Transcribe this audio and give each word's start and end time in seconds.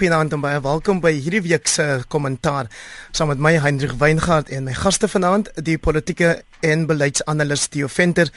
Goeienaand 0.00 0.32
en 0.32 0.40
baie 0.40 0.60
welkom 0.64 1.02
by 1.04 1.10
hierdie 1.12 1.42
week 1.44 1.68
se 1.68 1.84
kommentaar 2.08 2.70
saam 3.12 3.28
met 3.28 3.40
my 3.44 3.50
Hendrik 3.60 3.98
Weingart 4.00 4.48
en 4.48 4.64
my 4.64 4.72
gaste 4.72 5.10
vanaand, 5.12 5.50
die 5.60 5.74
politieke 5.76 6.30
en 6.64 6.86
beleidsanalis 6.88 7.66
Theo 7.68 7.90
Venter 7.92 8.30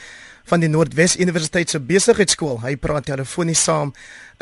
van 0.52 0.60
die 0.60 0.68
Noordwes 0.68 1.14
Universiteit 1.16 1.72
se 1.72 1.80
Besigheidsskool. 1.80 2.58
Hy 2.66 2.74
praat 2.76 3.08
telefonies 3.08 3.64
saam 3.64 3.94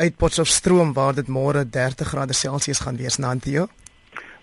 uit 0.03 0.19
Potchefstroom 0.19 0.91
waar 0.99 1.15
dit 1.15 1.31
môre 1.31 1.63
30 1.63 2.11
grade 2.11 2.35
Celsius 2.35 2.83
gaan 2.83 2.99
wees, 2.99 3.21
Nantio. 3.23 3.69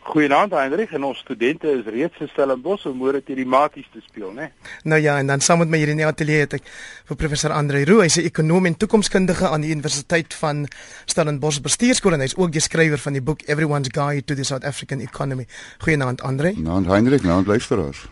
Goeienaand 0.00 0.54
Hendrik 0.56 0.90
en 0.96 1.04
ons 1.04 1.18
studente 1.18 1.68
is 1.68 1.84
reeds 1.84 2.22
in 2.24 2.28
Stellenbosch 2.32 2.86
om 2.88 2.96
môre 2.96 3.20
teen 3.22 3.36
die 3.36 3.46
maties 3.46 3.86
te 3.92 4.00
speel, 4.00 4.30
né? 4.32 4.48
Nou 4.88 4.98
ja, 5.00 5.18
en 5.20 5.28
dan 5.28 5.42
saam 5.44 5.60
met 5.60 5.68
my 5.68 5.80
hier 5.82 5.92
in 5.92 6.00
die 6.00 6.06
ateljee 6.06 6.46
het 6.46 6.56
ek 6.56 6.70
vir 7.10 7.18
professor 7.20 7.52
Andre 7.52 7.84
Roo, 7.84 8.00
hy's 8.00 8.16
'n 8.16 8.24
ekonom 8.24 8.66
en 8.66 8.76
toekomskundige 8.76 9.48
aan 9.48 9.60
die 9.60 9.70
Universiteit 9.70 10.34
van 10.34 10.66
Stellenbosch 11.04 11.60
Bestuurskool 11.60 12.14
en 12.14 12.20
hy's 12.20 12.36
ook 12.36 12.52
die 12.52 12.64
skrywer 12.64 12.98
van 12.98 13.12
die 13.12 13.22
boek 13.22 13.42
Everyone's 13.46 13.88
Guide 13.92 14.24
to 14.24 14.34
the 14.34 14.44
South 14.44 14.64
African 14.64 15.00
Economy. 15.00 15.46
Goeienaand 15.78 16.22
Andre. 16.22 16.52
Goeienaand 16.52 16.86
Hendrik, 16.86 17.22
nou 17.22 17.44
luisteraars. 17.44 18.08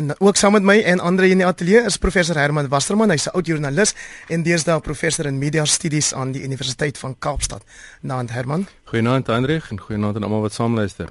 En 0.00 0.20
ook 0.20 0.36
saam 0.36 0.52
met 0.52 0.62
my 0.62 0.78
en 0.80 1.00
Andre 1.00 1.28
in 1.28 1.42
die 1.42 1.46
ateljee 1.46 1.82
is 1.84 1.96
professor 1.96 2.36
Herman 2.38 2.68
Wasserman, 2.68 3.10
hy's 3.10 3.26
'n 3.26 3.34
oud 3.34 3.46
joernalis 3.46 3.94
en 4.28 4.42
deesdae 4.42 4.80
professor 4.80 5.26
in 5.26 5.38
media 5.38 5.64
studies 5.64 6.14
aan 6.14 6.32
die 6.32 6.42
Universiteit 6.42 6.98
van 6.98 7.16
Kaapstad. 7.18 7.62
Naand 8.00 8.30
Herman. 8.30 8.66
Goeienaand 8.84 9.26
Hendrik 9.26 9.64
en 9.70 9.80
goeienaand 9.80 10.16
aan 10.16 10.22
almal 10.22 10.40
wat 10.40 10.52
saamluister. 10.52 11.08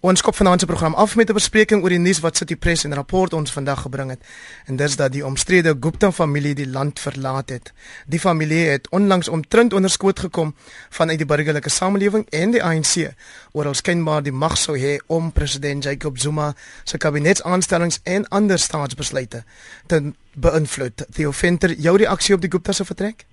Ons 0.00 0.22
skop 0.22 0.32
vanaand 0.32 0.62
se 0.62 0.66
program 0.66 0.94
af 0.94 1.16
met 1.16 1.28
'n 1.28 1.36
bespreking 1.36 1.82
oor 1.82 1.88
die 1.92 1.98
nuus 1.98 2.20
wat 2.20 2.36
City 2.36 2.56
Press 2.56 2.84
en 2.84 2.94
rapport 2.94 3.32
ons 3.32 3.52
vandag 3.52 3.80
gebring 3.80 4.10
het. 4.10 4.20
En 4.66 4.76
dis 4.76 4.96
dat 4.96 5.12
die 5.12 5.26
omstrede 5.26 5.76
Gupta 5.80 6.12
familie 6.12 6.54
die 6.54 6.68
land 6.68 7.00
verlaat 7.00 7.48
het. 7.48 7.72
Die 8.06 8.20
familie 8.20 8.64
het 8.68 8.88
onlangs 8.88 9.28
omtrent 9.28 9.72
onder 9.72 9.90
skoot 9.90 10.20
gekom 10.20 10.54
vanuit 10.88 11.18
die 11.18 11.26
burgerlike 11.26 11.68
samelewing 11.68 12.26
en 12.30 12.50
die 12.50 12.64
ANC 12.64 13.12
oor 13.52 13.62
hulle 13.62 13.74
skynbaar 13.74 14.22
die 14.22 14.32
mag 14.32 14.56
sou 14.58 14.78
hê 14.78 14.96
om 15.06 15.32
president 15.32 15.84
Jacob 15.84 16.18
Zuma 16.18 16.54
se 16.84 16.96
kabinetsaanstellings 16.96 18.00
en 18.02 18.28
ander 18.28 18.58
staatsbesluite 18.58 19.44
te 19.86 20.12
beïnvloed. 20.32 21.04
Theo 21.12 21.30
Venter, 21.30 21.72
jou 21.72 21.96
reaksie 21.96 22.34
op 22.34 22.40
die 22.40 22.50
Gupta 22.50 22.72
se 22.72 22.84
vertrek? 22.84 23.26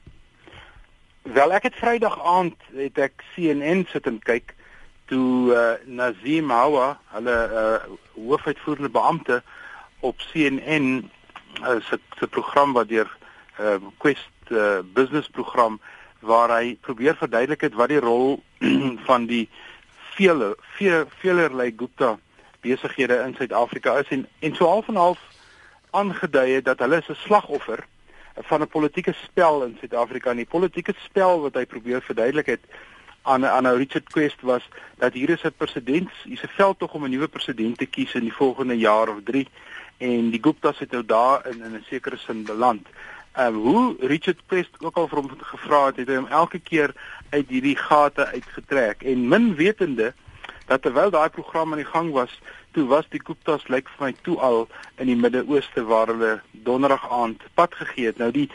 Wel, 1.21 1.51
ek 1.51 1.63
het 1.63 1.75
Vrydag 1.75 2.19
aand 2.23 2.55
het 2.75 2.97
ek 2.97 3.23
CNN 3.35 3.85
sit 3.91 4.05
en 4.05 4.19
kyk 4.19 4.56
toe 5.07 5.53
uh, 5.53 5.73
Nazim 5.85 6.49
Hawa, 6.49 6.97
hulle 7.15 7.35
uh, 7.51 7.75
hoofuitvoerende 8.15 8.89
beampte 8.89 9.41
op 9.99 10.19
CNN 10.31 11.09
uh, 11.61 11.79
se 11.79 11.99
se 12.19 12.27
program 12.27 12.73
wat 12.73 12.87
deur 12.87 13.09
uh, 13.59 13.75
Quest 13.97 14.51
uh, 14.51 14.79
business 14.93 15.27
program 15.27 15.79
waar 16.19 16.51
hy 16.57 16.75
probeer 16.81 17.15
verduidelik 17.15 17.61
het 17.61 17.73
wat 17.73 17.89
die 17.93 18.03
rol 18.03 18.43
van 19.09 19.25
die 19.29 19.47
vele 20.17 20.55
vele 20.77 21.05
velerlei 21.21 21.71
Gupta 21.75 22.17
besighede 22.61 23.21
in 23.25 23.35
Suid-Afrika 23.37 23.97
is 24.01 24.09
en 24.09 24.27
en 24.39 24.55
so 24.55 24.67
half 24.67 24.87
en 24.87 24.95
half 24.95 25.21
aangedui 25.91 26.49
het 26.57 26.65
dat 26.65 26.79
hulle 26.79 26.97
is 26.97 27.09
'n 27.09 27.21
slagoffer 27.25 27.85
van 28.49 28.61
'n 28.61 28.67
politieke 28.67 29.13
spel 29.13 29.63
in 29.63 29.77
Suid-Afrika. 29.79 30.29
En 30.29 30.35
die 30.35 30.45
politieke 30.45 30.93
spel 30.97 31.41
wat 31.41 31.53
hy 31.53 31.65
probeer 31.65 32.01
verduidelik 32.01 32.45
het 32.45 32.63
aan 33.27 33.45
aan 33.45 33.63
nou 33.63 33.77
Richard 33.77 34.09
Quest 34.09 34.41
was 34.41 34.69
dat 34.97 35.13
hier 35.13 35.29
is 35.29 35.43
'n 35.43 35.53
president, 35.57 36.09
hier's 36.23 36.43
'n 36.43 36.57
veld 36.59 36.79
tog 36.79 36.93
om 36.93 37.03
'n 37.03 37.09
nuwe 37.09 37.27
president 37.27 37.77
te 37.77 37.85
kies 37.85 38.13
in 38.13 38.23
die 38.23 38.33
volgende 38.33 38.77
jaar 38.77 39.09
of 39.09 39.19
3 39.23 39.47
en 39.97 40.29
die 40.29 40.43
Gupta's 40.43 40.79
het 40.79 40.91
nou 40.91 41.05
daar 41.05 41.47
in 41.47 41.61
in 41.61 41.73
'n 41.75 41.85
sekere 41.89 42.17
sin 42.17 42.43
beland. 42.43 42.87
Ehm 43.33 43.55
uh, 43.55 43.61
hoe 43.61 43.95
Richard 43.99 44.41
Quest 44.45 44.69
ook 44.79 44.95
al 44.95 45.07
vir 45.07 45.17
hom 45.17 45.29
gevra 45.39 45.85
het, 45.85 45.95
het 45.95 46.07
hy 46.07 46.15
hom 46.15 46.27
elke 46.27 46.59
keer 46.59 46.93
uit 47.29 47.47
hierdie 47.47 47.77
gate 47.77 48.25
uitgetrek 48.25 49.03
en 49.03 49.27
min 49.27 49.55
wetende 49.55 50.13
dat 50.65 50.81
terwyl 50.81 51.09
daai 51.09 51.29
program 51.29 51.71
aan 51.71 51.83
die 51.83 51.93
gang 51.93 52.11
was, 52.11 52.39
toe 52.71 52.85
was 52.87 53.05
die 53.09 53.21
Gupta's 53.23 53.67
lyk 53.67 53.89
vir 53.95 54.05
my 54.05 54.13
toe 54.21 54.37
al 54.39 54.67
in 54.97 55.07
die 55.07 55.15
Midde-Ooste 55.15 55.83
waar 55.83 56.07
hulle 56.07 56.41
donderdag 56.51 57.11
aand 57.11 57.43
pad 57.53 57.75
gegee 57.75 58.05
het. 58.05 58.17
Nou 58.17 58.31
die 58.31 58.49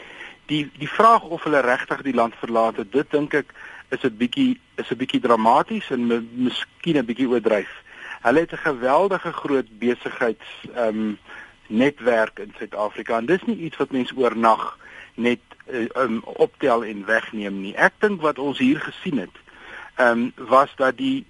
die 0.45 0.71
die 0.77 0.89
vraag 0.89 1.23
of 1.23 1.43
hulle 1.43 1.61
regtig 1.63 2.01
die 2.01 2.13
land 2.13 2.35
verlaat 2.35 2.77
het, 2.77 2.91
dit 2.91 3.11
dink 3.11 3.33
ek 3.33 3.53
is 3.95 4.03
'n 4.03 4.17
bietjie 4.17 4.59
is 4.81 4.89
'n 4.91 4.97
bietjie 4.97 5.21
dramaties 5.21 5.89
en 5.89 6.01
miskien 6.33 6.97
'n 6.97 7.05
bietjie 7.05 7.29
oordryf. 7.29 7.71
Hulle 8.21 8.39
het 8.39 8.53
'n 8.53 8.65
geweldige 8.69 9.31
groot 9.31 9.69
besigheids 9.79 10.49
ehm 10.75 10.87
um, 10.87 11.17
netwerk 11.67 12.39
in 12.39 12.53
Suid-Afrika 12.57 13.17
en 13.17 13.25
dis 13.25 13.43
nie 13.45 13.57
iets 13.57 13.77
wat 13.77 13.91
mens 13.91 14.11
oornag 14.15 14.77
net 15.15 15.39
um, 15.95 16.21
optel 16.23 16.83
en 16.85 17.05
wegneem 17.05 17.61
nie. 17.61 17.75
Ek 17.75 17.93
dink 17.99 18.21
wat 18.21 18.39
ons 18.39 18.57
hier 18.57 18.79
gesien 18.79 19.17
het, 19.17 19.37
ehm 19.95 20.09
um, 20.09 20.47
was 20.49 20.73
dat 20.75 20.97
die 20.97 21.25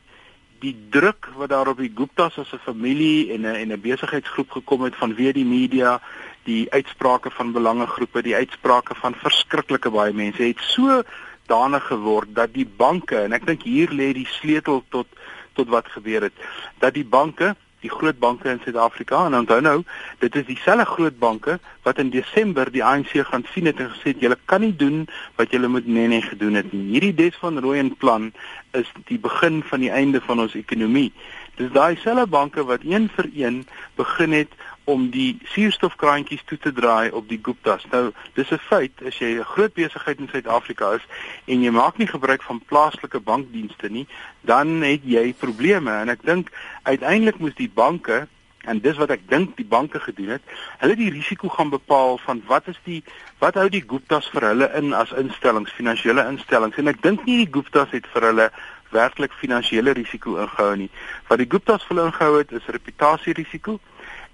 die 0.63 0.75
druk 0.89 1.27
wat 1.35 1.49
daar 1.49 1.67
op 1.67 1.77
die 1.77 1.91
Gupta's 1.95 2.37
as 2.37 2.53
'n 2.53 2.65
familie 2.65 3.31
en 3.33 3.41
'n 3.41 3.55
en 3.55 3.71
'n 3.71 3.81
besigheidsgroep 3.81 4.51
gekom 4.51 4.81
het 4.81 4.95
vanweë 4.95 5.33
die 5.33 5.45
media, 5.45 6.01
die 6.43 6.71
uitsprake 6.71 7.31
van 7.31 7.51
belangegroepe, 7.51 8.21
die 8.21 8.35
uitsprake 8.35 8.95
van 8.95 9.15
verskriklike 9.15 9.89
baie 9.89 10.13
mense 10.13 10.43
het 10.43 10.59
so 10.59 11.03
danig 11.51 11.87
geword 11.87 12.35
dat 12.35 12.53
die 12.53 12.67
banke 12.67 13.23
en 13.25 13.33
ek 13.33 13.45
dink 13.49 13.63
hier 13.67 13.91
lê 13.91 14.13
die 14.13 14.29
sleutel 14.39 14.83
tot 14.89 15.07
tot 15.53 15.69
wat 15.69 15.87
gebeur 15.93 16.29
het 16.29 16.47
dat 16.81 16.93
die 16.93 17.05
banke 17.05 17.53
die 17.83 17.91
groot 17.91 18.19
banke 18.19 18.49
in 18.49 18.61
Suid-Afrika 18.63 19.25
en 19.27 19.35
onthou 19.41 19.59
nou 19.63 19.75
dit 20.23 20.35
is 20.39 20.47
dieselfde 20.47 20.85
groot 20.87 21.17
banke 21.19 21.57
wat 21.87 21.99
in 21.99 22.11
Desember 22.13 22.71
die 22.71 22.83
ANC 22.83 23.15
gaan 23.29 23.45
sien 23.51 23.67
het 23.69 23.81
en 23.83 23.91
gesê 23.91 24.13
het 24.13 24.23
julle 24.23 24.39
kan 24.51 24.63
nie 24.63 24.75
doen 24.79 25.03
wat 25.39 25.51
julle 25.51 25.71
moet 25.71 25.87
nee 25.87 26.07
nee 26.07 26.23
gedoen 26.23 26.59
het 26.59 26.71
nie. 26.71 26.85
Hierdie 26.93 27.13
Des 27.19 27.39
van 27.41 27.59
Rooyen 27.59 27.91
plan 27.99 28.31
is 28.79 28.89
die 29.11 29.19
begin 29.19 29.61
van 29.67 29.83
die 29.83 29.91
einde 29.91 30.21
van 30.23 30.39
ons 30.45 30.55
ekonomie. 30.59 31.11
Dis 31.59 31.73
daai 31.75 31.99
selfde 32.01 32.27
banke 32.27 32.63
wat 32.69 32.85
een 32.87 33.09
vir 33.17 33.29
een 33.35 33.63
begin 33.99 34.39
het 34.39 34.55
om 34.83 35.09
die 35.09 35.39
suurstofkraantjies 35.53 36.43
toe 36.45 36.57
te 36.57 36.73
draai 36.75 37.11
op 37.11 37.27
die 37.29 37.39
Gupta's. 37.41 37.85
Nou, 37.91 38.11
dis 38.35 38.51
'n 38.51 38.57
feit 38.57 38.91
as 39.05 39.17
jy 39.17 39.39
'n 39.39 39.43
groot 39.43 39.73
besigheid 39.73 40.19
in 40.19 40.27
Suid-Afrika 40.27 40.93
is 40.93 41.05
en 41.45 41.63
jy 41.63 41.71
maak 41.71 41.97
nie 41.97 42.07
gebruik 42.07 42.43
van 42.43 42.61
plaaslike 42.65 43.19
bankdienste 43.19 43.89
nie, 43.89 44.07
dan 44.41 44.81
het 44.81 45.01
jy 45.03 45.33
probleme 45.33 45.91
en 45.91 46.09
ek 46.09 46.23
dink 46.23 46.51
uiteindelik 46.83 47.39
moes 47.39 47.55
die 47.55 47.71
banke 47.73 48.27
en 48.63 48.79
dis 48.79 48.97
wat 48.97 49.09
ek 49.09 49.27
dink 49.27 49.57
die 49.57 49.67
banke 49.67 49.99
gedoen 49.99 50.27
het, 50.27 50.41
hulle 50.79 50.95
die 50.95 51.11
risiko 51.11 51.49
gaan 51.49 51.69
bepaal 51.69 52.17
van 52.17 52.43
wat 52.47 52.67
is 52.67 52.79
die 52.83 53.03
wat 53.39 53.55
hou 53.55 53.69
die 53.69 53.83
Gupta's 53.87 54.29
vir 54.31 54.47
hulle 54.47 54.69
in 54.79 54.93
as 54.93 55.11
instellings, 55.11 55.71
finansiële 55.71 56.27
instellings 56.27 56.77
en 56.77 56.87
ek 56.87 57.01
dink 57.01 57.25
nie 57.25 57.37
die 57.45 57.51
Gupta's 57.51 57.91
het 57.91 58.07
vir 58.13 58.29
hulle 58.29 58.51
werklik 58.93 59.33
finansiële 59.33 59.95
risiko 59.97 60.37
ingehou 60.37 60.75
nie. 60.75 60.89
Wat 61.27 61.41
die 61.41 61.49
Gupta's 61.49 61.83
vir 61.87 61.95
hulle 61.95 62.07
ingehou 62.11 62.37
het 62.37 62.51
is 62.51 62.69
reputasierisiko 62.75 63.79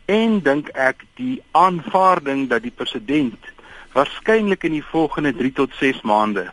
en 0.10 0.40
dink 0.46 0.70
ek 0.74 1.06
die 1.22 1.42
aanvaarding 1.52 2.48
dat 2.50 2.66
die 2.66 2.76
president 2.76 3.52
waarskynlik 3.94 4.64
in 4.70 4.78
die 4.80 4.86
volgende 4.86 5.34
3 5.38 5.52
tot 5.62 5.76
6 5.82 6.02
maande 6.02 6.50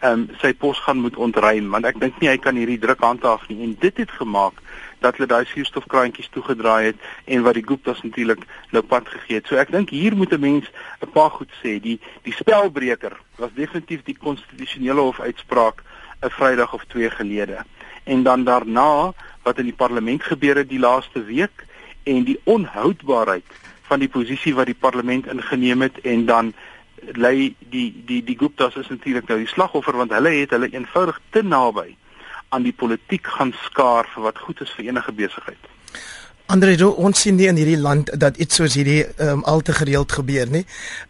ehm 0.00 0.12
um, 0.12 0.28
sy 0.40 0.52
pos 0.56 0.78
gaan 0.84 1.02
moet 1.04 1.16
ontruim 1.16 1.70
want 1.74 1.88
ek 1.88 2.00
dink 2.00 2.20
nie 2.20 2.30
hy 2.30 2.38
kan 2.38 2.56
hierdie 2.56 2.80
druk 2.80 3.02
handhaaf 3.04 3.48
nie 3.48 3.62
en 3.66 3.76
dit 3.80 3.96
het 4.04 4.12
gemaak 4.20 4.62
dat 5.00 5.16
hulle 5.16 5.28
daai 5.28 5.44
suurstofkraantjies 5.48 6.28
toegedraai 6.34 6.84
het 6.90 7.08
en 7.24 7.44
wat 7.46 7.56
die 7.56 7.64
Gupta's 7.66 8.02
natuurlik 8.04 8.42
nou 8.74 8.82
pad 8.84 9.08
gegee 9.08 9.40
het. 9.40 9.48
So 9.48 9.56
ek 9.60 9.72
dink 9.72 9.92
hier 9.96 10.16
moet 10.16 10.32
'n 10.32 10.40
mens 10.40 10.70
'n 11.00 11.10
paar 11.12 11.30
goed 11.30 11.52
sê. 11.62 11.80
Die 11.80 12.00
die 12.22 12.32
spelbreker 12.32 13.16
was 13.36 13.50
definitief 13.54 14.02
die 14.04 14.16
konstitusionele 14.16 15.00
hof 15.00 15.20
uitspraak 15.20 15.82
'n 16.22 16.30
Vrydag 16.30 16.74
of 16.74 16.84
2 16.84 17.10
gelede. 17.10 17.64
En 18.04 18.22
dan 18.22 18.44
daarna 18.44 19.12
wat 19.42 19.58
in 19.58 19.64
die 19.64 19.80
parlement 19.84 20.22
gebeur 20.22 20.56
het 20.56 20.68
die 20.68 20.78
laaste 20.78 21.24
week 21.24 21.66
en 22.10 22.26
die 22.26 22.38
onhoudbaarheid 22.44 23.56
van 23.90 24.02
die 24.02 24.10
posisie 24.10 24.54
wat 24.58 24.70
die 24.70 24.78
parlement 24.86 25.26
ingeneem 25.30 25.86
het 25.86 25.98
en 26.06 26.26
dan 26.26 26.52
lê 27.16 27.52
die 27.72 27.88
die 28.06 28.20
die 28.24 28.38
Gupta's 28.38 28.76
is 28.76 28.90
natuurlik 28.92 29.28
nou 29.28 29.38
die 29.40 29.50
slagoffer 29.50 29.96
want 29.96 30.14
hulle 30.14 30.32
het 30.40 30.54
hulle 30.54 30.70
eenvoudig 30.72 31.20
te 31.30 31.42
naby 31.42 31.94
aan 32.50 32.66
die 32.66 32.74
politiek 32.74 33.26
gaan 33.26 33.52
skaar 33.64 34.08
vir 34.14 34.26
wat 34.26 34.38
goed 34.38 34.60
is 34.60 34.72
vir 34.74 34.90
enige 34.90 35.12
besigheid. 35.12 35.68
Andre, 36.50 36.74
ons 36.98 37.14
sien 37.14 37.36
nie 37.38 37.46
in 37.46 37.58
hierdie 37.60 37.78
land 37.78 38.08
dat 38.18 38.38
iets 38.42 38.58
soos 38.58 38.74
hierdie 38.74 39.04
um, 39.22 39.44
al 39.46 39.60
te 39.62 39.74
gereeld 39.76 40.10
gebeur 40.12 40.48
nie. 40.50 40.64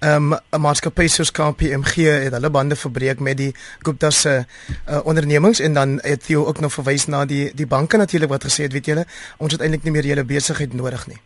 Ehm, 0.05 0.35
'n 0.35 0.39
um, 0.53 0.61
Maatskappy 0.61 1.07
soos 1.09 1.31
KPMG 1.33 1.95
het 2.27 2.33
hulle 2.37 2.51
bande 2.51 2.77
verbreek 2.77 3.21
met 3.21 3.37
die 3.37 3.55
Gupta 3.79 4.11
se 4.11 4.45
uh, 4.45 5.01
ondernemings 5.05 5.61
en 5.61 5.73
dan 5.75 5.99
het 6.03 6.27
jy 6.29 6.37
ook 6.37 6.61
nog 6.61 6.73
verwys 6.73 7.07
na 7.07 7.25
die 7.25 7.53
die 7.55 7.67
banke 7.67 7.97
natuurlik 7.97 8.29
wat 8.29 8.45
gesê 8.45 8.63
het, 8.63 8.73
weet 8.73 8.87
julle, 8.87 9.07
ons 9.39 9.53
het 9.53 9.61
eintlik 9.61 9.83
nie 9.83 9.93
meer 9.93 10.07
julle 10.07 10.25
besigheid 10.25 10.75
nodig 10.75 11.07
nie. 11.07 11.21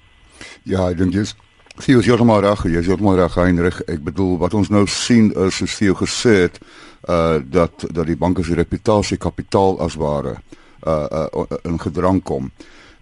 Ja, 0.63 0.89
ek 0.91 0.99
dink 0.99 1.13
jy's 1.13 1.35
Theo 1.83 1.99
is 1.99 2.07
heeltemal 2.07 2.41
reg, 2.41 2.63
jy's 2.71 2.87
heeltemal 2.87 3.17
reg, 3.19 3.35
Heinrich. 3.35 3.81
Ek 3.91 4.05
bedoel 4.05 4.39
wat 4.39 4.55
ons 4.55 4.69
nou 4.71 4.87
sien 4.87 5.33
is 5.47 5.57
soos 5.57 5.75
Theo 5.75 5.95
gesê 5.95 6.47
het, 6.47 6.61
uh 7.09 7.43
dat 7.43 7.85
dat 7.91 8.07
die 8.07 8.17
banke 8.17 8.45
se 8.45 8.55
reputasie 8.55 9.19
kapitaal 9.19 9.81
as 9.81 9.99
ware 9.99 10.37
uh, 10.87 11.27
uh 11.35 11.59
in 11.65 11.81
gedrang 11.81 12.23
kom 12.23 12.53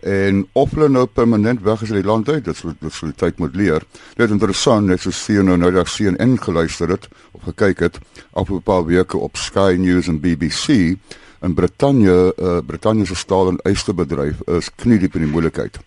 en 0.02 0.46
of 0.52 0.70
hulle 0.74 0.88
nou 0.88 1.06
permanent 1.06 1.62
weg 1.62 1.82
is 1.82 1.92
uit 1.92 2.02
die 2.02 2.10
land 2.10 2.28
uit 2.28 2.44
dit 2.44 2.56
sou 2.56 2.74
dit 2.80 2.92
sou 2.92 3.12
tyd 3.12 3.38
moet 3.38 3.56
leer 3.56 3.86
dit 4.16 4.26
is 4.26 4.34
interessant 4.34 4.86
net 4.86 5.00
so 5.00 5.10
sien 5.10 5.44
nou 5.46 5.56
nou 5.56 5.70
daar 5.70 5.88
sien 5.88 6.16
ingeluister 6.16 6.88
het 6.88 7.08
of 7.32 7.42
gekyk 7.50 7.78
het 7.86 7.98
op 8.30 8.50
'n 8.50 8.62
paar 8.62 8.84
weke 8.86 9.18
op 9.18 9.36
Sky 9.36 9.76
News 9.78 10.08
en 10.08 10.20
BBC 10.20 10.96
In 11.42 11.54
Brittanje, 11.54 12.34
uh, 12.38 12.58
Brittanje 12.66 13.06
se 13.06 13.14
staal 13.14 13.48
en 13.48 13.56
ysterbedryf 13.62 14.44
is 14.46 14.68
kniediep 14.74 15.16
in 15.18 15.24
die 15.24 15.30
moeilikheid. 15.30 15.78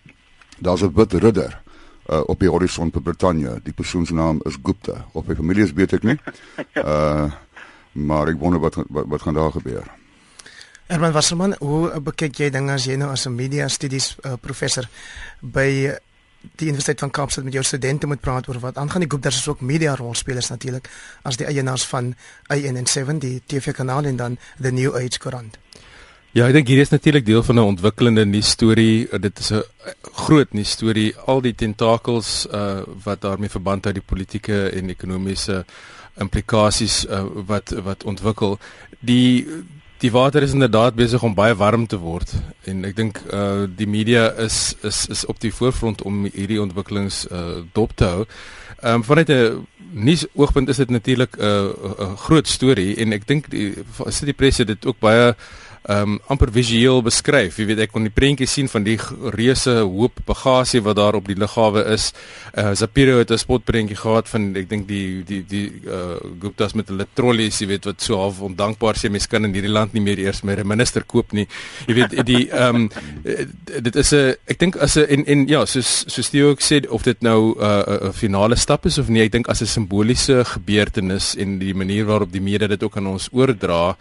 Daar's 0.58 0.82
'n 0.82 0.92
wit 0.92 1.12
ridder 1.12 1.62
uh, 2.10 2.20
op 2.26 2.40
die 2.40 2.48
horison 2.48 2.92
vir 2.92 3.02
Brittanje. 3.02 3.60
Die 3.62 3.72
persoon 3.72 4.06
se 4.06 4.14
naam 4.14 4.40
is 4.44 4.58
Gupta. 4.62 5.06
Of 5.12 5.26
hy 5.26 5.34
familie 5.34 5.64
is 5.64 5.72
weet 5.72 5.92
ek 5.92 6.02
nie. 6.02 6.18
Uh 6.74 7.32
maar 8.08 8.28
ek 8.28 8.36
wonder 8.38 8.60
wat 8.60 8.74
wat, 8.74 9.06
wat 9.08 9.22
gaan 9.22 9.34
daar 9.34 9.52
gebeur. 9.52 9.88
Herman 10.86 11.10
Wasserman, 11.10 11.56
hoe 11.58 11.88
bekyk 11.98 12.36
jy 12.38 12.46
dinge 12.54 12.70
as 12.70 12.84
jy 12.86 12.94
nou 12.94 13.08
as 13.10 13.26
'n 13.26 13.34
media 13.34 13.66
studies 13.68 14.14
uh, 14.22 14.36
professor 14.38 14.86
by 15.42 15.90
die 16.54 16.68
Universiteit 16.68 17.00
van 17.00 17.10
Kaapstad 17.10 17.44
met 17.44 17.52
jou 17.52 17.64
studente 17.64 18.06
moet 18.06 18.20
praat 18.20 18.48
oor 18.48 18.60
wat 18.60 18.78
aangaan 18.78 19.02
die 19.02 19.10
Guptas 19.10 19.36
is 19.36 19.48
ook 19.48 19.60
media 19.60 19.96
rolspelers 19.96 20.48
natuurlik 20.48 20.88
as 21.24 21.36
die 21.36 21.46
eienaars 21.46 21.84
van 21.90 22.14
IN7 22.54 23.18
die 23.18 23.42
TV-kanaal 23.46 24.04
en 24.04 24.16
dan 24.16 24.38
The 24.62 24.70
New 24.70 24.94
Age 24.94 25.18
koerant. 25.18 25.58
Ja, 26.30 26.46
ek 26.46 26.52
dink 26.52 26.68
hier 26.68 26.78
is 26.78 26.94
natuurlik 26.94 27.26
deel 27.26 27.42
van 27.42 27.56
'n 27.56 27.66
ontwikkelende 27.74 28.24
nuus 28.24 28.50
storie. 28.50 29.08
Dit 29.18 29.38
is 29.38 29.50
'n 29.50 29.64
groot 30.14 30.52
nuus 30.52 30.70
storie. 30.70 31.16
Al 31.26 31.40
die 31.40 31.54
tentakels 31.54 32.46
uh 32.46 32.86
wat 33.02 33.20
daarmee 33.20 33.50
verband 33.50 33.84
hou 33.84 33.92
die 33.92 34.06
politieke 34.06 34.70
en 34.70 34.90
ekonomiese 34.90 35.64
implikasies 36.14 37.06
uh, 37.06 37.24
wat 37.46 37.70
wat 37.70 38.04
ontwikkel. 38.04 38.58
Die 39.00 39.46
die 39.98 40.10
water 40.12 40.42
is 40.42 40.52
inderdaad 40.52 40.94
besig 40.94 41.22
om 41.22 41.34
baie 41.34 41.54
warm 41.56 41.86
te 41.86 41.98
word 42.00 42.32
en 42.68 42.84
ek 42.84 42.96
dink 42.96 43.20
uh 43.32 43.64
die 43.78 43.88
media 43.88 44.28
is 44.44 44.76
is 44.84 45.06
is 45.12 45.24
op 45.32 45.40
die 45.40 45.52
voorfront 45.54 46.02
om 46.02 46.26
hierdie 46.26 46.60
ontwikkelings 46.60 47.24
uh 47.30 47.62
dop 47.72 47.96
te 47.96 48.04
hou. 48.04 48.26
Ehm 48.82 49.00
um, 49.00 49.04
vanuit 49.04 49.30
'n 49.30 49.66
nuus 49.92 50.26
oogpunt 50.34 50.68
is 50.68 50.76
dit 50.76 50.90
natuurlik 50.90 51.36
'n 51.36 51.42
uh, 51.42 52.10
'n 52.10 52.16
groot 52.16 52.48
storie 52.48 52.96
en 52.96 53.12
ek 53.12 53.26
dink 53.26 53.50
die 53.50 53.74
City 54.08 54.32
Press 54.32 54.58
het 54.58 54.66
dit 54.66 54.86
ook 54.86 54.98
baie 54.98 55.34
um 55.88 56.18
amper 56.32 56.50
visueel 56.50 57.02
beskryf. 57.06 57.58
Jy 57.60 57.66
weet 57.70 57.82
ek 57.86 57.92
kon 57.94 58.06
die 58.06 58.14
prentjie 58.14 58.48
sien 58.50 58.68
van 58.70 58.84
die 58.86 58.96
reuse 59.36 59.78
hoop 59.84 60.18
bagasie 60.26 60.82
wat 60.82 60.98
daar 60.98 61.18
op 61.18 61.28
die 61.30 61.38
lughawe 61.38 61.84
is. 61.94 62.12
Uh 62.54 62.74
Zapiro 62.74 63.18
het 63.18 63.30
'n 63.30 63.38
spotprentjie 63.38 63.96
gehad 63.96 64.28
van 64.28 64.56
ek 64.56 64.68
dink 64.68 64.88
die 64.88 65.22
die 65.24 65.42
die 65.46 65.70
uh 65.86 66.18
Guptas 66.40 66.74
met 66.74 66.88
hulle 66.88 67.06
trollies, 67.14 67.60
jy 67.60 67.68
weet 67.68 67.84
wat 67.84 68.02
so 68.02 68.16
half 68.16 68.40
ondankbaar 68.40 68.96
sê 68.96 69.10
mense 69.10 69.28
kan 69.28 69.44
in 69.44 69.54
hierdie 69.54 69.72
land 69.72 69.94
nie 69.94 70.02
meer 70.02 70.18
eers 70.18 70.42
meer 70.42 70.60
'n 70.60 70.66
minister 70.66 71.04
koop 71.04 71.32
nie. 71.32 71.46
Jy 71.86 71.94
weet 71.94 72.26
die 72.26 72.50
um 72.50 72.90
dit 73.82 73.96
is 73.96 74.12
'n 74.12 74.34
ek 74.46 74.58
dink 74.58 74.76
as 74.76 74.96
'n 74.96 75.06
en 75.08 75.24
en 75.26 75.46
ja, 75.48 75.64
soos 75.66 76.04
soos 76.06 76.30
Theo 76.30 76.50
ook 76.50 76.60
sê 76.60 76.86
of 76.88 77.02
dit 77.02 77.22
nou 77.22 77.54
'n 77.54 77.62
uh, 77.62 78.08
'n 78.08 78.12
finale 78.12 78.56
stap 78.56 78.86
is 78.86 78.98
of 78.98 79.08
nie, 79.08 79.22
ek 79.22 79.32
dink 79.32 79.48
as 79.48 79.62
'n 79.62 79.66
simboliese 79.66 80.44
gebeurtenis 80.44 81.36
en 81.36 81.58
die 81.58 81.74
manier 81.74 82.04
waarop 82.04 82.32
die 82.32 82.40
media 82.40 82.66
dit 82.66 82.82
ook 82.82 82.96
aan 82.96 83.06
ons 83.06 83.28
oordra 83.32 83.96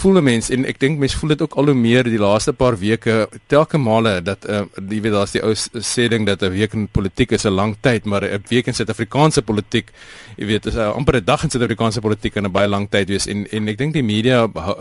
voel 0.00 0.18
'n 0.18 0.24
mens 0.24 0.50
en 0.50 0.64
ek 0.64 0.78
dink 0.80 0.98
mense 0.98 1.16
voel 1.18 1.28
dit 1.34 1.42
ook 1.42 1.54
al 1.54 1.70
hoe 1.70 1.74
meer 1.74 2.04
die 2.04 2.18
laaste 2.18 2.52
paar 2.52 2.76
weke 2.78 3.28
telke 3.46 3.78
male 3.78 4.20
dat 4.22 4.46
uh, 4.48 4.64
jy 4.76 5.00
weet 5.00 5.12
daar's 5.12 5.32
die 5.32 5.42
ou 5.42 5.52
sê 5.54 6.08
ding 6.08 6.26
dat 6.26 6.42
'n 6.42 6.52
week 6.52 6.74
in 6.74 6.88
politiek 6.88 7.32
is 7.32 7.44
'n 7.44 7.54
lang 7.54 7.76
tyd 7.80 8.04
maar 8.04 8.24
'n 8.24 8.44
week 8.48 8.66
in 8.66 8.74
Suid-Afrikaanse 8.74 9.42
politiek 9.42 9.92
jy 10.36 10.46
weet 10.46 10.66
is 10.66 10.76
uh, 10.76 10.92
amper 10.94 11.16
'n 11.16 11.24
dag 11.24 11.42
in 11.44 11.50
Suid-Afrikaanse 11.50 12.00
politiek 12.00 12.36
en 12.36 12.44
'n 12.46 12.52
baie 12.52 12.68
lang 12.68 12.88
tyd 12.90 13.08
wees 13.08 13.26
en 13.26 13.46
en 13.50 13.68
ek 13.68 13.78
dink 13.78 13.92
die 13.92 14.02
media 14.02 14.44
uh, 14.44 14.72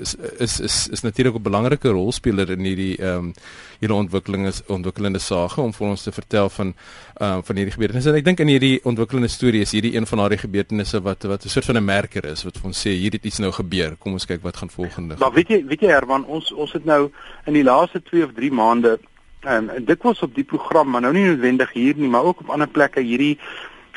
is 0.00 0.16
is 0.38 0.60
is, 0.60 0.88
is 0.92 1.02
natuurlik 1.02 1.34
'n 1.34 1.42
belangrike 1.42 1.88
rolspeler 1.88 2.50
in 2.50 2.64
hierdie 2.64 2.96
ehm 2.98 3.16
um, 3.16 3.34
hierdie 3.80 3.96
ontwikkeling 3.96 4.46
is 4.46 4.62
ontwikkelende 4.66 5.20
sake 5.22 5.60
om 5.60 5.72
vir 5.72 5.86
ons 5.86 6.02
te 6.02 6.12
vertel 6.12 6.48
van 6.48 6.74
uh, 7.20 7.38
van 7.42 7.56
hierdie 7.56 7.74
gebeurtenisse. 7.74 8.10
En 8.10 8.18
ek 8.18 8.24
dink 8.26 8.40
in 8.44 8.52
hierdie 8.52 8.78
ontwikkelende 8.88 9.30
storie 9.32 9.62
is 9.66 9.74
hierdie 9.76 9.94
een 9.96 10.06
van 10.06 10.22
daardie 10.22 10.40
gebeurtenisse 10.42 11.00
wat 11.02 11.26
wat 11.30 11.44
'n 11.44 11.48
soort 11.48 11.64
van 11.64 11.76
'n 11.76 11.84
merker 11.84 12.24
is 12.24 12.44
wat 12.44 12.58
vir 12.58 12.66
ons 12.66 12.86
sê 12.86 12.90
hier 12.90 13.12
het 13.12 13.24
iets 13.24 13.38
nou 13.38 13.52
gebeur. 13.52 13.96
Kom 13.98 14.12
ons 14.12 14.26
kyk 14.26 14.42
wat 14.42 14.56
gaan 14.56 14.70
volgende. 14.70 15.16
Maar 15.18 15.32
weet 15.32 15.48
jy, 15.48 15.64
weet 15.66 15.80
jy 15.80 15.88
Herman, 15.88 16.24
ons 16.24 16.52
ons 16.52 16.72
het 16.72 16.84
nou 16.84 17.10
in 17.46 17.52
die 17.52 17.64
laaste 17.64 18.02
2 18.02 18.24
of 18.24 18.32
3 18.34 18.52
maande 18.52 18.98
en 19.40 19.70
um, 19.70 19.84
dit 19.84 20.02
was 20.02 20.22
op 20.22 20.34
die 20.34 20.44
program, 20.44 20.90
maar 20.90 21.00
nou 21.00 21.12
nie 21.12 21.24
noodwendig 21.24 21.72
hier 21.72 21.94
nie, 21.96 22.08
maar 22.08 22.24
ook 22.24 22.40
op 22.40 22.50
ander 22.50 22.68
plekke 22.68 23.00
hierdie 23.00 23.38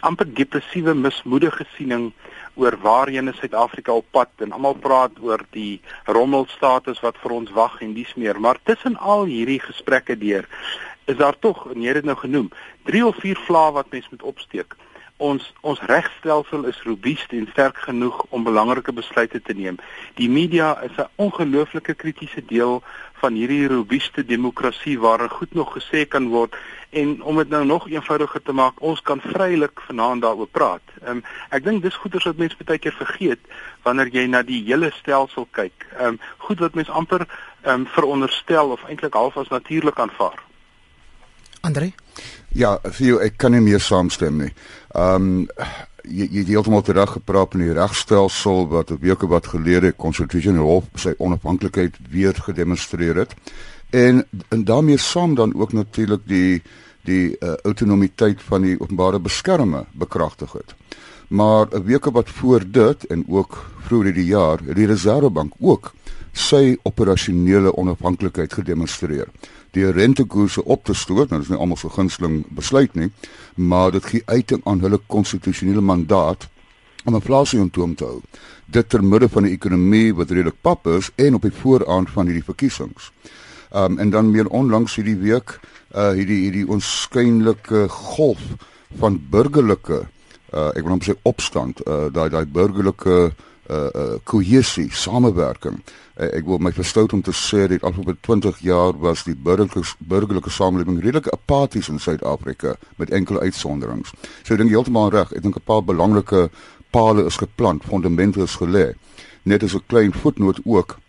amper 0.01 0.33
depressiewe 0.33 0.93
mismoedige 0.93 1.65
siening 1.75 2.11
oor 2.59 2.75
waarheen 2.81 3.27
is 3.31 3.37
Suid-Afrika 3.39 3.93
op 3.95 4.05
pad 4.11 4.43
en 4.45 4.51
almal 4.51 4.73
praat 4.73 5.19
oor 5.23 5.43
die 5.55 5.79
rommelstatus 6.05 6.99
wat 7.05 7.19
vir 7.23 7.35
ons 7.37 7.53
wag 7.55 7.79
en 7.81 7.93
dis 7.93 8.13
meer. 8.19 8.39
Maar 8.39 8.59
tussen 8.63 8.97
al 8.97 9.25
hierdie 9.29 9.59
gesprekke 9.63 10.17
deur 10.19 10.47
is 11.11 11.19
daar 11.19 11.37
tog, 11.39 11.65
en 11.71 11.81
jy 11.81 11.91
het 11.91 12.01
dit 12.01 12.09
nou 12.09 12.17
genoem, 12.17 12.49
3 12.89 13.05
of 13.05 13.19
4 13.23 13.43
vlae 13.47 13.75
wat 13.77 13.91
mens 13.91 14.09
moet 14.13 14.23
opsteek. 14.33 14.75
Ons 15.21 15.51
ons 15.61 15.81
regstelsel 15.85 16.63
is 16.65 16.79
robuust 16.81 17.33
en 17.37 17.45
sterk 17.51 17.77
genoeg 17.85 18.23
om 18.33 18.43
belangrike 18.47 18.93
besluite 18.97 19.41
te 19.41 19.53
neem. 19.53 19.77
Die 20.17 20.29
media 20.29 20.71
is 20.81 20.97
'n 20.97 21.09
ongelooflike 21.15 21.93
kritiese 21.93 22.41
deel 22.45 22.81
van 23.21 23.37
hierdie 23.37 23.67
robuuste 23.67 24.25
demokrasie 24.25 24.99
waar 24.99 25.29
goed 25.29 25.53
nog 25.53 25.77
gesê 25.77 26.07
kan 26.07 26.27
word 26.27 26.55
en 26.89 27.21
om 27.23 27.37
dit 27.37 27.49
nou 27.49 27.65
nog 27.65 27.89
eenvoudiger 27.89 28.41
te 28.41 28.51
maak, 28.51 28.81
ons 28.81 29.01
kan 29.01 29.21
vrylik 29.21 29.81
vanaand 29.87 30.21
daaroor 30.21 30.47
praat. 30.51 30.81
Um, 31.07 31.23
ek 31.49 31.63
dink 31.63 31.83
dis 31.83 31.95
goeders 31.95 32.25
wat 32.27 32.41
mense 32.41 32.57
baie 32.65 32.79
keer 32.79 32.97
vergeet 32.97 33.39
wanneer 33.85 34.09
jy 34.11 34.25
na 34.27 34.41
die 34.41 34.63
hele 34.65 34.91
stelsel 34.91 35.47
kyk. 35.51 35.87
Ehm 35.97 36.07
um, 36.07 36.19
goed 36.37 36.59
wat 36.59 36.73
mense 36.73 36.91
amper 36.91 37.27
ehm 37.27 37.73
um, 37.73 37.87
veronderstel 37.87 38.73
of 38.75 38.83
eintlik 38.89 39.13
half 39.13 39.37
as 39.37 39.53
natuurlik 39.53 39.99
aanvaar. 39.99 40.50
Andre? 41.61 41.91
Ja, 42.57 42.75
vir 42.83 43.07
jou 43.07 43.21
ek 43.23 43.37
kan 43.37 43.53
nie 43.55 43.61
meer 43.63 43.79
saamstem 43.79 44.37
nie. 44.43 44.51
Ehm 44.95 45.31
um, 45.31 45.47
jy 46.01 46.25
jy 46.25 46.39
het 46.41 46.47
heeltemal 46.49 46.81
terug 46.81 47.11
gepraat 47.13 47.53
in 47.53 47.61
die 47.61 47.73
regstelsel 47.77 48.67
wat 48.67 48.89
'n 48.91 48.97
week 49.01 49.21
wat 49.21 49.47
gelede 49.47 49.91
konstitusionele 49.91 50.65
hof 50.65 50.85
sy 50.95 51.13
onafhanklikheid 51.17 51.93
weer 52.09 52.33
gedemonstreer 52.33 53.15
het. 53.15 53.35
En 53.89 54.25
en 54.49 54.63
daarmee 54.63 54.97
saam 54.97 55.35
dan 55.35 55.53
ook 55.55 55.73
natuurlik 55.73 56.21
die 56.25 56.61
die 57.03 57.37
uh, 57.39 57.53
autonomiteit 57.63 58.41
van 58.41 58.61
die 58.61 58.79
openbare 58.79 59.19
beskermer 59.19 59.85
bekragtig 59.91 60.51
het. 60.53 60.75
Maar 61.27 61.67
'n 61.71 61.83
week 61.83 62.05
wat 62.05 62.29
voor 62.29 62.63
dit 62.71 63.05
en 63.05 63.25
ook 63.27 63.71
vroeër 63.79 64.13
die 64.13 64.25
jaar 64.25 64.59
het 64.65 64.75
die 64.75 64.85
Reservebank 64.85 65.53
ook 65.59 65.93
sy 66.31 66.77
operasionele 66.83 67.75
onafhanklikheid 67.75 68.53
gedemonstreer. 68.53 69.27
Die 69.71 69.91
rentekoerse 69.91 70.63
op 70.65 70.83
te 70.83 70.93
stoot, 70.93 71.29
nou 71.29 71.39
dis 71.39 71.49
nie 71.51 71.59
almal 71.59 71.79
so 71.79 71.89
gunsteling 71.89 72.41
besluit 72.55 72.95
nie, 72.99 73.11
maar 73.55 73.91
dit 73.95 74.05
gee 74.05 74.23
uiting 74.25 74.63
aan 74.67 74.81
hulle 74.83 74.99
konstitusionele 75.07 75.81
mandaat 75.81 76.49
om 77.05 77.15
inflasie 77.15 77.59
ontoom 77.61 77.95
te 77.95 78.05
hou. 78.05 78.19
Dit 78.65 78.89
ter 78.89 79.03
midde 79.03 79.29
van 79.29 79.43
'n 79.43 79.53
ekonomie 79.53 80.13
wat 80.15 80.29
redelik 80.29 80.61
pap 80.61 80.87
is 80.87 81.09
en 81.15 81.35
op 81.35 81.41
die 81.41 81.57
vooraand 81.61 82.09
van 82.09 82.25
hierdie 82.25 82.43
verkiesings. 82.43 83.11
Um 83.73 83.99
en 83.99 84.09
dan 84.09 84.31
meer 84.31 84.47
onlangs 84.47 84.95
hierdie 84.95 85.17
week 85.17 85.59
uh 85.95 86.11
hierdie 86.11 86.41
hierdie 86.43 86.67
onskynlike 86.67 87.87
golf 87.87 88.41
van 88.99 89.19
burgerlike 89.29 90.07
uh 90.53 90.69
ek 90.75 90.83
wil 90.83 90.93
net 90.93 91.07
sê 91.07 91.15
opstand 91.23 91.79
uh 91.87 92.11
daai 92.11 92.29
daai 92.29 92.45
burgerlike 92.45 93.09
uh 93.09 93.31
uh 93.71 94.17
kohesie 94.23 94.89
samewerking 94.91 95.79
uh, 96.17 96.27
ek 96.27 96.45
wil 96.45 96.59
my 96.59 96.71
verstout 96.71 97.13
om 97.13 97.21
te 97.21 97.31
sê 97.31 97.67
dat 97.67 97.83
afgelope 97.83 98.17
20 98.21 98.59
jaar 98.59 98.97
was 98.99 99.23
die 99.23 99.35
burgerlike 99.35 99.95
burgerlike 99.99 100.49
samelewing 100.49 100.99
redelik 101.01 101.27
apaties 101.33 101.89
in 101.89 101.99
Suid-Afrika 101.99 102.75
met 102.95 103.09
enkele 103.09 103.39
uitsonderings 103.39 104.11
so 104.43 104.53
ek 104.53 104.59
dink 104.59 104.73
heeltemal 104.75 105.11
reg 105.11 105.31
ek 105.31 105.43
dink 105.43 105.55
'n 105.57 105.65
paar 105.65 105.83
belangrike 105.83 106.49
pale 106.91 107.25
is 107.25 107.37
geplant 107.37 107.83
fondamente 107.83 108.41
is 108.43 108.57
gelê 108.59 108.93
net 109.43 109.63
as 109.63 109.75
'n 109.75 109.87
klein 109.87 110.13
voetnoot 110.13 110.59
ook 110.65 110.99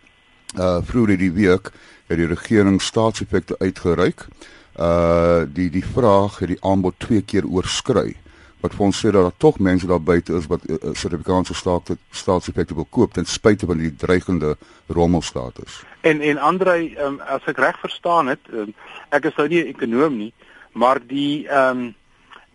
uh 0.59 0.79
vroeër 0.85 1.17
die 1.17 1.33
week 1.33 1.73
het 2.07 2.19
die 2.21 2.29
regering 2.29 2.83
staatseffekte 2.83 3.57
uitgereik. 3.59 4.27
Uh 4.77 5.45
die 5.49 5.71
die 5.71 5.85
vraag 5.85 6.39
het 6.39 6.49
die 6.49 6.61
aanbod 6.61 6.99
twee 6.99 7.23
keer 7.23 7.47
oorskry. 7.47 8.17
Wat 8.63 8.75
vir 8.75 8.85
ons 8.87 8.99
sê 8.99 9.11
dat 9.11 9.27
daar 9.27 9.39
tog 9.43 9.59
mense 9.59 9.87
daar 9.91 10.03
buite 10.03 10.37
is 10.39 10.47
wat 10.47 10.63
uh, 10.71 10.77
Suid-Afrikaanse 10.93 11.55
staat 11.55 11.91
staatseffekte 12.11 12.77
wil 12.79 12.87
koop 12.91 13.17
ten 13.17 13.27
spyte 13.27 13.67
van 13.67 13.83
die 13.83 13.91
dreigende 13.97 14.57
rommelstatus. 14.87 15.83
En 16.01 16.21
en 16.21 16.39
Andrei, 16.39 16.95
um, 16.99 17.19
as 17.27 17.43
ek 17.51 17.59
reg 17.59 17.81
verstaan 17.83 18.31
het, 18.31 18.53
um, 18.53 18.71
ek 19.11 19.27
is 19.31 19.37
nou 19.37 19.49
nie 19.49 19.65
'n 19.65 19.75
ekonom 19.75 20.17
nie, 20.17 20.33
maar 20.73 21.03
die 21.07 21.49
ehm 21.49 21.79
um, 21.79 21.95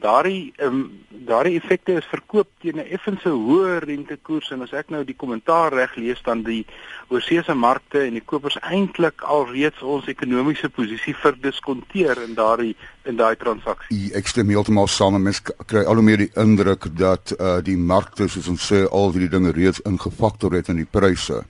daardie 0.01 0.53
um, 0.61 0.91
daardie 1.27 1.57
effekte 1.57 1.97
is 1.97 2.05
verkoop 2.11 2.47
teen 2.61 2.77
'n 2.77 2.85
effense 2.93 3.29
hoër 3.29 3.83
rentekoers 3.83 4.51
en 4.51 4.61
as 4.61 4.73
ek 4.73 4.89
nou 4.89 5.03
die 5.03 5.15
kommentaar 5.15 5.73
reg 5.73 5.95
lees 5.95 6.21
dan 6.23 6.43
die 6.43 6.65
oorseese 7.09 7.53
markte 7.53 8.03
en 8.05 8.13
die 8.13 8.25
kopers 8.25 8.57
eintlik 8.61 9.21
alreeds 9.21 9.81
ons 9.81 10.07
ekonomiese 10.07 10.69
posisie 10.69 11.15
verdiskonteer 11.15 12.21
in 12.27 12.35
daardie 12.35 12.75
in 13.05 13.15
daai 13.15 13.35
transaksie. 13.35 14.11
Ek 14.13 14.27
stem 14.27 14.49
heeltemal 14.49 14.87
saam 14.87 15.21
met 15.23 15.41
kry 15.65 15.83
al 15.83 15.95
hoe 15.95 16.03
meer 16.03 16.17
die 16.17 16.31
indruk 16.35 16.87
dat 16.97 17.33
uh, 17.39 17.57
die 17.63 17.77
markte 17.77 18.27
soos 18.27 18.47
ons 18.47 18.71
sê 18.71 18.85
al 18.91 19.11
hierdie 19.11 19.33
dinge 19.33 19.51
reeds 19.51 19.81
ingefaktor 19.81 20.53
het 20.53 20.69
in 20.69 20.77
die 20.77 20.91
pryse. 20.91 21.43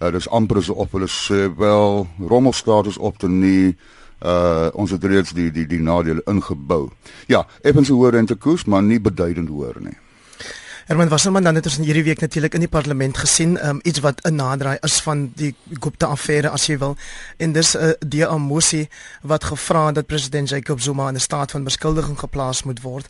Uh, 0.00 0.10
dis 0.10 0.28
amper 0.28 0.58
asof 0.58 0.92
hulle 0.92 1.08
sê 1.08 1.48
wel 1.56 2.06
rommelstatus 2.18 2.98
op 2.98 3.18
te 3.18 3.28
nie 3.28 3.76
uh 4.24 4.68
ons 4.72 4.90
het 4.90 5.04
reeds 5.04 5.32
die 5.32 5.50
die 5.50 5.66
die 5.66 5.80
nadele 5.80 6.22
ingebou. 6.26 6.90
Ja, 7.26 7.46
effens 7.62 7.88
hoër 7.88 8.12
rentekoers, 8.12 8.64
maar 8.64 8.82
nie 8.82 9.00
beduidend 9.00 9.48
hoër 9.48 9.80
nie. 9.80 9.96
Herman 10.84 11.08
Wasserman 11.08 11.42
dan 11.42 11.54
het 11.56 11.64
ons 11.64 11.78
hierdie 11.80 12.02
week 12.04 12.20
natuurlik 12.20 12.54
in 12.58 12.60
die 12.66 12.68
parlement 12.68 13.16
gesien 13.16 13.54
um, 13.66 13.78
iets 13.88 14.02
wat 14.04 14.20
'n 14.20 14.34
naderdraai 14.34 14.78
is 14.80 15.00
van 15.00 15.32
die 15.34 15.54
Gupta 15.80 16.06
affære 16.06 16.50
as 16.50 16.66
jy 16.66 16.78
wil. 16.78 16.96
En 17.36 17.52
dis 17.52 17.74
'n 17.76 17.78
uh, 17.80 17.92
die 18.06 18.26
Amosi 18.26 18.88
wat 19.22 19.44
gevra 19.44 19.86
het 19.86 19.94
dat 19.94 20.06
president 20.06 20.48
Jacob 20.48 20.80
Zuma 20.80 21.08
in 21.08 21.14
'n 21.14 21.20
staat 21.20 21.50
van 21.50 21.64
beskuldiging 21.64 22.18
geplaas 22.18 22.62
moet 22.62 22.80
word. 22.80 23.08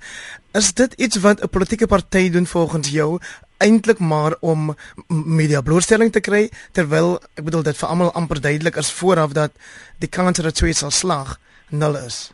Is 0.53 0.73
dit 0.75 0.93
iets 0.93 1.17
wat 1.17 1.43
'n 1.43 1.49
politieke 1.49 1.87
party 1.87 2.31
doen 2.31 2.47
volgens 2.47 2.89
jou 2.89 3.19
eintlik 3.65 3.99
maar 3.99 4.37
om 4.41 4.75
media 5.09 5.63
blootstelling 5.65 6.13
te 6.13 6.21
kry 6.21 6.49
terwyl 6.77 7.17
ek 7.35 7.45
bedoel 7.49 7.67
dit 7.71 7.81
vir 7.81 7.89
almal 7.89 8.13
amper 8.13 8.41
duidelik 8.41 8.77
is 8.81 8.93
vooraf 8.93 9.33
dat 9.37 9.53
die 9.99 10.09
kans 10.09 10.39
dat 10.39 10.55
dit 10.55 10.77
sal 10.77 10.91
slag 10.91 11.39
nul 11.71 11.97
is. 11.97 12.33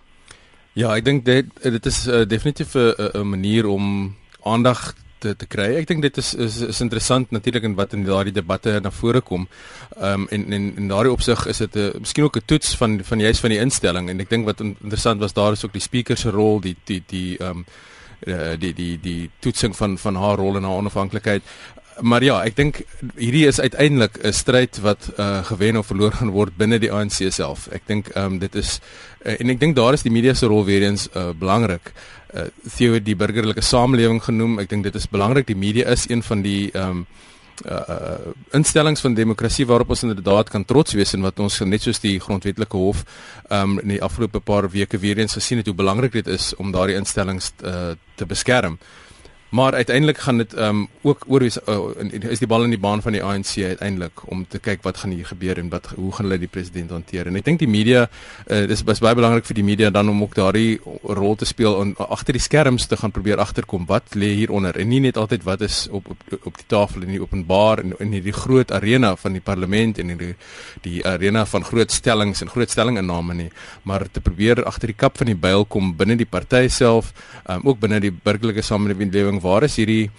Ja, 0.78 0.94
ek 0.96 1.04
dink 1.04 1.24
dit 1.24 1.46
dit 1.62 1.86
is 1.86 2.06
uh, 2.06 2.24
definitief 2.26 2.74
'n 2.74 3.26
manier 3.26 3.66
om 3.66 4.14
aandag 4.42 4.94
te 5.20 5.34
te 5.36 5.46
kry. 5.46 5.68
Ek 5.80 5.88
dink 5.88 6.02
dit 6.02 6.16
is 6.22 6.32
is 6.34 6.60
is 6.66 6.80
interessant 6.84 7.30
natuurlik 7.34 7.66
in 7.68 7.76
wat 7.78 7.92
in 7.96 8.06
daardie 8.06 8.34
debatte 8.34 8.78
na 8.80 8.90
vore 8.90 9.20
kom. 9.20 9.46
Ehm 9.98 10.22
um, 10.22 10.26
en 10.30 10.52
en 10.52 10.72
in 10.76 10.88
daardie 10.88 11.12
opsig 11.12 11.46
is 11.46 11.58
dit 11.58 11.76
'n 11.76 11.78
uh, 11.78 12.00
miskien 12.00 12.24
ook 12.24 12.36
'n 12.36 12.46
toets 12.46 12.74
van 12.76 13.00
van 13.04 13.20
juist 13.20 13.40
van 13.40 13.50
die 13.50 13.60
instelling 13.60 14.08
en 14.08 14.20
ek 14.20 14.30
dink 14.30 14.44
wat 14.44 14.60
interessant 14.60 15.20
was 15.20 15.32
daar 15.32 15.52
is 15.52 15.64
ook 15.64 15.72
die 15.72 15.88
speaker 15.88 16.16
se 16.16 16.30
rol, 16.30 16.60
die 16.60 16.76
die 16.84 17.02
die 17.06 17.38
ehm 17.38 17.50
um, 17.50 17.64
uh, 18.26 18.54
die 18.58 18.72
die 18.74 18.94
die 19.00 19.30
toetsing 19.40 19.76
van 19.76 19.98
van 19.98 20.16
haar 20.16 20.36
rol 20.36 20.56
en 20.56 20.64
haar 20.64 20.80
onafhanklikheid. 20.82 21.42
Maar 22.00 22.24
ja, 22.24 22.38
ek 22.44 22.56
dink 22.56 22.80
hierdie 23.16 23.46
is 23.46 23.60
uiteindelik 23.60 24.18
'n 24.24 24.32
stryd 24.32 24.80
wat 24.80 25.10
uh, 25.18 25.44
gewen 25.44 25.76
of 25.76 25.86
verloor 25.86 26.12
gaan 26.12 26.30
word 26.30 26.56
binne 26.56 26.78
die 26.78 26.92
ANC 26.92 27.28
self. 27.28 27.68
Ek 27.68 27.82
dink 27.86 28.08
ehm 28.08 28.24
um, 28.24 28.38
dit 28.38 28.54
is 28.54 28.80
uh, 29.24 29.36
en 29.40 29.50
ek 29.50 29.60
dink 29.60 29.76
daar 29.76 29.92
is 29.92 30.02
die 30.02 30.12
media 30.12 30.34
se 30.34 30.46
rol 30.46 30.64
weer 30.64 30.82
eens 30.82 31.08
uh, 31.14 31.30
belangrik. 31.32 31.92
Uh, 32.34 32.48
Theo 32.76 32.98
die 32.98 33.16
burgerlike 33.16 33.60
samelewing 33.60 34.22
genoem. 34.22 34.58
Ek 34.58 34.68
dink 34.68 34.84
dit 34.84 34.94
is 34.94 35.08
belangrik. 35.08 35.46
Die 35.46 35.56
media 35.56 35.88
is 35.90 36.08
een 36.08 36.22
van 36.22 36.42
die 36.42 36.70
ehm 36.72 36.90
um, 36.90 37.06
uh 37.66 38.32
instellings 38.56 39.00
van 39.00 39.14
demokrasie 39.14 39.66
waarop 39.66 39.90
ons 39.90 40.02
inderdaad 40.02 40.50
kan 40.50 40.64
trots 40.64 40.94
wees 40.96 41.12
en 41.14 41.22
wat 41.26 41.40
ons 41.40 41.60
net 41.60 41.82
soos 41.82 42.00
die 42.00 42.18
grondwetlike 42.20 42.76
hof 42.76 43.04
um 43.50 43.78
in 43.82 43.96
die 43.96 44.02
afgelope 44.02 44.40
paar 44.40 44.70
weke 44.70 44.98
weer 44.98 45.18
eens 45.18 45.36
gesien 45.38 45.60
het 45.60 45.66
hoe 45.66 45.76
belangrik 45.76 46.12
dit 46.12 46.26
is 46.26 46.54
om 46.56 46.72
daardie 46.72 46.96
instellings 46.96 47.52
uh, 47.64 47.92
te 48.14 48.26
beskerm. 48.26 48.78
Maar 49.50 49.74
uiteindelik 49.74 50.18
gaan 50.18 50.36
dit 50.36 50.54
ehm 50.54 50.68
um, 50.68 50.88
ook 51.02 51.24
oor 51.26 51.40
wees 51.40 51.58
uh, 51.66 52.30
is 52.30 52.38
die 52.38 52.46
bal 52.46 52.64
in 52.64 52.70
die 52.70 52.78
baan 52.78 53.02
van 53.02 53.12
die 53.12 53.22
ANC 53.22 53.56
uiteindelik 53.56 54.22
om 54.30 54.46
te 54.48 54.58
kyk 54.58 54.82
wat 54.82 54.96
gaan 54.96 55.10
hier 55.10 55.26
gebeur 55.26 55.58
en 55.58 55.68
wat 55.68 55.86
hoe 55.96 56.12
gaan 56.12 56.26
hulle 56.28 56.38
die 56.38 56.48
president 56.48 56.90
hanteer. 56.90 57.26
En 57.26 57.36
ek 57.36 57.44
dink 57.44 57.58
die 57.58 57.68
media 57.68 58.04
uh, 58.06 58.66
dis 58.70 58.84
bas 58.84 59.02
baie 59.02 59.14
belangrik 59.18 59.48
vir 59.48 59.58
die 59.58 59.64
media 59.66 59.90
dan 59.90 60.08
om 60.08 60.22
ook 60.22 60.36
daardie 60.38 60.78
rol 61.02 61.34
te 61.34 61.48
speel 61.48 61.80
en 61.80 61.94
agter 61.96 62.38
die 62.38 62.42
skerms 62.42 62.86
te 62.86 62.96
gaan 62.96 63.10
probeer 63.10 63.42
agterkom 63.42 63.88
wat 63.90 64.14
lê 64.14 64.30
hieronder 64.42 64.78
en 64.78 64.88
nie 64.88 65.00
net 65.00 65.16
altyd 65.16 65.42
wat 65.48 65.66
is 65.66 65.88
op 65.90 66.06
op 66.10 66.38
op 66.44 66.56
die 66.56 66.68
tafel 66.68 67.02
in 67.02 67.14
die 67.16 67.22
openbaar 67.22 67.82
en 67.82 67.96
in 67.98 68.14
hierdie 68.14 68.36
groot 68.36 68.70
arena 68.72 69.16
van 69.16 69.32
die 69.32 69.42
parlement 69.42 69.98
en 69.98 70.10
in 70.14 70.18
die 70.18 70.34
die 70.82 71.00
arena 71.06 71.44
van 71.46 71.64
groot 71.64 71.90
stellings 71.90 72.42
en 72.44 72.50
groot 72.52 72.70
stellinginname 72.70 73.34
nie, 73.34 73.50
maar 73.82 74.06
te 74.12 74.22
probeer 74.24 74.62
agter 74.64 74.92
die 74.92 74.98
kap 74.98 75.18
van 75.18 75.30
die 75.30 75.38
byl 75.38 75.64
kom 75.64 75.92
binne 75.96 76.16
die 76.20 76.28
party 76.28 76.68
self, 76.68 77.12
um, 77.48 77.66
ook 77.66 77.80
binne 77.82 78.00
die 78.00 78.12
burgerlike 78.12 78.62
samelewing 78.62 79.39
waar 79.40 79.66
is 79.68 79.76
hierdie 79.80 80.10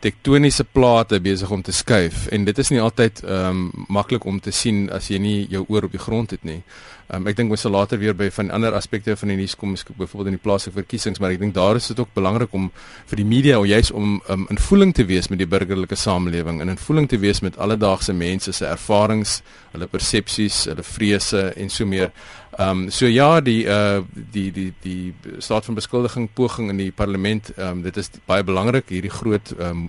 tektoniese 0.00 0.64
plate 0.64 1.18
besig 1.20 1.50
om 1.52 1.60
te 1.62 1.72
skuif 1.76 2.24
en 2.32 2.46
dit 2.48 2.58
is 2.62 2.70
nie 2.72 2.80
altyd 2.80 3.20
ehm 3.26 3.48
um, 3.50 3.86
maklik 3.92 4.24
om 4.24 4.38
te 4.40 4.52
sien 4.52 4.86
as 4.96 5.10
jy 5.12 5.18
nie 5.20 5.36
jou 5.52 5.64
oor 5.68 5.84
op 5.88 5.92
die 5.92 6.00
grond 6.00 6.32
het 6.32 6.44
nie. 6.44 6.62
Ehm 7.10 7.20
um, 7.20 7.28
ek 7.28 7.36
dink 7.36 7.52
ons 7.52 7.66
sal 7.66 7.74
later 7.74 8.00
weer 8.00 8.16
by 8.16 8.30
van 8.32 8.50
ander 8.56 8.72
aspekte 8.78 9.16
van 9.16 9.28
die 9.28 9.36
nuus 9.36 9.56
kom, 9.60 9.74
byvoorbeeld 9.74 10.32
in 10.32 10.38
die 10.38 10.42
plaaslike 10.46 10.78
verkiesings, 10.78 11.20
maar 11.20 11.34
ek 11.34 11.42
dink 11.42 11.54
daar 11.54 11.76
is 11.76 11.90
dit 11.92 12.00
ook 12.00 12.14
belangrik 12.16 12.54
om 12.56 12.70
vir 13.10 13.20
die 13.20 13.28
media 13.28 13.58
of 13.60 13.66
juis 13.68 13.90
om 13.90 14.22
um, 14.30 14.46
in 14.48 14.62
voeling 14.68 14.94
te 14.96 15.04
wees 15.04 15.28
met 15.28 15.42
die 15.42 15.50
burgerlike 15.50 15.96
samelewing 15.96 16.62
en 16.64 16.72
in 16.72 16.80
voeling 16.80 17.08
te 17.08 17.20
wees 17.20 17.42
met 17.44 17.58
alledaagse 17.58 18.16
mense 18.16 18.52
se 18.56 18.66
ervarings, 18.66 19.42
hulle 19.74 19.86
persepsies, 19.86 20.64
hulle 20.72 20.86
vrese 20.86 21.50
en 21.56 21.68
so 21.68 21.84
meer. 21.84 22.14
Ehm 22.60 22.82
um, 22.82 22.90
so 22.90 23.06
ja 23.06 23.40
die 23.40 23.64
uh 23.64 24.02
die 24.12 24.50
die 24.52 24.72
die 24.82 25.14
staat 25.38 25.64
van 25.64 25.74
beskuldiging 25.74 26.28
poging 26.34 26.68
in 26.68 26.76
die 26.76 26.92
parlement 26.92 27.52
ehm 27.56 27.78
um, 27.78 27.82
dit 27.82 27.96
is 27.96 28.10
baie 28.26 28.44
belangrik 28.44 28.92
hierdie 28.92 29.12
groot 29.14 29.54
ehm 29.56 29.70
um, 29.70 29.88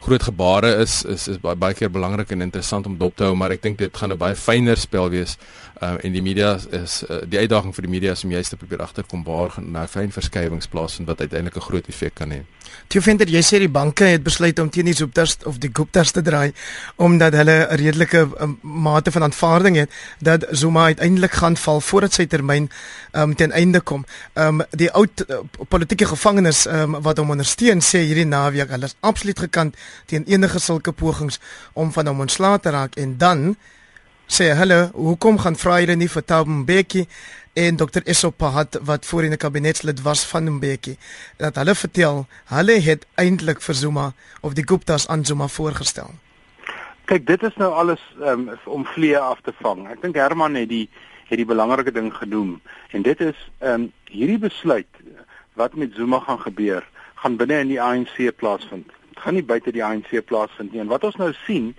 groot 0.00 0.22
gebare 0.22 0.74
is 0.80 1.04
is 1.04 1.28
is 1.28 1.40
baie 1.40 1.56
baie 1.56 1.74
keer 1.74 1.90
belangrik 1.90 2.30
en 2.30 2.40
interessant 2.40 2.86
om 2.86 2.96
dop 2.98 3.16
te 3.16 3.24
hou 3.24 3.34
maar 3.34 3.52
ek 3.52 3.62
dink 3.62 3.78
dit 3.78 3.96
gaan 3.96 4.12
'n 4.12 4.18
baie 4.18 4.34
fyner 4.34 4.76
spel 4.76 5.10
wees 5.10 5.36
uh, 5.80 5.96
en 6.04 6.12
die 6.12 6.22
media 6.22 6.54
is 6.76 7.00
uh, 7.08 7.20
die 7.28 7.40
uitdaging 7.40 7.74
vir 7.74 7.86
die 7.86 7.92
media 7.92 8.14
is 8.16 8.24
om 8.24 8.32
juist 8.34 8.52
te 8.54 8.58
probeer 8.60 8.82
agterkom 8.84 9.24
waar 9.24 9.52
gaan 9.56 9.70
nou 9.72 9.86
fyn 9.90 10.12
verskywings 10.12 10.68
plaasvind 10.72 11.08
wat 11.08 11.20
uiteindelik 11.20 11.56
'n 11.56 11.68
groot 11.68 11.88
effek 11.88 12.14
kan 12.14 12.30
hê. 12.30 12.42
Jy 12.90 13.00
vind 13.00 13.20
jy 13.20 13.42
sê 13.42 13.58
die 13.58 13.68
banke 13.68 14.04
het 14.04 14.22
besluit 14.22 14.58
om 14.58 14.70
teen 14.70 14.84
die 14.84 14.94
Zuptas 14.94 15.36
of 15.44 15.58
die 15.58 15.70
Guptas 15.72 16.12
te 16.12 16.22
draai 16.22 16.52
omdat 16.96 17.32
hulle 17.32 17.66
'n 17.66 17.76
redelike 17.76 18.28
um, 18.40 18.58
mate 18.62 19.10
van 19.10 19.22
aanvaarding 19.22 19.76
het 19.76 19.90
dat 20.18 20.46
Zuma 20.50 20.84
uiteindelik 20.84 21.32
gaan 21.32 21.56
val 21.56 21.80
voordat 21.80 22.12
sy 22.12 22.26
termyn 22.26 22.70
um, 23.12 23.34
ten 23.34 23.52
einde 23.52 23.80
kom. 23.80 24.04
Um, 24.34 24.62
die 24.70 24.90
oud 24.90 25.24
uh, 25.28 25.38
politieke 25.68 26.06
gevangenes 26.06 26.66
um, 26.66 27.02
wat 27.02 27.18
hom 27.18 27.30
ondersteun 27.30 27.80
sê 27.80 28.04
hierdie 28.04 28.26
naweek 28.26 28.70
hulle 28.70 28.84
is 28.84 28.96
absoluut 29.00 29.38
gekant 29.38 29.76
teen 30.06 30.24
enige 30.26 30.58
sulke 30.58 30.92
pogings 30.92 31.40
om 31.72 31.92
van 31.92 32.06
hom 32.06 32.20
ontslae 32.20 32.60
te 32.60 32.70
raak 32.70 32.96
en 32.96 33.18
dan 33.18 33.56
sê 34.30 34.52
hulle 34.54 34.90
hoekom 34.94 35.38
gaan 35.42 35.56
vra 35.58 35.80
julle 35.82 35.96
nie 35.98 36.08
vir 36.08 36.24
Thabo 36.24 36.50
Mbeki 36.62 37.06
en 37.58 37.76
Dr 37.76 38.04
Essopat 38.04 38.78
wat 38.86 39.06
voorheen 39.06 39.32
'n 39.32 39.36
kabinetslid 39.36 40.02
was 40.02 40.24
van 40.26 40.50
Mbeki 40.50 40.96
dat 41.36 41.56
hulle 41.56 41.74
vertel 41.74 42.26
hulle 42.44 42.80
het 42.80 43.06
eintlik 43.14 43.60
vir 43.60 43.74
Zuma 43.74 44.12
of 44.40 44.54
die 44.54 44.66
Guptas 44.66 45.08
aan 45.08 45.24
Zuma 45.24 45.48
voorgestel. 45.48 46.10
Kyk, 47.04 47.26
dit 47.26 47.42
is 47.42 47.56
nou 47.56 47.72
alles 47.72 48.00
um, 48.22 48.50
om 48.64 48.86
vlee 48.86 49.18
af 49.18 49.40
te 49.42 49.52
vang. 49.62 49.88
Ek 49.90 50.02
dink 50.02 50.14
Herman 50.14 50.54
het 50.54 50.68
die 50.68 50.88
het 51.26 51.38
die 51.38 51.46
belangrike 51.46 51.92
ding 51.92 52.14
genoem 52.14 52.60
en 52.90 53.02
dit 53.02 53.20
is 53.20 53.50
ehm 53.58 53.72
um, 53.72 53.92
hierdie 54.04 54.38
besluit 54.38 54.94
wat 55.54 55.74
met 55.74 55.94
Zuma 55.94 56.18
gaan 56.18 56.40
gebeur 56.40 56.86
gaan 57.14 57.36
binne 57.36 57.58
in 57.58 57.68
die 57.68 57.82
ANC 57.82 58.36
plaasvind. 58.36 58.90
Dit 59.20 59.28
gaan 59.28 59.36
nie 59.36 59.44
buite 59.44 59.72
die 59.76 59.82
ANC 59.84 60.14
plaasvind 60.24 60.72
nie. 60.72 60.80
En 60.80 60.88
wat 60.88 61.02
ons 61.04 61.18
nou 61.20 61.28
sien 61.44 61.74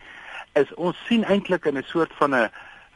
is 0.53 0.69
ons 0.77 0.97
sien 1.07 1.23
eintlik 1.25 1.65
in 1.65 1.77
'n 1.77 1.83
soort 1.89 2.11
van 2.19 2.35
'n 2.35 2.49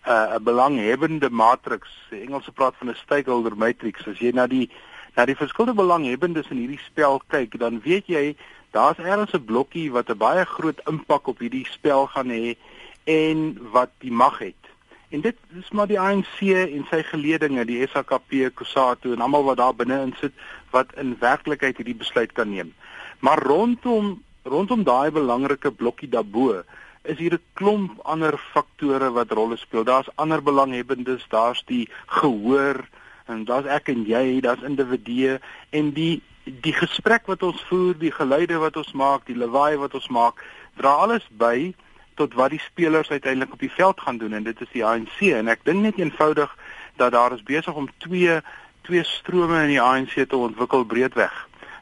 'n 0.06 0.44
belanghebbende 0.44 1.30
matriks. 1.30 1.90
Die 2.10 2.22
Engelse 2.22 2.52
praat 2.52 2.76
van 2.78 2.90
'n 2.90 2.96
stakeholder 2.96 3.58
matrix. 3.58 4.08
As 4.08 4.20
jy 4.20 4.32
na 4.32 4.46
die 4.48 4.70
na 5.16 5.26
die 5.26 5.36
verskillende 5.36 5.82
belanghebbendes 5.82 6.50
in 6.50 6.58
hierdie 6.58 6.86
spel 6.86 7.22
kyk, 7.28 7.58
dan 7.60 7.82
weet 7.82 8.06
jy 8.08 8.36
daar's 8.72 8.98
ergens 8.98 9.34
'n 9.34 9.46
blokkie 9.46 9.92
wat 9.92 10.10
'n 10.10 10.18
baie 10.18 10.46
groot 10.46 10.82
impak 10.86 11.28
op 11.28 11.40
hierdie 11.40 11.66
spel 11.66 12.06
gaan 12.08 12.30
hê 12.30 12.56
en 13.04 13.58
wat 13.72 13.90
die 13.98 14.12
mag 14.12 14.38
het. 14.38 14.64
En 15.10 15.22
dit 15.22 15.36
is 15.58 15.72
maar 15.72 15.88
die 15.88 16.00
ANC 16.00 16.40
en 16.42 16.86
sy 16.90 17.02
geleedinge, 17.04 17.66
die 17.66 17.88
SAKP, 17.88 18.54
Kusatu 18.54 19.14
en 19.14 19.22
almal 19.22 19.44
wat 19.44 19.58
daar 19.58 19.76
binne 19.76 20.02
in 20.02 20.14
sit 20.20 20.34
wat 20.70 20.94
in 20.94 21.18
werklikheid 21.20 21.78
hierdie 21.78 21.96
besluit 21.96 22.32
kan 22.32 22.50
neem. 22.50 22.74
Maar 23.20 23.40
rondom 23.40 24.24
rondom 24.46 24.84
daai 24.86 25.12
belangrike 25.12 25.72
blokkie 25.72 26.10
daarbo 26.10 26.64
is 27.04 27.18
hier 27.18 27.34
'n 27.34 27.44
klomp 27.54 28.00
ander 28.04 28.38
faktore 28.38 29.12
wat 29.12 29.32
rolle 29.32 29.58
speel. 29.58 29.84
Daar's 29.84 30.10
ander 30.16 30.42
belanghebbendes, 30.44 31.26
daar's 31.30 31.64
die 31.66 31.90
gehoor 32.06 32.86
en 33.26 33.46
daar's 33.46 33.66
ek 33.66 33.90
en 33.90 34.06
jy, 34.06 34.42
daar's 34.42 34.62
individue 34.62 35.40
en 35.70 35.92
die 35.92 36.22
die 36.44 36.74
gesprek 36.74 37.26
wat 37.26 37.44
ons 37.44 37.62
voer, 37.70 37.98
die 37.98 38.12
geluide 38.12 38.58
wat 38.58 38.78
ons 38.78 38.92
maak, 38.94 39.26
die 39.26 39.38
lawaai 39.38 39.78
wat 39.78 39.94
ons 39.94 40.08
maak, 40.08 40.44
dra 40.78 40.90
alles 40.90 41.26
by 41.30 41.74
tot 42.16 42.34
wat 42.34 42.50
die 42.54 42.62
spelers 42.62 43.10
uiteindelik 43.10 43.54
op 43.54 43.60
die 43.60 43.72
veld 43.72 44.02
gaan 44.02 44.18
doen 44.18 44.34
en 44.34 44.44
dit 44.44 44.62
is 44.62 44.70
die 44.72 44.86
ANC 44.86 45.22
en 45.22 45.48
ek 45.48 45.66
dink 45.66 45.82
net 45.82 45.98
eenvoudig 45.98 46.58
dat 46.96 47.12
daar 47.12 47.34
is 47.34 47.44
besig 47.44 47.74
om 47.74 47.90
twee 47.98 48.42
twee 48.86 49.04
strome 49.04 49.64
in 49.64 49.74
die 49.74 49.82
ANC 49.82 50.14
te 50.30 50.38
ontwikkel 50.38 50.86
breedweg. 50.86 51.34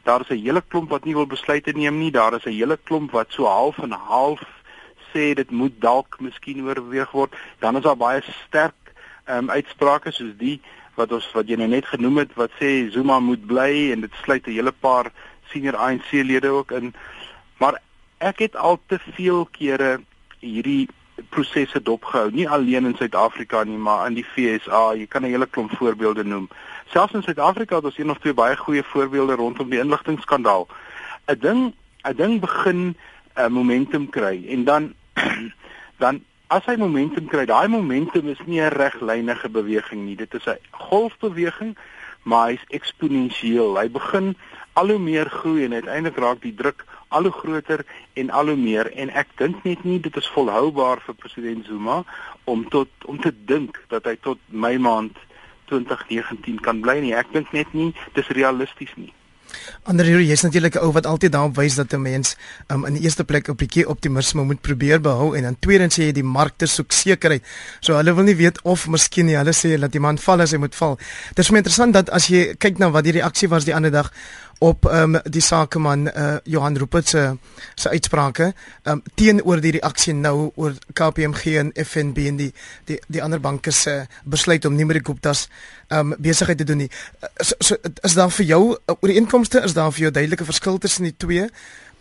Daar 0.04 0.22
is 0.22 0.30
'n 0.30 0.44
hele 0.44 0.64
klomp 0.68 0.90
wat 0.90 1.06
nie 1.06 1.16
wil 1.16 1.28
besluite 1.28 1.72
neem 1.72 1.98
nie, 1.98 2.12
daar 2.12 2.34
is 2.34 2.46
'n 2.46 2.58
hele 2.60 2.78
klomp 2.84 3.12
wat 3.12 3.32
so 3.32 3.46
half 3.46 3.78
en 3.78 3.92
half 3.92 4.42
sê 5.14 5.34
dit 5.34 5.52
moet 5.52 5.82
dalk 5.82 6.20
miskien 6.20 6.66
oorweeg 6.66 7.12
word, 7.12 7.36
dan 7.60 7.76
is 7.76 7.84
daar 7.84 7.98
baie 7.98 8.22
sterk 8.46 8.74
ehm 9.26 9.38
um, 9.38 9.50
uitsprake 9.50 10.12
soos 10.12 10.34
die 10.38 10.62
wat 10.96 11.12
ons 11.12 11.32
wat 11.34 11.48
jy 11.48 11.56
nou 11.56 11.68
net 11.68 11.86
genoem 11.86 12.18
het 12.18 12.34
wat 12.36 12.52
sê 12.60 12.90
Zuma 12.92 13.20
moet 13.20 13.46
bly 13.46 13.92
en 13.92 14.02
dit 14.02 14.12
sluit 14.24 14.48
'n 14.48 14.52
hele 14.52 14.72
paar 14.72 15.12
senior 15.52 15.76
ANC-lede 15.76 16.50
ook 16.50 16.72
in. 16.72 16.94
Maar 17.58 17.80
ek 18.18 18.40
het 18.40 18.56
al 18.56 18.80
te 18.88 19.00
veel 19.16 19.46
kere 19.46 20.02
hierdie 20.40 20.88
prosesse 21.30 21.82
dopgehou, 21.82 22.32
nie 22.32 22.50
alleen 22.50 22.86
in 22.86 22.96
Suid-Afrika 22.98 23.64
nie, 23.64 23.78
maar 23.78 24.08
in 24.08 24.18
die 24.18 24.26
FSA. 24.26 24.94
Jy 24.94 25.08
kan 25.08 25.24
'n 25.24 25.30
hele 25.30 25.46
klomp 25.46 25.72
voorbeelde 25.78 26.24
noem. 26.24 26.50
Selfs 26.92 27.14
in 27.14 27.24
Suid-Afrika 27.24 27.76
het 27.76 27.86
ons 27.86 27.98
een 27.98 28.10
of 28.10 28.18
twee 28.18 28.34
baie 28.34 28.58
goeie 28.58 28.84
voorbeelde 28.84 29.36
rondom 29.36 29.70
die 29.70 29.80
inligtingskandaal. 29.80 30.68
'n 31.28 31.40
Ding, 31.40 31.74
'n 32.04 32.16
ding 32.16 32.40
begin 32.40 32.82
'n 32.84 32.96
uh, 33.38 33.48
momentum 33.48 34.10
kry 34.10 34.46
en 34.48 34.64
dan 34.64 34.94
dan 36.04 36.24
as 36.48 36.66
hy 36.66 36.76
momentum 36.78 37.28
kry, 37.28 37.46
daai 37.46 37.68
momentum 37.68 38.30
is 38.30 38.42
nie 38.46 38.62
'n 38.62 38.76
reglynige 38.76 39.50
beweging 39.50 40.06
nie. 40.06 40.16
Dit 40.16 40.34
is 40.34 40.46
'n 40.46 40.60
golfbeweging, 40.72 41.78
maar 42.24 42.48
hy's 42.48 42.66
eksponensieel. 42.68 43.78
Hy 43.78 43.90
begin 43.90 44.36
al 44.74 44.90
hoe 44.90 45.00
meer 45.00 45.30
groei 45.30 45.66
en 45.66 45.74
uiteindelik 45.74 46.18
raak 46.18 46.42
die 46.42 46.54
druk 46.54 46.86
al 47.08 47.24
hoe 47.24 47.32
groter 47.32 47.86
en 48.14 48.30
al 48.30 48.48
hoe 48.48 48.58
meer 48.58 48.92
en 48.92 49.10
ek 49.10 49.28
dink 49.38 49.64
net 49.64 49.84
nie 49.84 50.00
dit 50.00 50.16
is 50.18 50.30
volhoubaar 50.36 51.02
vir 51.06 51.16
president 51.16 51.66
Zuma 51.66 52.04
om 52.44 52.66
tot 52.70 52.90
om 53.06 53.20
te 53.22 53.34
dink 53.46 53.78
dat 53.94 54.10
hy 54.10 54.16
tot 54.22 54.40
Mei 54.48 54.78
maand 54.78 55.18
2019 55.70 56.60
kan 56.62 56.82
bly 56.82 57.00
nie. 57.00 57.14
Ek 57.14 57.34
dink 57.34 57.52
net 57.54 57.74
nie 57.74 57.94
dis 58.14 58.28
realisties 58.28 58.94
nie. 58.96 59.14
Ander 59.84 60.06
hier 60.06 60.32
is 60.32 60.42
natuurlik 60.42 60.76
'n 60.76 60.84
ou 60.86 60.92
wat 60.92 61.06
altyd 61.06 61.32
daarop 61.32 61.56
wys 61.56 61.76
dat 61.76 61.94
'n 61.94 62.02
mens 62.02 62.36
um, 62.68 62.86
in 62.86 62.94
die 62.94 63.04
eerste 63.04 63.24
plek 63.24 63.48
'n 63.50 63.56
bietjie 63.56 63.88
optimisme 63.88 64.44
moet 64.44 64.62
probeer 64.62 65.02
behou 65.02 65.36
en 65.36 65.44
dan 65.44 65.60
tweedens 65.60 65.96
sê 65.96 66.04
jy 66.04 66.12
die 66.12 66.24
markte 66.24 66.66
soek 66.66 66.92
sekerheid. 66.92 67.44
So 67.80 67.96
hulle 67.96 68.14
wil 68.14 68.24
nie 68.24 68.36
weet 68.36 68.62
of 68.62 68.88
miskien 68.88 69.26
nie. 69.26 69.36
Hulle 69.36 69.54
sê 69.54 69.80
dat 69.80 69.92
die 69.92 70.00
man 70.00 70.18
val 70.18 70.42
as 70.42 70.52
hy 70.52 70.58
moet 70.58 70.76
val. 70.76 70.98
Dit 71.30 71.40
is 71.40 71.52
my 71.52 71.58
interessant 71.58 71.94
dat 71.94 72.10
as 72.10 72.28
jy 72.28 72.56
kyk 72.58 72.78
na 72.78 72.90
wat 72.90 73.04
die 73.04 73.12
reaksie 73.12 73.50
was 73.50 73.66
die 73.66 73.76
ander 73.76 73.92
dag 73.92 74.12
op 74.64 74.86
ehm 74.88 75.16
um, 75.16 75.22
die 75.28 75.42
sakeman 75.42 76.08
uh, 76.08 76.36
Johan 76.44 76.78
Rupert 76.78 77.08
se 77.08 77.24
se 77.76 77.90
uitsprake 77.90 78.44
ehm 78.44 78.94
um, 78.94 79.04
teenoor 79.16 79.62
die 79.62 79.72
reaksie 79.76 80.14
nou 80.14 80.52
oor 80.56 80.74
KPMG 80.94 81.58
en 81.60 81.72
FNB 81.86 82.18
en 82.32 82.40
die 82.40 82.52
die 82.88 83.00
die 83.08 83.24
ander 83.24 83.40
banke 83.40 83.72
se 83.72 84.06
besluit 84.24 84.66
om 84.66 84.76
nie 84.76 84.86
meer 84.86 85.02
die 85.02 85.08
Guptas 85.12 85.48
ehm 85.88 86.14
um, 86.14 86.16
besigheid 86.18 86.58
te 86.58 86.64
doen 86.64 86.78
nie. 86.86 86.92
Is, 87.44 87.54
is, 87.60 87.74
is 88.02 88.14
daar 88.14 88.32
vir 88.32 88.46
jou 88.46 88.62
oor 88.96 89.10
die 89.12 89.20
inkomste 89.20 89.64
is 89.64 89.74
daar 89.74 89.92
vir 89.92 90.08
jou 90.08 90.12
duidelike 90.12 90.46
verskil 90.46 90.78
tussen 90.78 91.10
die 91.10 91.18
twee? 91.18 91.50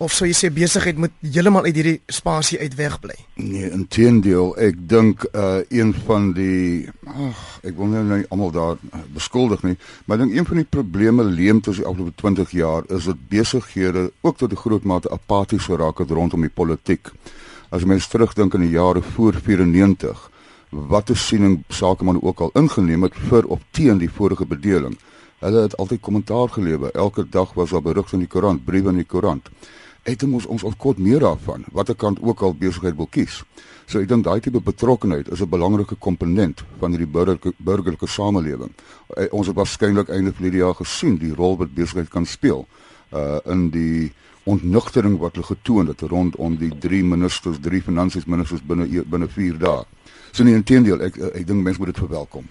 Of 0.03 0.11
sou 0.11 0.27
jy 0.27 0.35
sê 0.35 0.49
besigheid 0.51 0.99
moet 0.99 1.13
heeltemal 1.23 1.67
uit 1.69 1.77
hierdie 1.79 1.99
spasie 2.11 2.59
uit 2.59 2.75
wegbly? 2.75 3.15
Nee, 3.39 3.69
inteendeel, 3.71 4.51
ek 4.59 4.81
dink 4.91 5.27
uh 5.31 5.61
een 5.71 5.93
van 6.07 6.33
die 6.35 6.89
ag, 7.07 7.43
ek 7.63 7.77
wil 7.79 7.91
nou 7.93 8.03
nie 8.09 8.27
almal 8.35 8.51
daar 8.55 8.81
uh, 8.81 9.03
beskuldig 9.15 9.63
nie, 9.63 9.77
maar 10.07 10.19
ek 10.19 10.25
dink 10.25 10.39
een 10.39 10.49
van 10.49 10.61
die 10.63 10.69
probleme 10.77 11.27
leemtes 11.29 11.79
die 11.79 11.87
afgelope 11.87 12.17
20 12.19 12.55
jaar 12.59 12.89
is 12.91 13.07
dat 13.11 13.21
besighede 13.31 14.09
ook 14.27 14.41
tot 14.43 14.53
'n 14.53 14.63
groot 14.65 14.85
mate 14.85 15.11
apaties 15.11 15.69
geraak 15.71 15.99
het 15.99 16.11
rondom 16.11 16.41
die 16.41 16.51
politiek. 16.51 17.13
As 17.71 17.85
mens 17.85 18.09
terugdink 18.09 18.55
aan 18.55 18.67
die 18.67 18.75
jare 18.75 19.03
voor 19.03 19.35
94, 19.35 20.31
watter 20.71 21.17
siening 21.17 21.63
sakemanne 21.69 22.23
ook 22.23 22.41
al 22.41 22.51
ingeneem 22.55 23.03
het 23.03 23.15
vir 23.29 23.47
of 23.47 23.61
teen 23.71 23.99
die 23.99 24.11
vorige 24.11 24.47
bedeling. 24.47 24.99
Hulle 25.39 25.63
het 25.63 25.77
altyd 25.77 26.01
kommentaar 26.01 26.49
gelewer. 26.49 26.91
Elke 26.95 27.29
dag 27.29 27.53
was 27.55 27.71
daar 27.71 27.83
berigte 27.83 28.15
in 28.15 28.27
die 28.27 28.29
koerant, 28.29 28.65
briewe 28.65 28.91
in 28.91 29.03
die 29.03 29.09
koerant 29.09 29.49
het 30.03 30.23
ons 30.23 30.47
ons 30.47 30.63
ontkort 30.63 30.99
meer 30.99 31.21
daarvan 31.23 31.65
watter 31.73 31.95
kant 31.95 32.19
ook 32.23 32.41
al 32.43 32.55
besigheid 32.55 32.97
wil 32.97 33.07
kies. 33.07 33.43
So 33.87 34.01
ek 34.01 34.09
dink 34.11 34.25
daai 34.25 34.41
tipe 34.41 34.61
betrokkenheid 34.61 35.29
is 35.31 35.43
'n 35.43 35.49
belangrike 35.49 35.95
komponent 35.95 36.65
van 36.79 36.91
hierdie 36.91 37.07
burgerlike 37.07 37.53
burgerlike 37.57 38.07
samelewing. 38.07 38.73
Uh, 39.17 39.27
ons 39.31 39.47
het 39.47 39.57
waarskynlik 39.57 40.09
einde 40.09 40.33
van 40.33 40.51
die 40.51 40.59
jaar 40.59 40.75
gesien 40.75 41.17
die 41.19 41.35
rol 41.35 41.57
wat 41.57 41.75
besigheid 41.75 42.09
kan 42.09 42.27
speel 42.27 42.67
uh 43.13 43.39
in 43.45 43.71
die 43.71 44.13
ontnugtering 44.45 45.19
wat 45.19 45.35
hulle 45.35 45.47
getoon 45.47 45.87
het 45.87 46.01
rondom 46.01 46.57
die 46.57 46.73
drie 46.79 47.05
ministers, 47.05 47.59
drie 47.61 47.83
finansiesministers 47.83 48.63
binne 48.63 49.05
binne 49.05 49.29
4 49.29 49.59
dae. 49.59 49.85
So 50.33 50.45
nie 50.49 50.55
intendeel 50.57 51.03
ek 51.05 51.19
ek 51.21 51.47
dink 51.47 51.61
mense 51.61 51.81
moet 51.81 51.93
dit 51.93 52.01
verwelkom. 52.01 52.47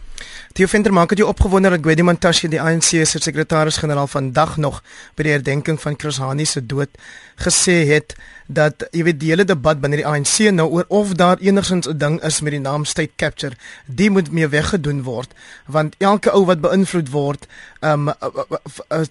Theo 0.53 0.69
Venter 0.69 0.93
maak 0.93 1.09
dit 1.09 1.21
jou 1.23 1.29
opgewonde 1.31 1.71
dat 1.73 1.81
Gwedi 1.81 2.03
Mantashe 2.05 2.50
die 2.51 2.59
ANC 2.61 2.91
se 3.09 3.19
sekretaris-generaal 3.23 4.09
vandag 4.11 4.57
nog 4.61 4.81
by 5.17 5.25
die 5.25 5.33
herdenking 5.33 5.79
van 5.81 5.95
Chris 5.97 6.19
Hani 6.21 6.45
se 6.45 6.61
dood 6.61 6.93
gesê 7.41 7.79
het 7.89 8.13
dat 8.45 8.85
jy 8.91 9.05
weet 9.07 9.19
die 9.21 9.31
hele 9.31 9.45
debat 9.50 9.81
binne 9.81 9.97
die 9.97 10.05
ANC 10.05 10.51
nou 10.53 10.67
oor 10.69 10.85
of 10.93 11.15
daar 11.17 11.41
enigsins 11.41 11.88
'n 11.89 11.97
ding 11.97 12.19
is 12.21 12.41
met 12.41 12.51
die 12.51 12.59
naam 12.61 12.85
state 12.85 13.15
capture, 13.15 13.55
die 13.85 14.09
moet 14.09 14.31
mee 14.31 14.47
weggedoen 14.47 15.01
word 15.03 15.33
want 15.65 15.95
elke 15.97 16.31
ou 16.31 16.45
wat 16.45 16.61
beïnvloed 16.61 17.09
word, 17.09 17.47
ehm 17.79 18.09
um, 18.09 19.07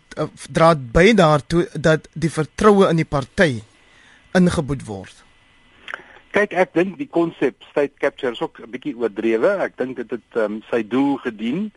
dra 0.50 0.74
by 0.74 1.12
daartoe 1.14 1.66
dat 1.74 2.08
die 2.12 2.30
vertroue 2.30 2.88
in 2.88 2.96
die 2.96 3.08
party 3.08 3.62
ingeboet 4.32 4.86
word. 4.86 5.14
Kyk, 6.30 6.52
ek 6.54 6.74
dink 6.78 6.92
die 6.94 7.08
konsep 7.10 7.64
state 7.72 7.96
capture 7.98 8.30
is 8.30 8.40
ook 8.40 8.60
'n 8.62 8.70
bietjie 8.70 8.94
oordrewe. 8.94 9.50
Ek 9.66 9.76
dink 9.76 9.96
dit 9.96 10.10
het 10.10 10.36
um, 10.38 10.62
sy 10.70 10.86
doel 10.86 11.16
gedien 11.26 11.72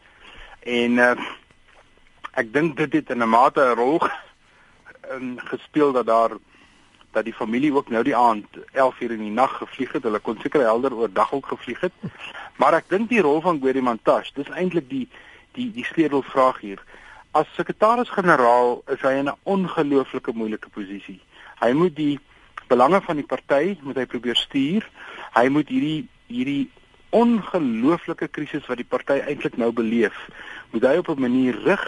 en 0.61 0.99
uh, 1.01 1.15
ek 2.37 2.53
dink 2.53 2.77
dit 2.77 2.93
het 2.93 3.09
in 3.09 3.23
'n 3.23 3.29
mate 3.29 3.61
'n 3.61 3.75
rol 3.75 3.97
in 5.17 5.39
gespeel 5.41 5.91
dat 5.91 6.05
daar 6.05 6.37
dat 7.11 7.25
die 7.25 7.33
familie 7.33 7.73
ook 7.73 7.89
nou 7.89 8.03
die 8.03 8.15
aand 8.15 8.45
11 8.73 8.99
uur 8.99 9.11
in 9.11 9.25
die 9.25 9.33
nag 9.33 9.57
gevlieg 9.57 9.91
het. 9.91 10.03
Hulle 10.03 10.19
kon 10.19 10.37
seker 10.41 10.61
helder 10.61 10.93
oordag 10.93 11.33
ook 11.33 11.45
gevlieg 11.45 11.79
het. 11.79 11.93
Maar 12.57 12.73
ek 12.73 12.89
dink 12.89 13.09
die 13.09 13.21
rol 13.21 13.41
van 13.41 13.59
Gwedi 13.59 13.81
Mantashe, 13.81 14.33
dis 14.33 14.49
eintlik 14.49 14.89
die 14.89 15.07
die 15.53 15.71
die 15.71 15.85
sleutelvraag 15.85 16.59
hier. 16.59 16.81
As 17.31 17.49
sekretaris-generaal 17.55 18.83
is 18.85 19.01
hy 19.01 19.17
in 19.17 19.29
'n 19.29 19.37
ongelooflike 19.43 20.31
moeilike 20.33 20.69
posisie. 20.69 21.21
Hy 21.59 21.71
moet 21.71 21.95
die 21.95 22.19
belange 22.67 23.01
van 23.01 23.15
die 23.15 23.25
party 23.25 23.77
moet 23.81 23.95
hy 23.95 24.05
probeer 24.05 24.35
stuur. 24.35 24.87
Hy 25.33 25.47
moet 25.49 25.69
hierdie 25.69 26.07
hierdie 26.27 26.69
ongelooflike 27.13 28.27
krisis 28.33 28.65
wat 28.65 28.79
die 28.81 28.89
party 28.89 29.19
eintlik 29.21 29.57
nou 29.61 29.69
beleef, 29.71 30.15
moet 30.71 30.85
hy 30.87 30.95
op 30.97 31.09
'n 31.09 31.21
manier 31.21 31.59
rig 31.63 31.83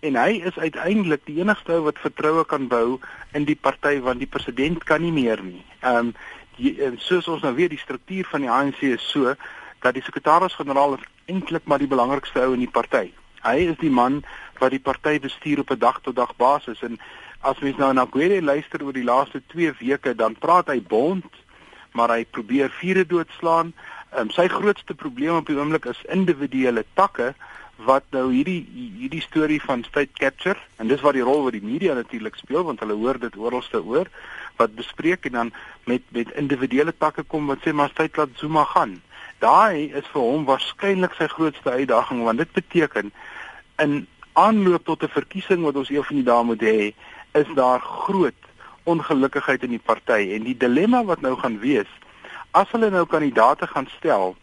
en 0.00 0.14
hy 0.14 0.38
is 0.46 0.58
uiteindelik 0.58 1.24
die 1.26 1.40
enigste 1.40 1.72
ou 1.72 1.82
wat 1.88 1.98
vertroue 1.98 2.44
kan 2.44 2.68
bou 2.68 3.00
in 3.34 3.44
die 3.44 3.56
party 3.56 3.98
want 4.00 4.22
die 4.22 4.30
president 4.30 4.84
kan 4.84 5.02
nie 5.02 5.12
meer 5.12 5.42
nie. 5.42 5.64
Ehm 5.82 6.14
um, 6.58 6.98
soos 6.98 7.28
ons 7.28 7.42
nou 7.42 7.54
weet 7.54 7.70
die 7.70 7.78
struktuur 7.78 8.26
van 8.30 8.40
die 8.40 8.50
ANC 8.50 8.80
is 8.82 9.10
so 9.10 9.34
dat 9.82 9.94
die 9.94 10.02
sekretaris-generaal 10.02 10.98
eintlik 11.26 11.64
maar 11.64 11.78
die 11.78 11.90
belangrikste 11.90 12.40
ou 12.40 12.52
in 12.52 12.64
die 12.64 12.70
party. 12.70 13.12
Hy 13.42 13.56
is 13.70 13.78
die 13.78 13.90
man 13.90 14.24
wat 14.58 14.70
die 14.74 14.82
party 14.82 15.18
bestuur 15.22 15.60
op 15.62 15.70
'n 15.70 15.78
dag 15.78 16.00
tot 16.02 16.16
dag 16.16 16.36
basis 16.36 16.82
en 16.82 16.98
as 17.48 17.60
mens 17.64 17.78
nou 17.80 17.92
na 17.96 18.04
Gwede 18.04 18.42
luister 18.44 18.82
oor 18.84 18.96
die 18.96 19.06
laaste 19.06 19.40
2 19.54 19.78
weke, 19.80 20.14
dan 20.14 20.36
praat 20.36 20.68
hy 20.68 20.80
bond, 20.84 21.28
maar 21.96 22.12
hy 22.12 22.26
probeer 22.28 22.72
vure 22.80 23.06
doodslaan. 23.08 23.72
Um, 24.16 24.32
sy 24.32 24.48
grootste 24.52 24.96
probleem 24.96 25.38
op 25.40 25.48
die 25.48 25.56
oomblik 25.56 25.88
is 25.88 26.00
individuele 26.12 26.84
takke 26.98 27.32
wat 27.86 28.06
nou 28.10 28.26
hierdie 28.32 28.64
hierdie 28.74 29.22
storie 29.22 29.60
van 29.62 29.84
state 29.86 30.16
capture 30.18 30.58
en 30.82 30.88
dis 30.90 31.02
wat 31.04 31.14
die 31.14 31.22
rol 31.22 31.44
wat 31.44 31.54
die 31.54 31.62
media 31.62 31.94
natuurlik 31.94 32.34
speel 32.40 32.64
want 32.66 32.80
hulle 32.82 32.96
hoor 32.98 33.20
dit 33.22 33.36
oralste 33.38 33.78
oor 33.84 34.08
wat 34.58 34.74
bespreek 34.74 35.28
en 35.28 35.36
dan 35.36 35.52
met 35.86 36.02
met 36.16 36.32
individuele 36.42 36.94
takke 36.96 37.22
kom 37.22 37.46
wat 37.52 37.62
sê 37.62 37.72
maar 37.72 37.92
state 37.92 38.18
laat 38.18 38.34
Zuma 38.40 38.64
gaan. 38.72 38.96
Daai 39.38 39.94
is 39.94 40.08
vir 40.10 40.24
hom 40.24 40.48
waarskynlik 40.48 41.14
sy 41.14 41.28
grootste 41.30 41.70
uitdaging 41.70 42.24
want 42.26 42.42
dit 42.42 42.56
beteken 42.56 43.12
in 43.84 44.00
aanloop 44.32 44.84
tot 44.84 45.02
'n 45.02 45.16
verkiesing 45.18 45.62
wat 45.62 45.76
ons 45.76 45.90
eendag 45.90 46.44
moet 46.50 46.62
hê 46.62 46.94
is 47.32 47.48
daar 47.54 47.80
groot 47.80 48.34
ongelukkigheid 48.84 49.62
in 49.62 49.74
die 49.76 49.84
party 49.84 50.32
en 50.36 50.46
die 50.48 50.56
dilemma 50.56 51.04
wat 51.04 51.20
nou 51.20 51.36
gaan 51.36 51.58
wees 51.60 51.90
as 52.50 52.70
hulle 52.72 52.90
nou 52.90 53.04
kandidate 53.06 53.66
gaan 53.66 53.88
stel 53.98 54.36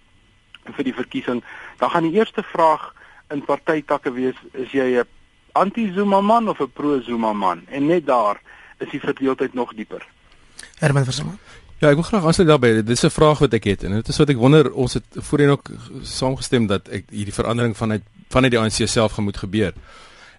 vir 0.66 0.84
die 0.84 0.94
verkiesing 0.94 1.44
dan 1.82 1.90
gaan 1.90 2.10
die 2.10 2.18
eerste 2.20 2.44
vraag 2.44 2.94
in 3.34 3.46
partytakke 3.46 4.14
wees 4.14 4.38
is 4.54 4.72
jy 4.72 5.02
'n 5.02 5.08
anti-Zuma 5.54 6.22
man 6.22 6.50
of 6.50 6.60
'n 6.60 6.72
pro-Zuma 6.74 7.34
man 7.34 7.66
en 7.68 7.88
net 7.88 8.06
daar 8.06 8.42
is 8.80 8.90
die 8.90 9.00
verdeeldheid 9.00 9.54
nog 9.54 9.74
dieper 9.74 10.06
Herman 10.80 11.04
Versama 11.04 11.38
Ja, 11.84 11.90
ek 11.92 12.00
wil 12.00 12.06
graag 12.08 12.24
aansluit 12.24 12.48
daarbey. 12.48 12.74
Dit 12.74 12.90
is 12.90 13.04
'n 13.04 13.12
vraag 13.12 13.40
wat 13.40 13.54
ek 13.54 13.64
het 13.64 13.84
en 13.84 13.92
dit 13.92 14.08
is 14.08 14.18
wat 14.18 14.30
ek 14.30 14.38
wonder 14.38 14.72
ons 14.74 14.94
het 14.94 15.06
voorheen 15.12 15.50
ook 15.50 15.70
saamgestem 16.02 16.68
dat 16.68 16.88
ek 16.88 17.04
hierdie 17.10 17.34
verandering 17.34 17.78
vanuit 17.78 18.02
vanuit 18.30 18.52
die 18.52 18.60
ANC 18.60 18.88
self 18.88 19.12
gaan 19.12 19.24
moet 19.24 19.38
gebeur. 19.38 19.74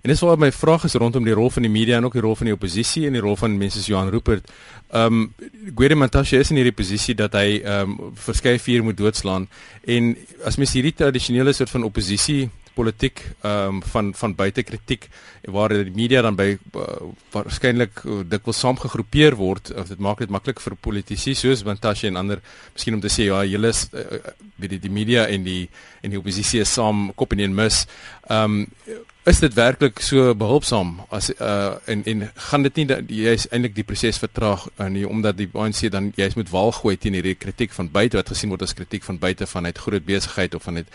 En 0.06 0.12
dis 0.12 0.20
waar 0.22 0.38
my 0.38 0.52
vraag 0.54 0.84
is 0.86 0.94
rondom 0.94 1.24
die 1.26 1.34
rol 1.34 1.48
van 1.50 1.64
die 1.66 1.70
media 1.70 1.96
en 1.98 2.04
ook 2.06 2.14
die 2.14 2.22
rol 2.22 2.36
van 2.38 2.46
die 2.46 2.54
oppositie 2.54 3.08
en 3.08 3.16
die 3.16 3.22
rol 3.24 3.34
van 3.36 3.56
mense 3.58 3.80
soos 3.80 3.88
Johan 3.90 4.12
Rupert. 4.14 4.52
Ehm 4.94 5.16
um, 5.16 5.48
Gwede 5.74 5.96
Mantashe 5.98 6.38
is 6.38 6.52
in 6.54 6.60
hierdie 6.60 6.76
posisie 6.78 7.16
dat 7.18 7.34
hy 7.34 7.56
ehm 7.56 7.96
um, 7.96 8.12
verskeie 8.14 8.60
vuur 8.62 8.84
moet 8.86 9.00
doodslaan 9.00 9.48
en 9.82 10.12
as 10.46 10.60
mens 10.62 10.76
hierdie 10.78 10.94
tradisionele 10.94 11.50
soort 11.58 11.72
van 11.74 11.88
oppositie 11.88 12.44
politiek 12.76 13.24
ehm 13.40 13.80
um, 13.80 13.80
van 13.82 14.12
van 14.14 14.36
buitekritiek 14.38 15.08
waar 15.56 15.74
die 15.74 15.96
media 15.96 16.22
dan 16.22 16.38
by 16.38 16.52
uh, 16.54 16.86
waarskynlik 17.34 18.04
uh, 18.04 18.20
dikwels 18.30 18.62
saamgegroepeer 18.62 19.34
word 19.42 19.72
of 19.74 19.90
dit 19.90 19.98
maak 19.98 20.22
dit 20.22 20.30
maklik 20.30 20.62
vir 20.62 20.78
politici 20.86 21.34
soos 21.34 21.66
Mantashe 21.66 22.06
en 22.06 22.22
ander 22.22 22.44
miskien 22.76 22.94
om 22.94 23.02
te 23.02 23.10
sê 23.10 23.26
ja 23.26 23.42
julle 23.42 23.74
is 23.74 23.88
uh, 23.90 24.22
die 24.54 24.78
die 24.78 24.94
media 25.00 25.26
en 25.26 25.42
die 25.50 25.66
en 26.06 26.14
die 26.14 26.22
oppositie 26.22 26.62
is 26.62 26.78
saam 26.78 27.08
kop 27.18 27.34
in 27.34 27.42
een 27.42 27.58
mis. 27.58 27.82
Ehm 28.30 28.62
um, 28.62 29.04
is 29.26 29.40
dit 29.42 29.54
werklik 29.54 29.98
so 30.06 30.34
behulpsaam 30.38 30.92
as 31.10 31.32
uh 31.34 31.74
en 31.90 32.04
en 32.04 32.20
gaan 32.48 32.62
dit 32.62 32.76
nie 32.78 32.86
jy's 33.24 33.46
eintlik 33.50 33.74
die 33.74 33.84
proses 33.84 34.20
vertraag 34.22 34.66
uh, 34.78 34.86
nie 34.86 35.02
omdat 35.08 35.36
die 35.40 35.48
ANC 35.52 35.90
dan 35.90 36.12
jy's 36.14 36.36
moet 36.38 36.52
waal 36.52 36.70
gooi 36.76 36.94
teen 36.96 37.16
hierdie 37.18 37.34
kritiek 37.34 37.74
van 37.74 37.90
buite 37.90 38.20
wat 38.20 38.30
gesien 38.30 38.52
word 38.54 38.62
as 38.62 38.76
kritiek 38.78 39.02
van 39.02 39.18
buite 39.18 39.48
vanuit 39.50 39.78
groot 39.78 40.06
besigheid 40.06 40.54
of 40.54 40.62
vanuit 40.62 40.92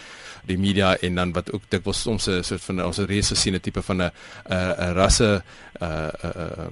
die 0.47 0.57
media 0.57 0.93
en 1.03 1.19
dan 1.19 1.33
wat 1.35 1.51
ook 1.51 1.67
dikwels 1.75 2.01
soms 2.01 2.27
'n 2.27 2.43
soort 2.43 2.63
van 2.69 2.83
ons 2.85 3.03
reëse 3.11 3.35
sien 3.35 3.55
'n 3.55 3.59
tipe 3.59 3.81
van 3.81 4.01
'n 4.01 4.11
'n 4.47 4.93
rasse 4.95 5.43
uh 5.81 6.09
uh 6.23 6.71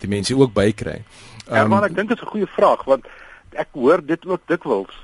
dimensie 0.00 0.36
ook 0.36 0.52
bykry. 0.52 1.02
Um, 1.48 1.54
ja, 1.54 1.66
maar 1.66 1.84
ek 1.84 1.94
dink 1.94 2.08
dit 2.08 2.16
is 2.16 2.24
'n 2.24 2.30
goeie 2.30 2.46
vraag 2.46 2.84
want 2.84 3.06
ek 3.52 3.68
hoor 3.72 4.04
dit 4.04 4.26
ook 4.26 4.40
dikwels 4.46 4.94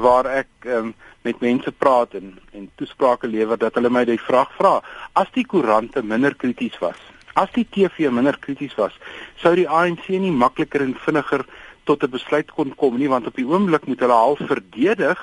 waar 0.00 0.26
ek 0.26 0.48
um, 0.66 0.94
met 1.22 1.40
mense 1.40 1.72
praat 1.72 2.14
en 2.14 2.38
en 2.52 2.70
toesprake 2.76 3.26
lewer 3.26 3.58
dat 3.58 3.74
hulle 3.74 3.90
my 3.90 4.04
die 4.04 4.18
vraag 4.18 4.50
vra 4.56 4.80
as 5.12 5.30
die 5.34 5.46
koerante 5.46 6.02
minder 6.02 6.34
krities 6.34 6.78
was 6.80 6.98
As 7.38 7.50
die 7.54 7.66
TV 7.70 8.08
minder 8.10 8.34
krities 8.42 8.74
was, 8.74 8.94
sou 9.38 9.52
die 9.54 9.68
ANC 9.70 10.08
nie 10.10 10.32
makliker 10.34 10.82
en 10.82 10.96
vinniger 11.04 11.44
tot 11.86 12.02
'n 12.02 12.10
besluit 12.10 12.50
kon 12.50 12.74
kom 12.74 12.96
nie 12.98 13.08
want 13.08 13.26
op 13.26 13.36
die 13.36 13.46
oomblik 13.46 13.86
moet 13.86 14.00
hulle 14.00 14.16
half 14.22 14.40
verdedig 14.42 15.20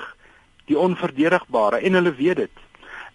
die 0.66 0.78
onverdedigbare 0.78 1.82
en 1.84 1.92
hulle 1.92 2.14
weet 2.14 2.36
dit. 2.36 2.54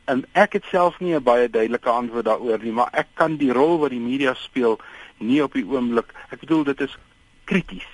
En 0.05 0.25
ek 0.33 0.53
het 0.53 0.65
self 0.69 0.99
nie 0.99 1.15
'n 1.15 1.23
baie 1.23 1.49
duidelike 1.49 1.89
antwoord 1.89 2.25
daaroor 2.25 2.59
nie, 2.63 2.71
maar 2.71 2.89
ek 2.93 3.07
kan 3.13 3.37
die 3.37 3.51
rol 3.51 3.79
wat 3.79 3.89
die 3.89 3.99
media 3.99 4.33
speel 4.33 4.79
nie 5.17 5.41
op 5.43 5.53
die 5.53 5.65
oomblik. 5.65 6.13
Ek 6.29 6.39
bedoel 6.39 6.63
dit 6.63 6.81
is 6.81 6.97
krities. 7.45 7.89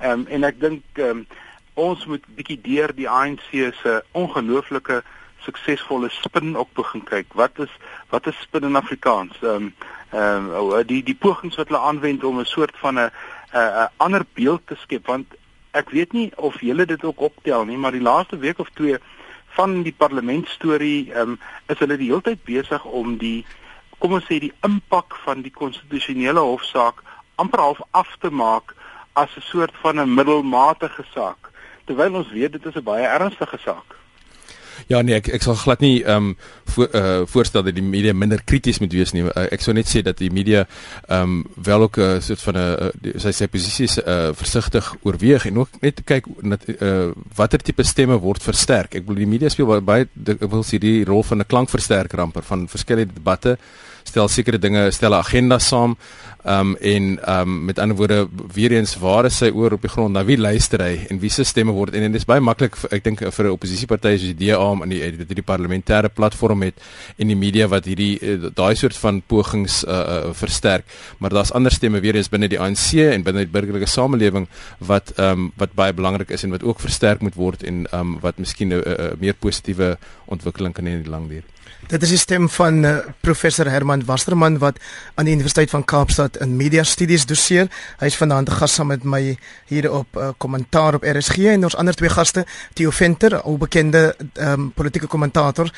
Ehm 0.00 0.20
um, 0.20 0.26
en 0.26 0.44
ek 0.44 0.60
dink 0.60 0.82
ehm 0.94 1.08
um, 1.08 1.26
ons 1.74 2.06
moet 2.06 2.24
bietjie 2.36 2.60
deur 2.60 2.94
die 2.94 3.08
ANC 3.08 3.48
se 3.80 4.02
ongelooflike 4.12 5.02
suksesvolle 5.42 6.08
spin 6.10 6.56
ook 6.56 6.72
begin 6.78 7.04
kyk. 7.04 7.32
Wat 7.34 7.58
is 7.58 7.70
wat 8.10 8.26
is 8.26 8.40
spin 8.40 8.68
in 8.68 8.76
Afrikaans? 8.76 9.38
Ehm 9.42 9.54
um, 9.54 9.74
ehm 10.12 10.50
um, 10.50 10.86
die 10.86 11.02
die 11.02 11.16
pogings 11.16 11.56
wat 11.56 11.68
hulle 11.68 11.80
aanwend 11.80 12.24
om 12.24 12.38
'n 12.40 12.44
soort 12.44 12.76
van 12.78 12.98
'n 12.98 13.10
'n 13.52 13.88
ander 13.96 14.24
beeld 14.34 14.66
te 14.66 14.76
skep 14.76 15.06
want 15.06 15.26
ek 15.72 15.90
weet 15.90 16.12
nie 16.12 16.30
of 16.36 16.60
julle 16.60 16.86
dit 16.86 17.04
ook 17.04 17.20
optel 17.20 17.64
nie, 17.64 17.76
maar 17.76 17.92
die 17.92 18.08
laaste 18.10 18.38
week 18.38 18.58
of 18.58 18.68
twee 18.74 18.98
van 19.56 19.82
die 19.82 19.94
parlementstorie 19.96 21.12
ehm 21.12 21.20
um, 21.20 21.38
is 21.66 21.78
hulle 21.78 21.96
die 21.96 22.08
hele 22.08 22.22
tyd 22.22 22.44
besig 22.44 22.84
om 22.84 23.16
die 23.16 23.46
kom 23.98 24.12
ons 24.12 24.26
sê 24.26 24.38
die 24.38 24.52
impak 24.66 25.16
van 25.24 25.42
die 25.42 25.54
konstitusionele 25.54 26.40
hofsaak 26.40 27.02
amper 27.34 27.60
half 27.60 27.80
af 27.90 28.16
te 28.20 28.30
maak 28.30 28.74
as 29.12 29.36
'n 29.36 29.40
soort 29.40 29.74
van 29.82 30.00
'n 30.00 30.14
middelmatige 30.14 31.04
saak 31.14 31.51
terwyl 31.84 32.22
ons 32.22 32.32
weet 32.32 32.52
dit 32.52 32.66
is 32.66 32.74
'n 32.74 32.84
baie 32.84 33.06
ernstige 33.06 33.58
saak. 33.58 33.98
Ja 34.90 35.00
nee, 35.04 35.14
ek 35.14 35.28
ek 35.36 35.44
sal 35.44 35.56
glad 35.58 35.82
nie 35.84 36.02
ehm 36.02 36.32
um, 36.32 36.36
voor, 36.72 36.88
uh, 36.96 37.22
voorstel 37.28 37.62
dat 37.62 37.74
die 37.76 37.84
media 37.84 38.12
minder 38.16 38.40
krities 38.44 38.80
moet 38.80 38.92
wees 38.92 39.12
nie. 39.12 39.22
Uh, 39.24 39.46
ek 39.54 39.60
sou 39.64 39.74
net 39.76 39.88
sê 39.90 40.02
dat 40.02 40.18
die 40.18 40.30
media 40.32 40.64
ehm 41.08 41.22
um, 41.22 41.44
wel 41.56 41.86
ook 41.86 41.98
'n 41.98 42.16
uh, 42.16 42.20
soort 42.20 42.42
van 42.42 42.56
'n 42.56 42.90
uh, 42.90 43.20
sy 43.20 43.32
sy 43.32 43.46
posisies 43.46 43.98
uh, 43.98 44.32
versigtig 44.32 44.94
oorweeg 45.02 45.46
en 45.46 45.58
ook 45.58 45.68
net 45.80 46.02
kyk 46.04 46.26
dat 46.42 46.68
uh, 46.80 47.12
watter 47.36 47.58
tipe 47.58 47.82
stemme 47.82 48.18
word 48.18 48.42
versterk. 48.42 48.94
Ek 48.94 49.06
bedoel 49.06 49.24
die 49.24 49.32
media 49.34 49.48
speel 49.48 49.80
baie 49.80 50.08
ek 50.26 50.50
wil 50.50 50.64
sê 50.64 50.78
die 50.78 51.04
rol 51.04 51.22
van 51.22 51.38
'n 51.38 51.46
klankversterker 51.46 52.20
amper 52.20 52.42
van 52.42 52.68
verskillende 52.68 53.14
debatte 53.14 53.58
stel 54.04 54.28
sekere 54.28 54.58
dinge, 54.58 54.90
stel 54.90 55.12
'n 55.12 55.22
agenda 55.24 55.58
saam. 55.58 55.96
Ehm 56.44 56.60
um, 56.60 56.76
en 56.76 57.24
ehm 57.24 57.40
um, 57.40 57.64
met 57.64 57.78
ander 57.78 57.96
woorde 57.96 58.28
weer 58.52 58.72
eens 58.72 58.96
waar 58.98 59.24
is 59.24 59.36
sy 59.36 59.50
oor 59.54 59.72
op 59.72 59.80
die 59.80 59.90
grond? 59.90 60.12
Na 60.12 60.24
wie 60.24 60.38
luister 60.38 60.82
hy 60.82 61.06
en 61.08 61.20
wie 61.22 61.30
se 61.30 61.44
stemme 61.44 61.70
word 61.70 61.94
en, 61.94 62.02
en 62.02 62.10
dit 62.12 62.20
is 62.20 62.26
baie 62.26 62.42
maklik 62.42 62.74
ek 62.90 63.04
dink 63.04 63.22
vir 63.22 63.46
'n 63.46 63.52
oppositieparty 63.54 64.16
soos 64.16 64.34
die 64.34 64.48
DA 64.48 64.58
om 64.58 64.82
in 64.82 64.88
die 64.88 65.10
die, 65.20 65.36
die 65.38 65.46
parlementêre 65.46 66.10
platform 66.10 66.62
het 66.66 66.82
en 67.16 67.30
die 67.30 67.38
media 67.38 67.68
wat 67.68 67.86
hierdie 67.86 68.18
eh, 68.18 68.50
daai 68.50 68.74
soort 68.74 68.96
van 68.96 69.22
pogings 69.22 69.84
uh, 69.84 69.92
uh, 69.94 70.34
versterk. 70.34 70.84
Maar 71.18 71.30
daar's 71.30 71.52
ander 71.54 71.70
stemme 71.70 72.00
weer 72.00 72.16
eens 72.16 72.28
binne 72.28 72.48
die 72.48 72.58
ANC 72.58 72.98
en 72.98 73.22
binne 73.22 73.46
die 73.46 73.52
burgerlike 73.52 73.86
samelewing 73.86 74.48
wat 74.78 75.14
ehm 75.16 75.46
um, 75.46 75.52
wat 75.56 75.78
baie 75.78 75.94
belangrik 75.94 76.30
is 76.30 76.42
en 76.42 76.50
wat 76.50 76.66
ook 76.66 76.80
versterk 76.80 77.22
moet 77.22 77.38
word 77.38 77.62
en 77.62 77.86
ehm 77.86 78.00
um, 78.00 78.18
wat 78.20 78.38
miskien 78.38 78.74
'n 78.74 79.14
meer 79.20 79.34
positiewe 79.38 79.96
ontwikkeling 80.26 80.74
kan 80.74 80.86
hê 80.86 80.98
in 80.98 81.02
die 81.06 81.10
lang 81.10 81.28
duur. 81.28 81.46
Dit 81.90 82.02
is 82.02 82.12
die 82.14 82.18
stem 82.20 82.46
van 82.54 82.84
uh, 82.84 82.92
professor 83.20 83.66
Herman 83.66 84.04
Wasserman 84.06 84.58
wat 84.62 84.78
aan 85.14 85.26
die 85.26 85.34
Universiteit 85.34 85.70
van 85.70 85.84
Kaapstad 85.84 86.36
in 86.44 86.54
media 86.56 86.84
studies 86.86 87.26
doseer. 87.26 87.66
Hy 87.98 88.06
is 88.06 88.16
vanaand 88.16 88.52
gas 88.54 88.76
saam 88.78 88.92
met 88.92 89.02
my 89.04 89.20
hier 89.66 89.88
op 89.90 90.16
uh, 90.16 90.30
kommentaar 90.38 91.00
op 91.00 91.02
RSG 91.02 91.50
en 91.56 91.66
ons 91.66 91.76
ander 91.76 91.96
twee 91.98 92.12
gaste, 92.12 92.46
Theo 92.78 92.90
Venter, 92.90 93.40
'n 93.42 93.58
bekende 93.58 94.14
um, 94.38 94.70
politieke 94.72 95.06
kommentator 95.06 95.72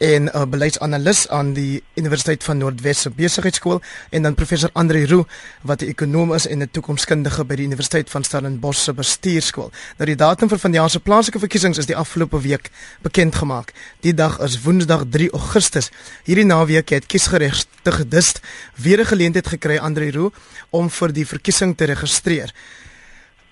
en 0.00 0.24
'n 0.24 0.30
uh, 0.36 0.42
beleidsanalis 0.48 1.28
aan 1.28 1.52
die 1.52 1.82
Universiteit 1.94 2.44
van 2.44 2.56
Noordwes 2.56 3.00
se 3.00 3.10
Besigheidsskool 3.10 3.82
en 4.10 4.22
dan 4.22 4.34
professor 4.34 4.70
Andre 4.72 5.06
Roo 5.06 5.26
wat 5.62 5.82
'n 5.82 5.88
ekonom 5.88 6.32
is 6.34 6.46
en 6.46 6.62
'n 6.62 6.70
toekomskundige 6.70 7.44
by 7.44 7.54
die 7.54 7.64
Universiteit 7.64 8.10
van 8.10 8.24
Stellenbosch 8.24 8.82
se 8.82 8.92
bestuurskool. 8.92 9.70
Nou 9.96 10.06
die 10.06 10.16
datum 10.16 10.48
vir 10.48 10.58
vanjaar 10.58 10.90
se 10.90 11.00
plaaslike 11.00 11.38
verkiesings 11.38 11.78
is 11.78 11.86
die 11.86 11.96
afgelope 11.96 12.40
week 12.40 12.70
bekend 13.00 13.34
gemaak. 13.34 13.72
Die 14.00 14.14
dag 14.14 14.40
is 14.40 14.62
Woensdag 14.62 15.04
3 15.10 15.30
Augustus. 15.30 15.90
Hierdie 16.24 16.46
naweek 16.46 16.88
het 16.88 17.06
kiesgeregtig 17.06 17.96
gedist 17.96 18.40
weer 18.74 19.00
'n 19.00 19.06
geleentheid 19.06 19.46
gekry 19.46 19.78
Andre 19.78 20.10
Roo 20.10 20.32
om 20.70 20.90
vir 20.90 21.12
die 21.12 21.26
verkiesing 21.26 21.76
te 21.76 21.84
registreer. 21.84 22.54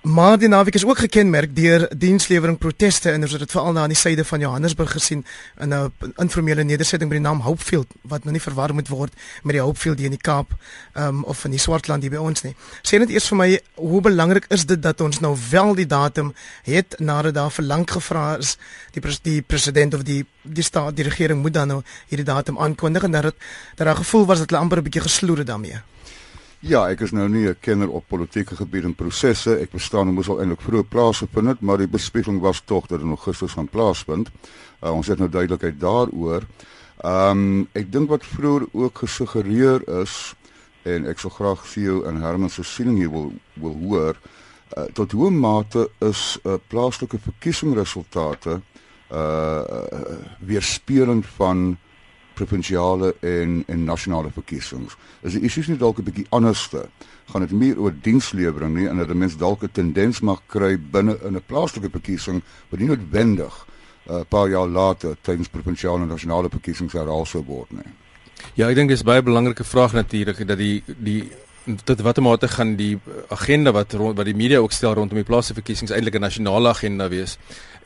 Maar 0.01 0.39
die 0.39 0.49
naweek 0.49 0.75
is 0.75 0.85
ook 0.87 0.99
gekenmerk 0.99 1.57
deur 1.57 1.89
dienslewering 1.97 2.59
proteste 2.59 3.11
en 3.11 3.23
ons 3.23 3.33
het 3.35 3.41
dit 3.43 3.51
veral 3.51 3.73
na 3.73 3.83
aan 3.83 3.91
die 3.91 3.99
suide 3.99 4.25
van 4.25 4.41
Johannesburg 4.41 4.93
gesien 4.95 5.25
in 5.59 5.75
'n 5.75 5.93
informele 6.17 6.63
nedersetting 6.63 7.11
met 7.11 7.19
die 7.19 7.29
naam 7.29 7.41
Hopefield 7.41 7.87
wat 8.03 8.23
nou 8.25 8.33
nie 8.33 8.41
verwar 8.41 8.75
moet 8.75 8.89
word 8.89 9.13
met 9.43 9.53
die 9.53 9.63
Hopefield 9.63 9.99
hier 9.99 10.05
in 10.05 10.17
die 10.17 10.23
Kaap 10.31 10.55
um, 10.95 11.25
of 11.25 11.45
in 11.45 11.51
die 11.51 11.59
Swartland 11.59 12.03
hier 12.03 12.11
by 12.11 12.17
ons 12.17 12.43
nie. 12.43 12.55
Sê 12.83 12.99
net 12.99 13.11
eers 13.11 13.29
vir 13.29 13.37
my 13.37 13.61
hoe 13.75 14.01
belangrik 14.01 14.47
is 14.49 14.67
dit 14.67 14.83
dat 14.83 15.01
ons 15.01 15.21
nou 15.21 15.37
wel 15.51 15.75
die 15.75 15.87
datum 15.87 16.35
het 16.63 16.95
nadat 16.99 17.35
daar 17.35 17.51
verlang 17.51 17.91
gevra 17.91 18.37
is 18.39 18.57
die 18.93 19.01
pres 19.01 19.21
die 19.21 19.43
president 19.43 19.95
of 19.95 20.03
die 20.03 20.27
die 20.43 20.63
staat 20.65 20.97
die 20.97 21.05
regering 21.05 21.43
moet 21.43 21.55
dan 21.55 21.69
nou 21.69 21.83
hierdie 22.07 22.27
datum 22.27 22.59
aankondig 22.59 23.03
en 23.03 23.11
dat 23.11 23.23
dit 23.23 23.35
dat 23.75 23.87
daar 23.87 23.97
gevoel 23.97 24.27
was 24.27 24.39
dat 24.39 24.51
hulle 24.51 24.63
amper 24.63 24.79
'n 24.79 24.83
bietjie 24.83 25.03
gesloer 25.03 25.39
het 25.39 25.47
daarmee. 25.47 25.83
Ja, 26.59 26.89
ek 26.91 27.05
is 27.07 27.13
nou 27.15 27.29
nie 27.29 27.47
'n 27.47 27.57
kenner 27.61 27.89
op 27.89 28.09
politieke 28.09 28.57
gebied 28.57 28.85
en 28.85 28.95
prosesse. 28.95 29.59
Ek 29.61 29.71
verstaan 29.71 30.15
moes 30.15 30.29
al 30.29 30.41
eintlik 30.41 30.61
vroeg 30.61 30.89
plaasvind 30.89 31.47
het, 31.47 31.61
maar 31.61 31.79
die 31.79 31.87
bespiegeling 31.87 32.41
was 32.41 32.61
tog 32.65 32.87
dat 32.87 33.01
in 33.01 33.09
Augustus 33.09 33.53
gaan 33.53 33.69
plaasvind. 33.69 34.29
Uh, 34.83 34.91
ons 34.91 35.07
het 35.07 35.19
nou 35.19 35.29
duidelikheid 35.29 35.81
daaroor. 35.81 36.43
Ehm 37.05 37.31
um, 37.31 37.69
ek 37.73 37.93
dink 37.93 38.09
wat 38.09 38.25
vroeër 38.25 38.67
ook 38.73 38.99
gesuggereer 38.99 39.89
is 40.01 40.35
en 40.83 41.07
ek 41.07 41.19
sou 41.19 41.31
graag 41.31 41.67
vir 41.67 41.83
jou 41.83 42.07
en 42.07 42.21
Herman 42.23 42.51
se 42.51 42.63
siening 42.63 42.97
hier 42.99 43.11
wil 43.11 43.33
wil 43.55 43.77
hoor 43.83 44.17
uh, 44.77 44.85
tot 44.93 45.13
hoe 45.13 45.31
mate 45.31 45.91
is 45.99 46.39
uh, 46.45 46.57
plaaslike 46.67 47.19
verkiesingsresultate 47.19 48.61
uh, 49.13 49.19
uh 49.19 50.19
weerspieëlend 50.41 51.27
van 51.27 51.79
provinsiale 52.39 53.15
en 53.21 53.63
en 53.67 53.85
nasionale 53.85 54.31
verkiesings. 54.35 54.97
Is 55.27 55.37
die 55.37 55.45
issues 55.49 55.69
nie 55.69 55.79
dalk 55.79 55.99
'n 55.99 56.09
bietjie 56.09 56.27
anderste? 56.31 56.89
Gaan 57.33 57.45
dit 57.47 57.53
meer 57.53 57.79
oor 57.79 57.95
dienslewering 58.03 58.75
nie 58.75 58.89
en 58.89 58.99
dat 58.99 59.11
'n 59.11 59.19
mens 59.19 59.37
dalk 59.37 59.63
'n 59.63 59.73
tendens 59.73 60.21
mag 60.21 60.43
kry 60.47 60.79
binne 60.79 61.19
in 61.25 61.37
'n 61.37 61.47
plaaslike 61.47 61.91
verkiesing 61.91 62.43
wat 62.71 62.81
nie 62.81 62.89
noodwendig 62.89 63.67
'n 64.09 64.13
uh, 64.13 64.21
paar 64.29 64.49
jaar 64.49 64.69
later 64.69 65.17
tydens 65.21 65.49
provinsiale 65.49 66.03
en 66.03 66.09
nasionale 66.09 66.49
verkiesings 66.49 66.93
herhaal 66.93 67.27
sou 67.27 67.45
word 67.45 67.71
nie. 67.71 67.93
Ja, 68.55 68.69
ek 68.69 68.75
dink 68.75 68.89
dis 68.89 69.03
baie 69.03 69.23
belangrike 69.23 69.65
vraag 69.65 69.93
natuurlik 69.93 70.47
dat 70.47 70.59
die 70.59 70.83
die 70.87 71.23
tot 71.85 72.01
watter 72.01 72.23
mate 72.23 72.49
gaan 72.49 72.77
die 72.77 72.99
agenda 73.29 73.73
wat 73.73 73.93
rond 73.93 74.17
wat 74.17 74.25
die 74.25 74.37
media 74.37 74.59
ook 74.59 74.73
stel 74.73 74.95
rondom 74.97 75.21
die 75.21 75.27
plaaslike 75.29 75.61
verkiesings 75.61 75.93
eintlik 75.93 76.15
'n 76.15 76.21
nasionale 76.21 76.69
agenda 76.69 77.09
wees. 77.09 77.39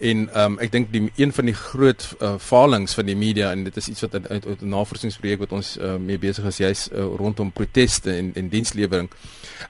En 0.02 0.22
ehm 0.32 0.52
um, 0.52 0.58
ek 0.58 0.72
dink 0.74 0.88
die 0.90 1.12
een 1.14 1.32
van 1.32 1.46
die 1.46 1.54
groot 1.54 2.08
uh, 2.18 2.34
falings 2.42 2.94
van 2.98 3.06
die 3.06 3.14
media 3.16 3.52
en 3.54 3.62
dit 3.64 3.76
is 3.78 3.88
iets 3.88 4.02
wat 4.02 4.16
uit, 4.18 4.46
uit 4.46 4.60
'n 4.60 4.68
navorsingsprojek 4.68 5.38
wat 5.38 5.52
ons 5.52 5.76
uh, 5.78 5.94
mee 5.94 6.18
besig 6.18 6.44
is 6.44 6.56
juis 6.56 6.88
uh, 6.90 7.04
rondom 7.22 7.52
proteste 7.52 8.10
en 8.10 8.32
en 8.34 8.48
dienslewering. 8.48 9.10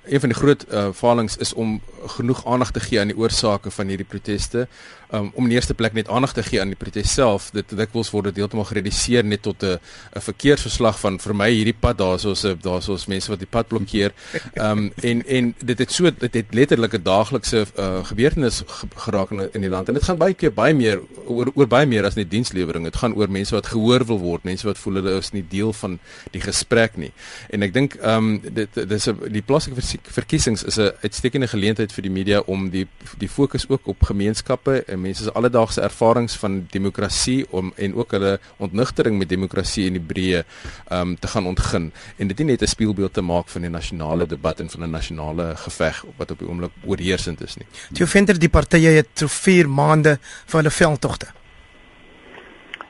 Een 0.04 0.20
van 0.20 0.28
die 0.28 0.38
groot 0.38 0.64
uh, 0.72 0.88
falings 0.92 1.36
is 1.36 1.52
om 1.52 1.80
genoeg 2.06 2.46
aandag 2.46 2.70
te 2.70 2.80
gee 2.80 3.00
aan 3.00 3.12
die 3.12 3.16
oorsake 3.16 3.70
van 3.70 3.86
hierdie 3.86 4.08
proteste 4.08 4.68
um, 5.12 5.30
om 5.34 5.44
in 5.44 5.52
die 5.52 5.58
eerste 5.58 5.74
plek 5.74 5.92
net 5.96 6.08
aandag 6.08 6.32
te 6.32 6.42
gee 6.42 6.60
aan 6.60 6.72
die 6.72 6.78
protes 6.78 7.12
self. 7.12 7.50
Dit 7.54 7.72
dikwels 7.76 8.10
word 8.14 8.30
dit 8.30 8.40
heeltemal 8.42 8.66
gereduseer 8.68 9.24
net 9.24 9.42
tot 9.42 9.62
'n 9.62 9.78
'n 10.16 10.20
verkeersverslag 10.20 10.98
van 11.00 11.18
vir 11.18 11.34
my 11.34 11.50
hierdie 11.50 11.76
pad 11.80 11.98
daarsoos 11.98 12.44
daarsoos 12.62 13.06
mense 13.06 13.30
wat 13.30 13.38
die 13.38 13.50
pad 13.50 13.68
blokkeer. 13.68 14.12
Ehm 14.54 14.78
um, 14.78 14.92
en 15.02 15.26
en 15.26 15.54
dit 15.58 15.78
het 15.78 15.92
so 15.92 16.10
dit 16.10 16.34
het 16.34 16.54
letterlik 16.54 16.94
'n 16.94 17.02
daaglikse 17.02 17.66
uh, 17.78 18.04
gebeurtenis 18.04 18.62
geraak 18.96 19.30
in, 19.30 19.48
in 19.52 19.60
die 19.60 19.70
land 19.70 19.88
en 19.88 19.94
dit 19.94 20.02
gaan 20.02 20.18
baie 20.22 20.34
keer 20.38 20.52
baie 20.54 20.74
meer 20.76 21.02
oor 21.26 21.50
oor 21.54 21.68
baie 21.70 21.86
meer 21.88 22.06
as 22.06 22.16
net 22.18 22.30
dienslewering. 22.30 22.86
Dit 22.88 22.98
gaan 23.00 23.14
oor 23.18 23.30
mense 23.32 23.54
wat 23.54 23.70
gehoor 23.72 24.04
wil 24.08 24.20
word, 24.22 24.46
mense 24.48 24.66
wat 24.66 24.80
voel 24.80 25.00
hulle 25.00 25.16
is 25.18 25.32
nie 25.34 25.44
deel 25.48 25.72
van 25.76 25.98
die 26.34 26.42
gesprek 26.42 26.96
nie. 27.00 27.10
En 27.54 27.66
ek 27.66 27.74
dink 27.74 27.96
ehm 28.00 28.30
um, 28.32 28.54
dit 28.60 28.80
dis 28.88 29.08
'n 29.08 29.32
die 29.32 29.42
plaaslike 29.42 29.82
verkiesings 30.18 30.64
is 30.64 30.78
'n 30.78 30.92
uitstekende 31.02 31.48
geleentheid 31.48 31.92
vir 31.92 32.02
die 32.02 32.14
media 32.18 32.40
om 32.46 32.70
die 32.70 32.86
die 33.18 33.28
fokus 33.28 33.68
ook 33.68 33.86
op 33.86 34.02
gemeenskappe 34.02 34.84
en 34.86 35.00
mense 35.00 35.24
se 35.24 35.32
alledaagse 35.32 35.80
ervarings 35.80 36.36
van 36.36 36.66
demokrasie 36.70 37.46
om 37.50 37.72
en 37.76 37.94
ook 37.94 38.10
hulle 38.10 38.38
ontnigtering 38.58 39.18
met 39.18 39.28
demokrasie 39.28 39.86
in 39.86 39.98
die 39.98 40.06
breë 40.12 40.44
um 40.90 41.16
te 41.18 41.28
gaan 41.28 41.46
ontgin 41.46 41.92
en 42.18 42.28
dit 42.28 42.38
nie 42.38 42.52
net 42.52 42.62
'n 42.62 42.66
spieelbeeld 42.66 43.12
te 43.12 43.22
maak 43.22 43.48
van 43.48 43.62
die 43.62 43.70
nasionale 43.70 44.26
debat 44.26 44.60
en 44.60 44.70
van 44.70 44.82
'n 44.84 44.90
nasionale 44.90 45.56
geveg 45.56 46.04
wat 46.16 46.30
op 46.30 46.38
die 46.38 46.48
oomblik 46.48 46.72
oorheersend 46.84 47.40
is 47.42 47.56
nie. 47.56 47.66
Vind 48.12 48.26
dat 48.26 48.40
die 48.40 48.48
partye 48.48 48.88
het 48.88 49.08
so 49.14 49.26
4 49.26 49.68
maande 49.68 50.11
vir 50.20 50.60
hulle 50.60 50.70
veldtogte. 50.70 51.32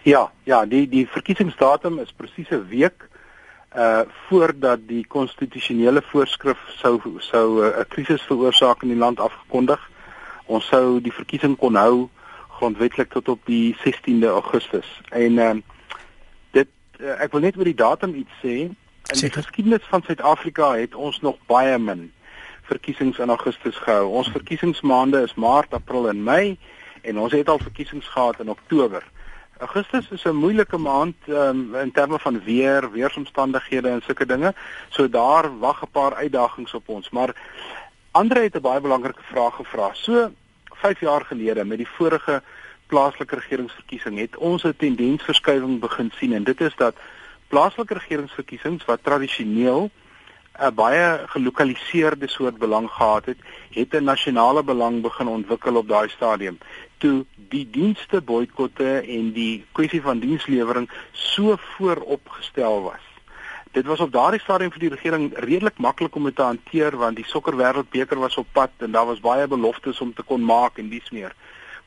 Ja, 0.03 0.31
ja, 0.45 0.65
die 0.67 0.89
die 0.89 1.07
verkiesingsdatum 1.07 1.99
is 1.99 2.13
presies 2.13 2.51
'n 2.51 2.67
week 2.69 3.09
uh 3.77 4.03
voordat 4.29 4.81
die 4.89 5.05
konstitusionele 5.07 6.03
voorskrif 6.03 6.59
sou 6.77 7.01
sou 7.19 7.65
uh, 7.65 7.67
'n 7.67 7.81
uh, 7.81 7.85
krisis 7.89 8.23
veroorsaak 8.23 8.83
in 8.83 8.89
die 8.89 8.99
land 8.99 9.21
afgekondig 9.21 9.81
ons 10.47 10.67
sou 10.67 11.01
die 11.01 11.13
verkiesing 11.13 11.57
kon 11.59 11.79
hou 11.79 12.09
grondwetlik 12.59 13.11
tot 13.11 13.29
op 13.29 13.41
die 13.47 13.75
16de 13.83 14.29
Augustus. 14.31 14.89
En 15.11 15.39
uh, 15.39 15.53
dit 16.57 16.69
uh, 17.01 17.17
ek 17.19 17.33
wil 17.35 17.47
net 17.47 17.59
oor 17.59 17.69
die 17.69 17.79
datum 17.79 18.15
iets 18.19 18.41
sê. 18.43 18.57
In 19.13 19.23
die 19.23 19.33
geskiedenis 19.35 19.87
van 19.91 20.05
Suid-Afrika 20.07 20.75
het 20.79 20.95
ons 20.95 21.21
nog 21.27 21.41
baie 21.51 21.79
min 21.79 22.11
verkiesings 22.69 23.19
in 23.19 23.33
Augustus 23.35 23.77
gehou. 23.83 24.13
Ons 24.21 24.31
verkiesingsmaande 24.33 25.25
is 25.27 25.35
Maart, 25.35 25.75
April 25.75 26.09
en 26.13 26.23
Mei 26.25 26.57
en 27.03 27.19
ons 27.19 27.33
het 27.33 27.49
al 27.49 27.59
verkiesings 27.59 28.09
gehad 28.09 28.41
in 28.41 28.51
Oktober. 28.51 29.03
Augustus 29.59 30.11
is 30.11 30.25
'n 30.25 30.35
moeilike 30.35 30.79
maand 30.79 31.15
um, 31.29 31.75
in 31.75 31.93
terme 31.93 32.19
van 32.19 32.45
weer, 32.45 32.91
weeromstandighede 32.91 33.89
en 33.89 34.03
sulke 34.03 34.27
dinge. 34.27 34.55
So 34.89 35.09
daar 35.09 35.59
wag 35.59 35.83
'n 35.83 35.91
paar 35.91 36.15
uitdagings 36.15 36.75
op 36.75 36.89
ons, 36.89 37.11
maar 37.11 37.35
Andre 38.13 38.41
het 38.41 38.57
'n 38.57 38.61
baie 38.61 38.81
belangrike 38.81 39.23
vraag 39.23 39.55
gevra. 39.55 39.91
So 39.93 40.31
5 40.65 41.01
jaar 41.01 41.25
gelede 41.25 41.65
met 41.65 41.79
die 41.79 41.89
vorige 41.89 42.43
plaaslike 42.87 43.35
regeringsverkiesing 43.35 44.19
het 44.19 44.37
ons 44.37 44.63
'n 44.65 44.75
tendensverskuiwing 44.77 45.81
begin 45.81 46.13
sien 46.17 46.33
en 46.33 46.45
dit 46.45 46.61
is 46.61 46.75
dat 46.77 46.95
plaaslike 47.49 47.95
regeringsverkiesings 47.95 48.85
wat 48.85 48.99
tradisioneel 49.03 49.91
'n 50.59 50.75
baie 50.75 51.21
gelokaliseerde 51.27 52.29
soort 52.29 52.59
belang 52.59 52.91
gehad 52.91 53.25
het, 53.25 53.39
het 53.71 53.95
'n 53.95 54.05
nasionale 54.05 54.63
belang 54.63 55.03
begin 55.03 55.27
ontwikkel 55.27 55.77
op 55.77 55.89
daai 55.89 56.09
stadium. 56.09 56.59
Toe 57.03 57.25
die 57.51 57.65
dienste 57.67 58.21
boikotte 58.23 59.01
en 59.01 59.33
die 59.35 59.65
kwessie 59.75 60.03
van 60.03 60.21
dienslewering 60.23 60.87
so 61.13 61.57
vooropgestel 61.75 62.83
was. 62.85 63.09
Dit 63.73 63.89
was 63.91 64.01
op 64.05 64.13
daardie 64.13 64.41
stadium 64.41 64.71
vir 64.71 64.85
die 64.85 64.93
regering 64.93 65.25
redelik 65.47 65.81
maklik 65.83 66.15
om 66.15 66.29
dit 66.29 66.37
te 66.37 66.45
hanteer 66.47 66.95
want 67.01 67.19
die 67.19 67.27
sokkerwêreldbeker 67.27 68.21
was 68.21 68.37
op 68.39 68.47
pad 68.53 68.85
en 68.87 68.93
daar 68.95 69.09
was 69.09 69.25
baie 69.25 69.49
beloftes 69.49 70.01
om 70.05 70.13
te 70.15 70.23
kon 70.23 70.45
maak 70.45 70.79
en 70.79 70.93
dis 70.93 71.11
meer. 71.11 71.35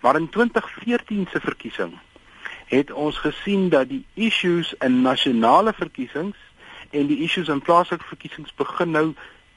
Maar 0.01 0.19
in 0.19 0.27
2014 0.29 1.27
se 1.31 1.39
verkiesing 1.39 1.93
het 2.65 2.91
ons 2.91 3.17
gesien 3.17 3.69
dat 3.69 3.89
die 3.89 4.03
issues 4.13 4.73
in 4.83 5.01
nasionale 5.01 5.73
verkiesings 5.73 6.37
en 6.89 7.07
die 7.07 7.21
issues 7.23 7.47
in 7.47 7.61
plaaslike 7.61 8.03
verkiesings 8.09 8.53
begin 8.57 8.91
nou 8.91 9.07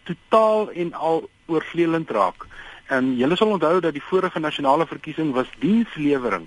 totaal 0.04 0.70
en 0.70 0.92
al 0.92 1.24
oorvleelend 1.46 2.10
raak. 2.10 2.46
En 2.88 3.16
julle 3.16 3.36
sal 3.36 3.48
onthou 3.52 3.80
dat 3.80 3.92
die 3.92 4.02
vorige 4.02 4.40
nasionale 4.40 4.86
verkiesing 4.86 5.32
was 5.36 5.48
dienslewering 5.60 6.46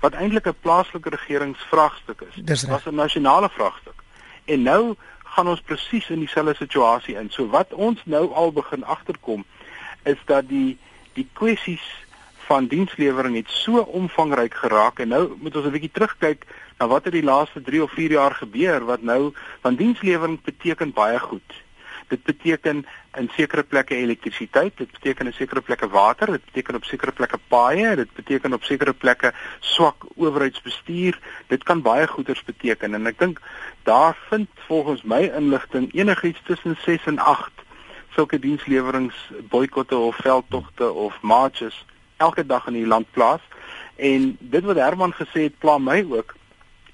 wat 0.00 0.14
eintlik 0.14 0.46
'n 0.48 0.56
plaaslike 0.60 1.08
regeringsvraagstuk 1.08 2.20
is. 2.20 2.34
Dit 2.44 2.66
was 2.66 2.86
'n 2.86 2.94
nasionale 2.94 3.48
vraagstuk. 3.48 3.98
En 4.44 4.62
nou 4.62 4.94
gaan 5.24 5.48
ons 5.48 5.60
presies 5.60 6.10
in 6.10 6.18
dieselfde 6.18 6.54
situasie 6.54 7.14
in. 7.14 7.30
So 7.30 7.48
wat 7.48 7.74
ons 7.74 8.00
nou 8.04 8.32
al 8.32 8.52
begin 8.52 8.84
agterkom 8.84 9.44
is 10.02 10.18
dat 10.24 10.48
die 10.48 10.78
die 11.12 11.28
kwessies 11.32 11.84
van 12.46 12.66
dienslewering 12.66 13.36
het 13.36 13.50
so 13.50 13.78
omvangryk 13.78 14.54
geraak 14.54 14.98
en 14.98 15.08
nou 15.08 15.36
moet 15.40 15.56
ons 15.56 15.66
'n 15.66 15.70
bietjie 15.70 15.92
terugkyk 15.92 16.46
na 16.78 16.86
wat 16.86 17.04
het 17.04 17.12
die 17.12 17.22
laaste 17.22 17.62
3 17.62 17.82
of 17.82 17.90
4 17.90 18.10
jaar 18.10 18.34
gebeur 18.34 18.84
wat 18.84 19.02
nou 19.02 19.34
van 19.60 19.74
dienslewering 19.74 20.42
beteken 20.42 20.92
baie 20.92 21.18
goed. 21.18 21.62
Dit 22.12 22.22
beteken 22.28 22.84
in 23.16 23.30
sekere 23.32 23.62
plekke 23.64 23.96
elektrisiteit, 23.96 24.76
dit 24.76 24.90
beteken 24.92 25.30
in 25.30 25.32
sekere 25.32 25.62
plekke 25.64 25.88
water, 25.88 26.34
dit 26.34 26.44
beteken 26.44 26.76
op 26.76 26.84
sekere 26.84 27.12
plekke 27.16 27.38
paaie, 27.48 27.94
dit 27.96 28.12
beteken 28.12 28.52
op 28.52 28.66
sekere 28.68 28.92
plekke 28.92 29.32
swak 29.60 30.04
owerheidsbestuur. 30.14 31.16
Dit 31.48 31.64
kan 31.64 31.80
baie 31.82 32.06
goeders 32.06 32.44
beteken 32.44 32.94
en 32.98 33.08
ek 33.08 33.18
dink 33.22 33.40
daar 33.88 34.18
vind 34.28 34.48
volgens 34.68 35.02
my 35.08 35.22
inligting 35.30 35.88
enigiets 35.96 36.44
tussen 36.44 36.76
6 36.84 37.08
en 37.14 37.18
8 37.18 37.64
sulke 38.12 38.38
dienslewerings 38.38 39.16
boikotte 39.48 39.96
of 39.96 40.16
veldtogte 40.20 40.90
of 40.92 41.16
marches 41.22 41.84
elke 42.16 42.44
dag 42.46 42.66
in 42.68 42.76
die 42.76 42.86
land 42.86 43.08
plaas. 43.16 43.40
En 43.96 44.36
dit 44.40 44.64
wat 44.64 44.76
Herman 44.76 45.14
gesê 45.16 45.48
het, 45.48 45.58
pla 45.58 45.78
my 45.78 46.04
ook. 46.10 46.34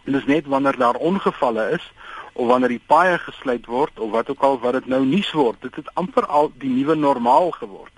En 0.05 0.15
dis 0.15 0.31
net 0.31 0.47
wanneer 0.47 0.79
daar 0.79 0.95
ongevalle 0.95 1.71
is 1.75 1.93
of 2.39 2.47
wanneer 2.47 2.71
die 2.71 2.87
paaie 2.87 3.17
gesluit 3.19 3.67
word 3.67 3.99
of 3.99 4.13
wat 4.15 4.29
ook 4.31 4.43
al 4.47 4.61
wat 4.63 4.77
dit 4.79 4.87
nou 4.87 5.01
nuus 5.07 5.31
word. 5.35 5.59
Dit 5.63 5.81
het 5.81 5.89
amper 5.99 6.27
al 6.27 6.53
die 6.63 6.71
nuwe 6.71 6.95
normaal 6.95 7.51
geword. 7.57 7.95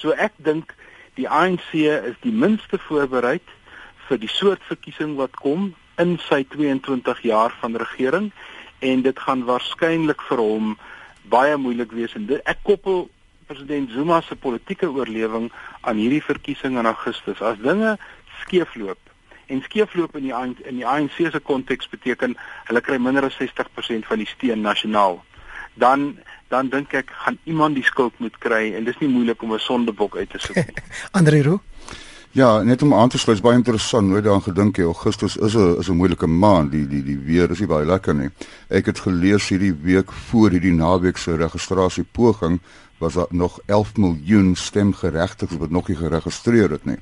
So 0.00 0.16
ek 0.16 0.32
dink 0.40 0.72
die 1.20 1.28
ANC 1.28 1.74
is 1.76 2.16
die 2.24 2.32
minste 2.32 2.80
voorberei 2.88 3.36
vir 4.08 4.22
die 4.22 4.32
soort 4.32 4.64
verkiesing 4.70 5.18
wat 5.20 5.36
kom 5.44 5.74
in 6.00 6.16
sy 6.24 6.40
22 6.56 7.20
jaar 7.28 7.52
van 7.60 7.76
regering 7.76 8.32
en 8.80 9.04
dit 9.04 9.22
gaan 9.26 9.44
waarskynlik 9.44 10.24
vir 10.30 10.40
hom 10.40 10.72
baie 11.28 11.60
moeilik 11.60 11.92
wees 11.92 12.16
en 12.16 12.24
dit, 12.32 12.40
ek 12.48 12.64
koppel 12.64 13.10
president 13.46 13.92
Zuma 13.92 14.22
se 14.24 14.40
politieke 14.40 14.88
oorlewing 14.88 15.50
aan 15.84 16.00
hierdie 16.00 16.24
verkiesing 16.24 16.80
in 16.80 16.88
Augustus. 16.88 17.44
As 17.44 17.60
dinge 17.60 17.98
skeefloop 18.40 19.11
en 19.52 19.62
skeefloop 19.62 20.16
in 20.16 20.28
die 20.28 20.34
in 20.68 20.80
die 20.80 20.86
ANC 20.86 21.18
se 21.30 21.40
konteks 21.40 21.90
beteken 21.92 22.36
hulle 22.68 22.80
kry 22.80 22.98
minder 22.98 23.28
as 23.28 23.38
60% 23.40 24.08
van 24.08 24.22
die 24.22 24.30
steun 24.30 24.64
nasionaal. 24.64 25.20
Dan 25.74 26.16
dan 26.52 26.68
dink 26.68 26.92
ek 26.92 27.12
gaan 27.24 27.38
iemand 27.48 27.78
die 27.78 27.84
skuld 27.84 28.18
moet 28.20 28.38
kry 28.38 28.74
en 28.76 28.84
dis 28.84 28.98
nie 29.00 29.08
moeilik 29.08 29.42
om 29.42 29.54
'n 29.54 29.58
sondebok 29.58 30.16
uit 30.16 30.30
te 30.30 30.38
soek 30.38 30.56
nie. 30.56 30.82
Andre 31.18 31.42
Roo 31.42 31.60
Ja, 32.32 32.62
net 32.62 32.82
om 32.82 32.94
aan 32.94 33.08
te 33.12 33.18
sluit, 33.18 33.42
baie 33.44 33.58
interessant. 33.58 34.08
Nooit 34.08 34.24
daaraan 34.24 34.42
gedink 34.42 34.78
jy 34.80 34.86
Augustus 34.88 35.34
is 35.36 35.54
'n 35.54 35.76
is 35.78 35.88
'n 35.88 35.96
moeilike 35.96 36.26
maand. 36.26 36.70
Die 36.72 36.86
die 36.88 37.02
die 37.02 37.18
weer 37.18 37.50
is 37.50 37.58
nie 37.58 37.68
baie 37.68 37.84
lekker 37.84 38.14
nie. 38.14 38.30
Ek 38.68 38.86
het 38.86 38.98
gelees 38.98 39.48
hierdie 39.48 39.74
week 39.82 40.12
voor 40.12 40.50
hierdie 40.50 40.72
naweek 40.72 41.16
se 41.16 41.36
registrasie 41.36 42.04
poging 42.12 42.60
was 42.98 43.14
daar 43.14 43.26
nog 43.28 43.58
11 43.66 43.96
miljoen 43.96 44.54
stemgeregtiges 44.56 45.56
wat 45.56 45.70
nog 45.70 45.88
nie 45.88 45.96
geregistreer 45.96 46.70
het 46.70 46.84
nie. 46.84 46.98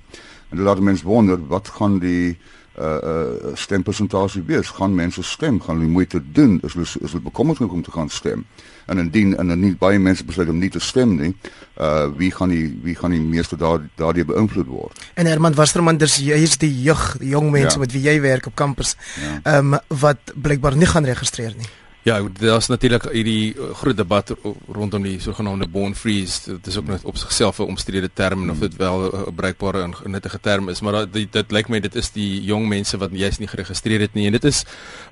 En 0.50 0.56
dit 0.56 0.66
laat 0.66 0.80
mense 0.80 1.04
wonder 1.04 1.38
wat 1.46 1.68
gaan 1.68 1.98
die 1.98 2.38
uh 2.80 2.86
uh 2.86 3.54
stempersentasie 3.54 4.42
wees? 4.46 4.68
Gaan 4.68 4.94
mense 4.94 5.22
stem? 5.22 5.60
Gaan 5.62 5.78
hulle 5.78 5.90
moeite 5.90 6.22
doen? 6.32 6.60
Is 6.62 6.72
hulle 6.72 6.86
is 6.86 7.12
hulle 7.12 7.22
bekommerd 7.22 7.60
om 7.60 7.82
te 7.82 7.90
gaan 7.90 8.08
stem? 8.08 8.44
En 8.86 8.98
indien 8.98 9.36
en 9.36 9.60
nie 9.60 9.74
baie 9.76 9.98
mense 9.98 10.24
besluit 10.24 10.48
om 10.48 10.58
nie 10.58 10.70
te 10.70 10.80
stem 10.80 11.16
nie, 11.18 11.34
uh 11.80 12.06
wie 12.16 12.30
gaan 12.30 12.48
die 12.48 12.78
wie 12.82 12.94
gaan 12.94 13.10
die 13.10 13.20
meeste 13.20 13.56
daar 13.56 13.82
daardie 13.94 14.24
beïnvloed 14.24 14.66
word? 14.66 15.04
En 15.14 15.26
Herman 15.26 15.54
Wasserman, 15.54 15.98
dis 15.98 16.16
jy 16.16 16.40
is 16.46 16.56
die 16.58 16.72
jeug, 16.82 17.16
die 17.18 17.34
jong 17.34 17.50
mense 17.50 17.76
ja. 17.76 17.84
met 17.84 17.92
wie 17.92 18.02
jy 18.06 18.20
werk 18.20 18.46
op 18.46 18.54
kampus. 18.54 18.96
Ja. 19.20 19.40
Ehm 19.42 19.74
ja. 19.74 19.82
um, 19.82 19.98
wat 20.00 20.32
blykbaar 20.34 20.76
nie 20.76 20.86
gaan 20.86 21.04
registreer 21.04 21.54
nie. 21.56 21.68
Ja, 22.02 22.16
daar's 22.40 22.66
natuurlik 22.66 23.04
hierdie 23.12 23.52
uh, 23.52 23.74
groot 23.76 23.96
debat 23.96 24.30
rondom 24.72 25.02
die 25.04 25.18
sogenaamde 25.20 25.66
bond 25.68 25.98
freeze. 25.98 26.54
Dit 26.54 26.66
is 26.66 26.78
ook 26.78 26.86
net 26.88 27.04
op 27.04 27.16
sigself 27.16 27.58
'n 27.58 27.62
omstrede 27.62 28.10
term 28.12 28.42
en 28.42 28.50
of 28.50 28.58
dit 28.58 28.76
wel 28.76 29.04
'n 29.04 29.24
gebruikbare 29.24 29.82
en 29.82 30.10
nuttige 30.10 30.40
term 30.40 30.68
is, 30.68 30.80
maar 30.80 31.10
dit 31.10 31.32
dit 31.32 31.50
lyk 31.50 31.68
my 31.68 31.80
dit 31.80 31.94
is 31.94 32.10
die 32.10 32.42
jong 32.42 32.68
mense 32.68 32.96
wat 32.96 33.10
jy's 33.12 33.38
nie 33.38 33.48
geregistreer 33.48 34.00
het 34.00 34.14
nie 34.14 34.26
en 34.26 34.32
dit 34.32 34.44
is 34.44 34.64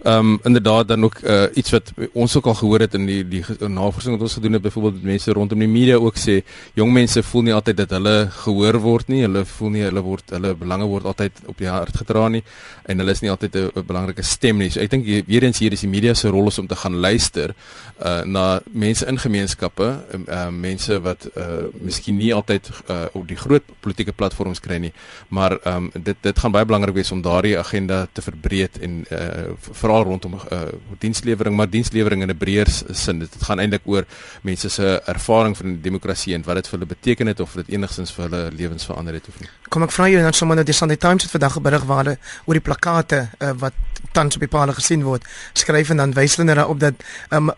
ehm 0.02 0.18
um, 0.18 0.40
inderdaad 0.44 0.88
dan 0.88 1.04
ook 1.04 1.20
uh, 1.22 1.44
iets 1.54 1.70
wat 1.70 1.92
ons 2.12 2.36
ook 2.36 2.46
al 2.46 2.54
gehoor 2.54 2.80
het 2.80 2.94
in 2.94 3.06
die 3.06 3.28
die 3.28 3.44
navorsing 3.58 4.14
wat 4.14 4.22
ons 4.22 4.34
gedoen 4.34 4.52
het 4.52 4.62
byvoorbeeld 4.62 4.94
met 4.94 5.02
mense 5.02 5.32
rondom 5.32 5.58
die 5.58 5.68
media 5.68 5.96
ook 5.96 6.16
sê 6.16 6.42
jong 6.74 6.92
mense 6.92 7.22
voel 7.22 7.42
nie 7.42 7.54
altyd 7.54 7.76
dat 7.76 7.90
hulle 7.90 8.28
gehoor 8.30 8.80
word 8.80 9.08
nie. 9.08 9.22
Hulle 9.22 9.44
voel 9.44 9.70
nie 9.70 9.82
hulle 9.82 10.00
word 10.00 10.30
hulle 10.30 10.54
belange 10.54 10.84
word 10.84 11.04
altyd 11.04 11.32
op 11.46 11.58
die 11.58 11.68
hart 11.68 11.96
gedra 11.96 12.28
nie 12.28 12.42
en 12.84 12.98
hulle 12.98 13.10
is 13.10 13.20
nie 13.20 13.30
altyd 13.30 13.56
'n 13.56 13.86
belangrike 13.86 14.22
stem 14.22 14.56
nie. 14.58 14.70
So 14.70 14.80
ek 14.80 14.90
dink 14.90 15.04
weer 15.26 15.42
eens 15.42 15.58
hier 15.58 15.72
is 15.72 15.80
die 15.80 15.90
media 15.90 16.14
se 16.14 16.28
rol 16.28 16.48
is 16.48 16.58
om 16.58 16.66
te 16.66 16.77
gaan 16.82 16.98
luister 17.02 17.54
uh 17.98 18.22
na 18.24 18.60
mense 18.70 19.06
in 19.06 19.18
gemeenskappe, 19.18 19.88
uh 20.28 20.48
mense 20.54 21.00
wat 21.02 21.26
uh 21.34 21.66
miskien 21.82 22.16
nie 22.16 22.30
altyd 22.34 22.70
uh 22.86 23.06
op 23.12 23.26
die 23.28 23.36
groot 23.36 23.64
politieke 23.82 24.12
platforms 24.12 24.60
kry 24.62 24.78
nie, 24.78 24.92
maar 25.28 25.56
um 25.66 25.90
dit 25.94 26.16
dit 26.22 26.38
gaan 26.38 26.54
baie 26.54 26.68
belangrik 26.68 26.94
wees 26.94 27.10
om 27.12 27.22
daardie 27.22 27.56
agenda 27.58 28.06
te 28.12 28.22
verbreek 28.22 28.78
en 28.86 29.00
uh 29.10 29.56
veral 29.80 30.06
rondom 30.10 30.38
uh 30.38 30.62
dienslewering, 31.02 31.56
maar 31.56 31.70
dienslewering 31.70 32.22
in 32.22 32.30
'n 32.30 32.38
breër 32.38 32.70
sin. 32.92 33.18
Dit 33.18 33.34
gaan 33.42 33.58
eintlik 33.58 33.82
oor 33.84 34.06
mense 34.42 34.68
se 34.68 35.02
ervaring 35.06 35.56
van 35.56 35.80
demokrasie 35.82 36.34
en 36.34 36.42
wat 36.46 36.54
dit 36.54 36.68
vir 36.68 36.78
hulle 36.78 36.94
beteken 36.94 37.26
het 37.26 37.40
of 37.40 37.52
dit 37.52 37.68
enigstens 37.68 38.12
vir 38.12 38.28
hulle 38.28 38.50
lewens 38.56 38.84
verander 38.84 39.14
het 39.14 39.28
of 39.28 39.40
nie. 39.40 39.48
Kom 39.68 39.82
ek 39.82 39.92
vra 39.92 40.08
jou 40.08 40.22
dan 40.22 40.32
sommer 40.32 40.56
nou 40.56 40.64
die 40.64 40.74
Sunday 40.74 40.96
Times 40.96 41.22
het 41.22 41.30
vandag 41.30 41.60
berig 41.60 41.84
waar 41.84 42.04
hulle 42.04 42.18
oor 42.46 42.54
die 42.54 42.66
plakate 42.70 43.28
uh, 43.38 43.52
wat 43.58 43.74
tans 44.12 44.34
op 44.34 44.40
die 44.40 44.48
palle 44.48 44.72
gesien 44.72 45.02
word, 45.02 45.24
skryf 45.52 45.90
en 45.90 45.96
dan 45.96 46.12
wys 46.12 46.36
hulle 46.36 46.54
nou 46.54 46.68
op 46.68 46.80
dat 46.80 46.94
ehm 47.30 47.50
um, 47.50 47.54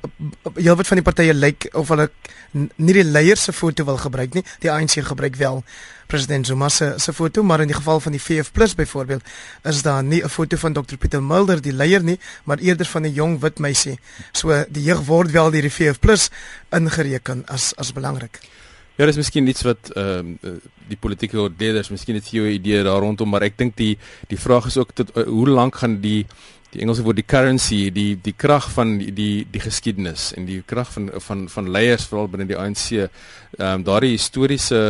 heelwat 0.56 0.86
van 0.86 0.96
die 0.96 1.04
partye 1.04 1.34
lyk 1.34 1.68
of 1.72 1.88
hulle 1.88 2.10
nie 2.52 2.94
die 2.94 3.04
leiers 3.04 3.44
se 3.44 3.52
foto 3.52 3.84
wil 3.84 3.96
gebruik 3.96 4.34
nie. 4.34 4.44
Die 4.60 4.70
ANC 4.70 4.98
gebruik 5.06 5.36
wel 5.36 5.62
president 6.10 6.46
Zuma 6.46 6.68
se 6.68 6.94
se 6.98 7.12
foto, 7.12 7.42
maar 7.42 7.60
in 7.60 7.70
die 7.70 7.76
geval 7.76 8.00
van 8.00 8.12
die 8.12 8.22
VF+ 8.22 8.74
byvoorbeeld 8.76 9.22
is 9.62 9.82
daar 9.82 10.02
nie 10.02 10.22
'n 10.22 10.28
foto 10.28 10.56
van 10.56 10.72
Dr 10.72 10.96
Pieter 10.96 11.22
Mulder 11.22 11.62
die 11.62 11.72
leier 11.72 12.02
nie, 12.02 12.18
maar 12.44 12.58
eerder 12.58 12.86
van 12.86 13.02
'n 13.02 13.12
jong 13.12 13.40
wit 13.40 13.58
meisie. 13.58 13.98
So 14.32 14.64
die 14.68 14.82
jeug 14.82 15.00
word 15.06 15.30
wel 15.30 15.50
deur 15.50 15.62
die 15.62 15.70
VF+ 15.72 16.30
ingereken 16.70 17.46
as 17.46 17.76
as 17.76 17.92
belangrik. 17.92 18.40
Ja, 19.00 19.06
dis 19.08 19.16
miskien 19.16 19.46
iets 19.48 19.62
wat 19.64 19.94
ehm 19.96 20.34
uh, 20.44 20.58
die 20.90 20.98
politieke 21.00 21.46
leerders 21.56 21.88
miskien 21.88 22.18
het 22.18 22.26
jou 22.34 22.42
idee 22.50 22.82
daar 22.84 23.00
rondom, 23.00 23.30
maar 23.32 23.46
ek 23.46 23.54
dink 23.56 23.76
die 23.78 23.94
die 24.28 24.36
vraag 24.36 24.66
is 24.68 24.76
ook 24.76 24.90
tot 24.92 25.14
uh, 25.16 25.22
hoe 25.24 25.48
lank 25.48 25.78
gaan 25.80 25.94
die 26.02 26.26
die 26.74 26.82
Engelse 26.84 27.02
woord 27.06 27.16
die 27.16 27.24
currency, 27.24 27.78
die 27.96 28.18
die 28.20 28.34
krag 28.36 28.66
van 28.74 28.98
die 29.00 29.08
die, 29.16 29.46
die 29.50 29.62
geskiedenis 29.64 30.26
en 30.36 30.44
die 30.50 30.58
krag 30.66 30.92
van 30.92 31.08
van 31.16 31.46
van 31.48 31.70
leiers 31.72 32.04
veral 32.10 32.28
binne 32.28 32.46
die 32.50 32.58
ANC, 32.58 32.84
ehm 32.98 33.70
um, 33.70 33.86
daardie 33.88 34.12
historiese 34.18 34.82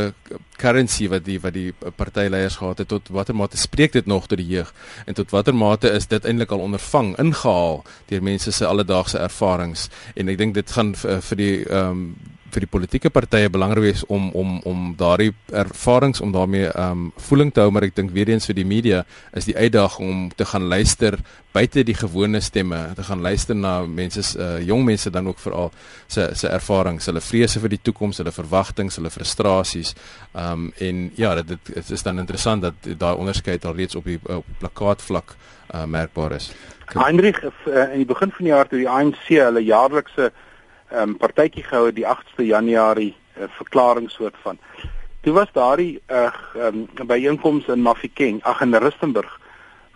currency 0.58 1.06
wat 1.14 1.24
die 1.28 1.38
wat 1.46 1.54
die 1.54 1.70
partyleiers 2.02 2.58
gehad 2.58 2.82
het 2.82 2.90
tot 2.90 3.12
watter 3.14 3.38
mate 3.38 3.62
spreek 3.62 3.94
dit 3.94 4.10
nog 4.10 4.26
tot 4.26 4.42
die 4.42 4.48
jeug 4.56 4.74
en 5.06 5.14
tot 5.14 5.30
watter 5.30 5.54
mate 5.54 5.94
is 6.00 6.10
dit 6.10 6.26
eintlik 6.26 6.50
al 6.50 6.66
ondervang 6.66 7.14
ingehaal 7.22 7.84
deur 8.10 8.26
mense 8.32 8.58
se 8.58 8.66
alledaagse 8.66 9.22
ervarings? 9.22 9.86
En 10.16 10.34
ek 10.34 10.42
dink 10.42 10.58
dit 10.58 10.76
gaan 10.76 10.96
vir, 10.98 11.22
vir 11.30 11.42
die 11.44 11.54
ehm 11.68 11.94
um, 11.94 12.04
vir 12.54 12.66
die 12.66 12.70
politieke 12.70 13.10
partye 13.10 13.50
belangrik 13.50 13.84
wees 13.84 14.04
om 14.08 14.30
om 14.34 14.60
om 14.64 14.94
daardie 14.98 15.32
ervarings 15.52 16.20
om 16.20 16.32
daarmee 16.32 16.68
ehm 16.70 16.90
um, 16.90 17.12
voeling 17.28 17.52
te 17.52 17.60
hou 17.60 17.70
maar 17.70 17.88
ek 17.88 17.96
dink 17.96 18.10
weer 18.10 18.28
eens 18.28 18.46
vir 18.46 18.54
die 18.54 18.66
media 18.66 19.04
is 19.34 19.44
die 19.44 19.56
uitdaging 19.56 20.10
om 20.10 20.28
te 20.36 20.44
gaan 20.44 20.68
luister 20.68 21.18
buite 21.52 21.82
die 21.84 21.94
gewone 21.94 22.40
stemme 22.40 22.78
te 22.94 23.02
gaan 23.02 23.22
luister 23.22 23.56
na 23.56 23.80
mense 23.86 24.22
uh, 24.38 24.60
jong 24.66 24.84
mense 24.84 25.10
dan 25.10 25.28
ook 25.28 25.38
veral 25.38 25.72
se 26.06 26.28
se 26.34 26.48
ervarings 26.48 27.06
hulle 27.06 27.20
vrese 27.20 27.60
vir 27.60 27.74
die 27.74 27.82
toekoms 27.82 28.20
hulle 28.22 28.32
verwagtinge 28.34 28.94
hulle 28.96 29.10
frustrasies. 29.10 29.94
Ehm 30.34 30.52
um, 30.52 30.72
en 30.78 31.10
ja 31.16 31.34
dit, 31.42 31.58
dit 31.74 31.90
is 31.90 32.02
dan 32.02 32.18
interessant 32.18 32.62
dat 32.62 32.74
daai 32.98 33.14
onderskeid 33.16 33.64
al 33.64 33.74
reeds 33.74 33.96
op 33.96 34.04
die 34.04 34.18
op 34.24 34.46
plakaatvlak 34.58 35.34
uh, 35.74 35.84
merkbaar 35.84 36.32
is. 36.32 36.50
Heinrich 36.94 37.42
uh, 37.44 37.92
in 37.92 38.02
die 38.02 38.06
begin 38.06 38.32
van 38.36 38.46
die 38.46 38.52
jaar 38.54 38.68
toe 38.68 38.78
die 38.78 38.88
ANC 38.88 39.26
hulle 39.28 39.62
jaarlikse 39.64 40.30
um, 40.92 41.16
partytjie 41.16 41.64
gehou 41.64 41.92
die 41.92 42.06
8ste 42.06 42.46
Januarie 42.46 43.14
uh, 43.36 43.48
verklaring 43.58 44.10
soort 44.10 44.36
van. 44.42 44.58
Toe 45.20 45.32
was 45.36 45.52
daardie 45.52 46.00
uh, 46.08 46.30
um, 46.56 46.86
byeenkoms 47.06 47.68
in 47.68 47.82
Mafikeng, 47.82 48.40
ag 48.42 48.62
in 48.64 48.74
Rustenburg, 48.74 49.40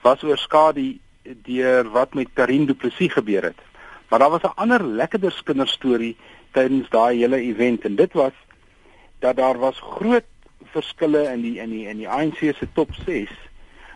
was 0.03 0.23
oor 0.23 0.39
skade 0.39 0.99
deur 1.47 1.89
wat 1.91 2.15
met 2.15 2.33
Karin 2.37 2.67
Du 2.67 2.75
Plessis 2.75 3.13
gebeur 3.13 3.43
het. 3.43 3.61
Maar 4.09 4.19
daar 4.19 4.31
was 4.31 4.43
'n 4.43 4.57
ander 4.57 4.85
lekkerder 4.85 5.41
kinderstorie 5.45 6.17
tydens 6.53 6.89
daai 6.91 7.19
hele 7.19 7.41
event 7.41 7.85
en 7.85 7.97
dit 7.97 8.13
was 8.13 8.33
dat 9.19 9.37
daar 9.37 9.59
was 9.59 9.81
groot 9.81 10.25
verskille 10.73 11.23
in 11.33 11.41
die 11.41 11.59
in 11.59 11.71
die 11.71 11.87
in 11.89 11.97
die 11.97 12.09
ANC 12.09 12.39
se 12.39 12.69
top 12.73 12.95
6 13.07 13.31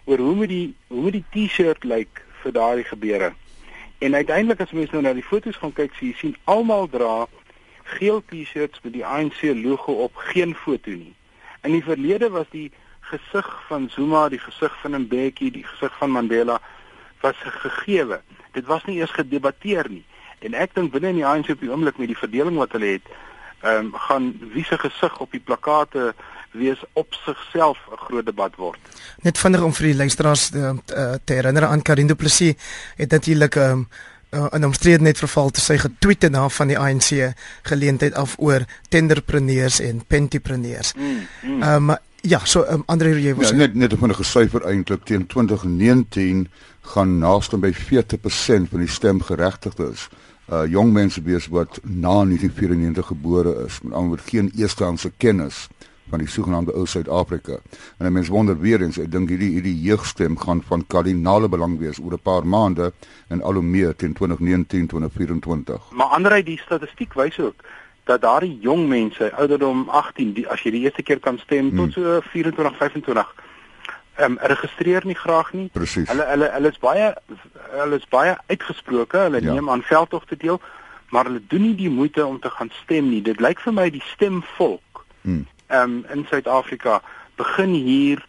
oor 0.05 0.19
hoe 0.19 0.35
moet 0.35 0.49
die 0.49 0.75
hoe 0.87 1.01
moet 1.01 1.13
die 1.13 1.25
T-shirt 1.31 1.85
lyk 1.85 2.25
vir 2.43 2.53
daardie 2.53 2.85
gebeure. 2.85 3.33
En 3.99 4.15
uiteindelik 4.15 4.61
as 4.61 4.73
mense 4.73 4.93
nou 4.95 5.03
na 5.03 5.13
die 5.13 5.27
foto's 5.27 5.57
gaan 5.59 5.73
kyk, 5.75 5.95
sien 5.99 6.13
jy 6.13 6.17
sien 6.21 6.37
almal 6.45 6.87
dra 6.91 7.27
geel 7.99 8.21
T-shirts 8.31 8.83
met 8.85 8.93
die 8.95 9.07
ANC 9.07 9.41
logo 9.59 9.93
op, 10.05 10.17
geen 10.31 10.55
foto 10.55 10.91
nie. 10.91 11.15
In 11.67 11.75
die 11.75 11.83
verlede 11.83 12.29
was 12.31 12.47
die 12.53 12.69
gesig 13.09 13.49
van 13.67 13.89
Zuma, 13.91 14.29
die 14.29 14.39
gesig 14.39 14.75
van 14.83 15.01
Mbeki, 15.03 15.51
die 15.51 15.65
gesig 15.67 15.95
van 15.99 16.13
Mandela 16.15 16.61
was 17.21 17.37
gegeewe. 17.41 18.21
Dit 18.53 18.67
was 18.67 18.85
nie 18.85 18.99
eers 19.01 19.15
gedebatteer 19.17 19.89
nie. 19.91 20.05
En 20.45 20.55
ek 20.55 20.77
dink 20.77 20.93
binne 20.93 21.11
in 21.11 21.19
die 21.19 21.27
ANC 21.27 21.51
op 21.55 21.65
die 21.65 21.71
oomblik 21.73 21.99
met 21.99 22.13
die 22.13 22.19
verdeling 22.19 22.61
wat 22.61 22.77
hulle 22.77 22.99
het, 22.99 23.09
ehm 23.67 23.89
um, 23.89 23.95
gaan 24.07 24.29
wie 24.55 24.63
se 24.65 24.79
gesig 24.79 25.19
op 25.19 25.33
die 25.35 25.43
plakate 25.43 26.13
wees 26.53 26.85
op 26.93 27.15
sigself 27.15 27.79
'n 27.91 27.97
groot 27.97 28.27
debat 28.27 28.57
word. 28.57 28.79
Net 29.23 29.39
vinnig 29.39 29.63
om 29.63 29.73
vir 29.75 29.87
die 29.87 29.97
luisteraars 29.97 30.49
te, 30.49 30.59
uh, 30.59 31.15
te 31.25 31.33
herinner 31.33 31.65
aan 31.65 31.83
Karin 31.83 32.07
Du 32.07 32.15
Plessis 32.15 32.55
het 32.97 33.11
natuurlik 33.11 33.57
'n 33.57 33.61
um, 33.61 33.89
uh, 34.31 34.47
'n 34.53 34.65
omstrede 34.65 35.03
net 35.03 35.19
verval 35.19 35.51
te 35.51 35.61
sy 35.61 35.77
getweet 35.77 36.23
het 36.23 36.33
na 36.33 36.49
van 36.49 36.67
die 36.67 36.79
ANC 36.79 37.35
geleentheid 37.63 38.15
af 38.15 38.35
oor 38.39 38.65
tenderpreneurs 38.89 39.81
en 39.81 40.05
pentipreneurs. 40.07 40.95
Mm, 40.95 41.27
mm. 41.43 41.63
Um, 41.63 41.97
ja, 42.21 42.41
so 42.45 42.65
um, 42.71 42.83
Andre 42.87 43.21
jy 43.21 43.35
was 43.35 43.51
ja, 43.51 43.57
net 43.57 43.75
net 43.75 43.95
van 43.99 44.11
'n 44.11 44.15
gesyfer 44.15 44.65
eintlik 44.65 45.05
teen 45.05 45.27
2019 45.27 46.49
gaan 46.81 47.19
naaste 47.19 47.57
by 47.57 47.73
40% 47.73 48.69
van 48.71 48.79
die 48.79 48.89
stemgeregtigdes 48.89 50.09
uh 50.53 50.65
jong 50.67 50.93
mense 50.93 51.23
wees 51.23 51.47
wat 51.53 51.81
na 51.83 52.25
1994 52.25 53.07
gebore 53.07 53.65
is 53.67 53.81
met 53.83 53.93
ander 53.93 54.09
woord 54.09 54.31
geen 54.31 54.53
eerstehandse 54.57 55.11
kennis 55.17 55.69
van 56.09 56.19
die 56.19 56.29
sogenaamde 56.29 56.73
ou 56.73 56.87
Suid-Afrika. 56.87 57.59
En 57.99 58.07
'n 58.07 58.13
mens 58.13 58.29
wonder 58.29 58.59
weer 58.59 58.81
eens, 58.81 58.99
ek 58.99 59.11
dink 59.11 59.29
hierdie 59.29 59.51
hierdie 59.51 59.81
jeugstem 59.81 60.39
gaan 60.39 60.63
van 60.63 60.87
kardinale 60.87 61.49
belang 61.49 61.79
wees 61.79 61.99
oor 61.99 62.13
'n 62.13 62.23
paar 62.23 62.47
maande 62.47 62.93
en 63.29 63.43
al 63.43 63.53
hoe 63.53 63.63
meer 63.63 63.97
teen 63.97 64.13
2019-2024. 64.13 65.93
Maar 65.93 66.07
anderheid 66.07 66.47
die 66.47 66.59
statistiek 66.59 67.15
wys 67.15 67.39
ook 67.39 67.55
dat 68.05 68.21
daardie 68.21 68.59
jong 68.61 68.89
mense 68.89 69.33
ouderdom 69.35 69.89
18 69.89 70.33
die, 70.33 70.49
as 70.49 70.63
jy 70.63 70.71
die 70.71 70.81
eerste 70.81 71.03
keer 71.03 71.21
kan 71.21 71.39
stem 71.39 71.69
hmm. 71.69 71.77
tot 71.77 71.93
so 71.93 72.21
24 72.21 72.77
25 72.77 73.35
ehm 74.19 74.33
um, 74.33 74.39
registreer 74.41 75.07
nie 75.07 75.15
graag 75.15 75.53
nie. 75.53 75.69
Precies. 75.73 76.09
Hulle 76.09 76.25
hulle 76.27 76.49
hulle 76.51 76.69
is 76.69 76.79
baie 76.79 77.13
hulle 77.71 77.97
is 77.97 78.09
baie 78.09 78.37
uitgesproke. 78.47 79.19
Hulle 79.19 79.41
ja. 79.41 79.53
neem 79.53 79.71
aan 79.71 79.83
veldtogte 79.83 80.37
deel, 80.37 80.61
maar 81.11 81.25
hulle 81.25 81.43
doen 81.47 81.63
nie 81.63 81.75
die 81.75 81.91
moeite 81.91 82.27
om 82.27 82.41
te 82.41 82.51
gaan 82.51 82.71
stem 82.83 83.09
nie. 83.09 83.23
Dit 83.23 83.41
lyk 83.41 83.61
vir 83.61 83.73
my 83.73 83.87
die 83.91 84.03
stemvolk. 84.15 85.05
Hmm 85.23 85.47
um, 85.71 86.05
in 86.13 86.27
Suid-Afrika 86.29 87.01
begin 87.37 87.75
hier 87.75 88.25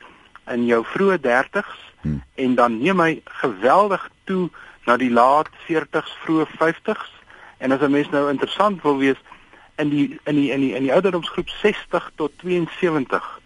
in 0.50 0.66
jou 0.66 0.84
vroeë 0.86 1.20
30s 1.24 1.76
hmm. 2.02 2.22
en 2.36 2.56
dan 2.56 2.80
neem 2.82 3.00
hy 3.00 3.22
geweldig 3.42 4.10
toe 4.30 4.50
na 4.86 4.98
die 4.98 5.12
laat 5.12 5.50
40s, 5.68 6.14
vroeë 6.26 6.48
50s. 6.58 7.12
En 7.60 7.72
as 7.72 7.82
'n 7.82 7.92
mens 7.92 8.10
nou 8.10 8.30
interessant 8.30 8.82
wil 8.82 8.98
wees 8.98 9.20
in 9.78 9.90
die 9.90 10.20
in 10.24 10.36
die 10.36 10.52
in 10.52 10.60
die 10.60 10.74
in 10.76 10.84
die 10.84 10.94
ouderdomsgroep 10.94 11.50
60 11.50 12.12
tot 12.16 12.32
72 12.42 13.40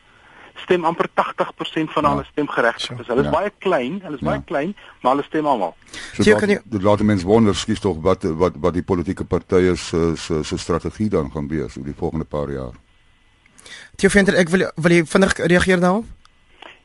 stem 0.55 0.85
amper 0.85 1.09
80% 1.09 1.91
van 1.91 2.03
ja. 2.03 2.09
hulle 2.09 2.23
stemgeregtig. 2.23 2.97
Dus 2.97 3.07
hulle 3.07 3.19
is 3.19 3.25
ja. 3.25 3.31
baie 3.31 3.51
klein, 3.57 3.99
hulle 4.03 4.15
is 4.15 4.23
ja. 4.23 4.29
baie 4.29 4.43
klein, 4.45 4.75
maar 5.01 5.15
hulle 5.15 5.25
stem 5.27 5.49
almal. 5.49 5.75
So 6.13 6.23
jy 6.23 6.37
kan 6.39 6.53
jy 6.53 6.59
laat 6.79 7.01
die 7.03 7.09
mense 7.09 7.27
wonder 7.27 7.57
skies 7.57 7.81
tog 7.83 7.99
wat 8.05 8.23
wat 8.23 8.57
wat 8.63 8.77
die 8.77 8.85
politieke 8.85 9.25
partye 9.25 9.75
se 9.75 10.13
se 10.15 10.43
se 10.43 10.57
strategie 10.57 11.09
dan 11.09 11.31
gaan 11.31 11.47
wees 11.51 11.77
oor 11.77 11.89
die 11.89 11.97
volgende 11.97 12.25
paar 12.25 12.51
jaar. 12.51 12.73
Theo 13.95 14.09
Venter, 14.09 14.37
ek 14.39 14.49
wil 14.49 14.67
wil 14.75 14.95
jy 14.95 15.05
vinnig 15.05 15.37
reageer 15.37 15.79
daarop? 15.79 16.05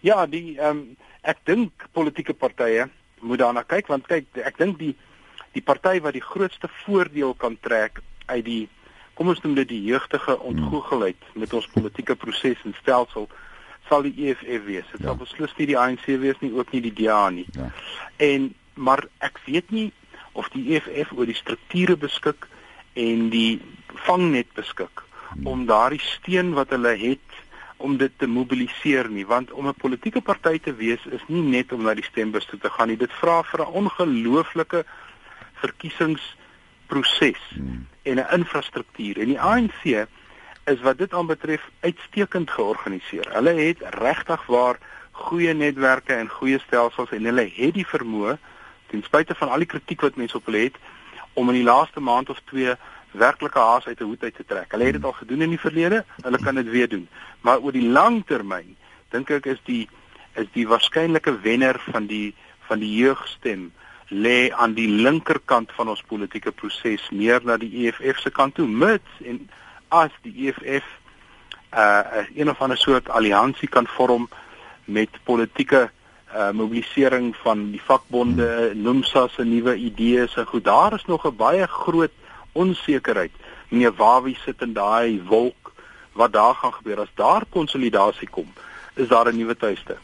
Ja, 0.01 0.27
die 0.27 0.57
ehm 0.59 0.71
um, 0.71 0.97
ek 1.29 1.43
dink 1.45 1.89
politieke 1.93 2.33
partye 2.35 2.87
moet 3.21 3.41
daarna 3.43 3.65
kyk 3.67 3.89
want 3.91 4.07
kyk 4.09 4.39
ek 4.47 4.59
dink 4.59 4.79
die 4.79 4.95
die 5.57 5.65
party 5.65 5.99
wat 6.05 6.15
die 6.15 6.25
grootste 6.25 6.71
voordeel 6.85 7.35
kan 7.35 7.57
trek 7.61 8.01
uit 8.29 8.45
die 8.45 8.63
kom 9.19 9.33
ons 9.33 9.41
noem 9.43 9.57
dit 9.59 9.69
die 9.73 9.83
jeugtige 9.89 10.37
ontgoogelheid 10.47 11.31
met 11.35 11.53
ons 11.53 11.67
politieke 11.75 12.15
proses 12.15 12.61
en 12.65 12.77
stelsel 12.79 13.27
sal 13.89 14.05
die 14.05 14.29
EFF 14.29 14.67
wees. 14.69 14.87
Dit 14.93 15.01
ja. 15.01 15.09
sal 15.09 15.19
beslis 15.19 15.55
nie 15.59 15.67
die 15.73 15.79
ANC 15.81 16.05
wees 16.23 16.39
nie, 16.45 16.53
ook 16.55 16.71
nie 16.75 16.83
die 16.85 16.95
DA 17.01 17.25
nie. 17.35 17.47
Ja. 17.57 17.71
En 18.23 18.53
maar 18.79 19.03
ek 19.27 19.41
weet 19.49 19.73
nie 19.75 19.89
of 20.39 20.47
die 20.55 20.77
EFF 20.77 21.11
oor 21.17 21.27
die 21.27 21.35
strukture 21.35 21.97
beskik 21.99 22.47
en 22.95 23.27
die 23.35 23.59
vangnet 24.07 24.53
beskik 24.55 25.03
om 25.45 25.67
daardie 25.67 26.01
steen 26.01 26.53
wat 26.53 26.71
hulle 26.71 26.97
het 26.97 27.37
om 27.77 27.97
dit 27.97 28.13
te 28.17 28.27
mobiliseer 28.27 29.11
nie 29.11 29.27
want 29.27 29.53
om 29.53 29.69
'n 29.69 29.75
politieke 29.75 30.21
party 30.21 30.59
te 30.59 30.75
wees 30.75 31.05
is 31.07 31.23
nie 31.27 31.43
net 31.43 31.73
om 31.73 31.83
na 31.83 31.95
die 31.95 32.05
stembus 32.05 32.45
toe 32.45 32.59
te 32.59 32.71
gaan 32.71 32.89
nie. 32.89 32.97
Dit 32.97 33.13
vra 33.13 33.43
vir 33.43 33.61
'n 33.61 33.73
ongelooflike 33.83 34.85
verkiesingsproses 35.53 37.43
hmm. 37.55 37.87
en 38.03 38.17
'n 38.19 38.31
infrastruktuur. 38.33 39.19
En 39.19 39.27
die 39.27 39.41
ANC 39.41 40.07
is 40.65 40.81
wat 40.81 40.99
dit 40.99 41.15
aanbetref 41.15 41.71
uitstekend 41.81 42.51
georganiseer. 42.51 43.27
Hulle 43.33 43.55
het 43.55 43.79
regtig 43.81 44.47
waar 44.47 44.79
goeie 45.13 45.55
netwerke 45.55 46.15
en 46.15 46.29
goeie 46.29 46.59
stelsels 46.59 47.11
en 47.11 47.25
hulle 47.25 47.51
het 47.55 47.75
die 47.75 47.87
vermoë 47.87 48.37
ten 48.87 49.03
spyte 49.03 49.35
van 49.35 49.49
al 49.49 49.65
die 49.65 49.73
kritiek 49.73 50.01
wat 50.01 50.17
mense 50.17 50.37
op 50.37 50.45
hulle 50.45 50.69
het 50.69 50.77
om 51.33 51.49
in 51.49 51.55
die 51.61 51.67
laaste 51.67 52.01
maand 52.01 52.31
of 52.31 52.41
2 52.51 52.77
werklike 53.19 53.59
haas 53.59 53.87
uit 53.87 54.01
'n 54.01 54.05
hoed 54.05 54.23
uit 54.23 54.35
te 54.35 54.45
trek. 54.45 54.73
Hulle 54.73 54.85
het 54.85 54.93
dit 54.93 55.05
al 55.05 55.13
gedoen 55.13 55.43
in 55.43 55.51
die 55.51 55.61
verlede, 55.61 56.05
hulle 56.23 56.39
kan 56.39 56.55
dit 56.55 56.71
weer 56.71 56.89
doen. 56.89 57.09
Maar 57.41 57.59
oor 57.59 57.73
die 57.73 57.89
lang 57.89 58.27
termyn 58.27 58.77
dink 59.11 59.31
ek 59.31 59.47
is 59.47 59.61
die 59.65 59.89
is 60.35 60.47
die 60.53 60.69
waarskynlike 60.69 61.41
wenner 61.41 61.81
van 61.91 62.07
die 62.07 62.35
van 62.69 62.79
die 62.79 62.95
jeugstem 62.95 63.73
lê 64.09 64.51
aan 64.51 64.75
die 64.75 64.89
linkerkant 64.89 65.73
van 65.77 65.89
ons 65.89 66.03
politieke 66.03 66.53
proses 66.53 67.11
meer 67.11 67.41
na 67.45 67.57
die 67.57 67.87
EFF 67.87 68.21
se 68.21 68.31
kant 68.31 68.55
toe 68.55 68.67
mits 68.67 69.21
en 69.25 69.49
as 69.89 70.13
die 70.23 70.49
EFF 70.49 70.87
uh 71.77 72.25
een 72.35 72.51
of 72.51 72.61
ander 72.61 72.79
soort 72.79 73.09
alliansie 73.09 73.69
kan 73.69 73.87
vorm 73.87 74.29
met 74.85 75.09
politieke 75.25 75.91
uh 76.35 76.51
mobilisering 76.51 77.37
van 77.37 77.71
die 77.71 77.83
vakbonde, 77.83 78.73
NUMSA 78.75 79.29
se 79.29 79.45
nuwe 79.45 79.77
idees 79.77 80.37
en 80.37 80.47
goed 80.47 80.65
daar 80.65 80.95
is 80.95 81.05
nog 81.05 81.27
'n 81.27 81.37
baie 81.37 81.67
groot 81.67 82.13
onsekerheid. 82.59 83.35
Meneer 83.71 83.95
Wawie 83.97 84.37
sit 84.45 84.63
in 84.67 84.75
daai 84.77 85.21
wolk 85.29 85.73
wat 86.19 86.33
daar 86.33 86.55
gaan 86.55 86.75
gebeur 86.81 87.05
as 87.05 87.13
daar 87.15 87.45
konsolidasie 87.55 88.29
kom. 88.31 88.49
is 88.99 89.09
daar 89.09 89.27
'n 89.33 89.37
nuwe 89.37 89.57
tuiste. 89.57 89.97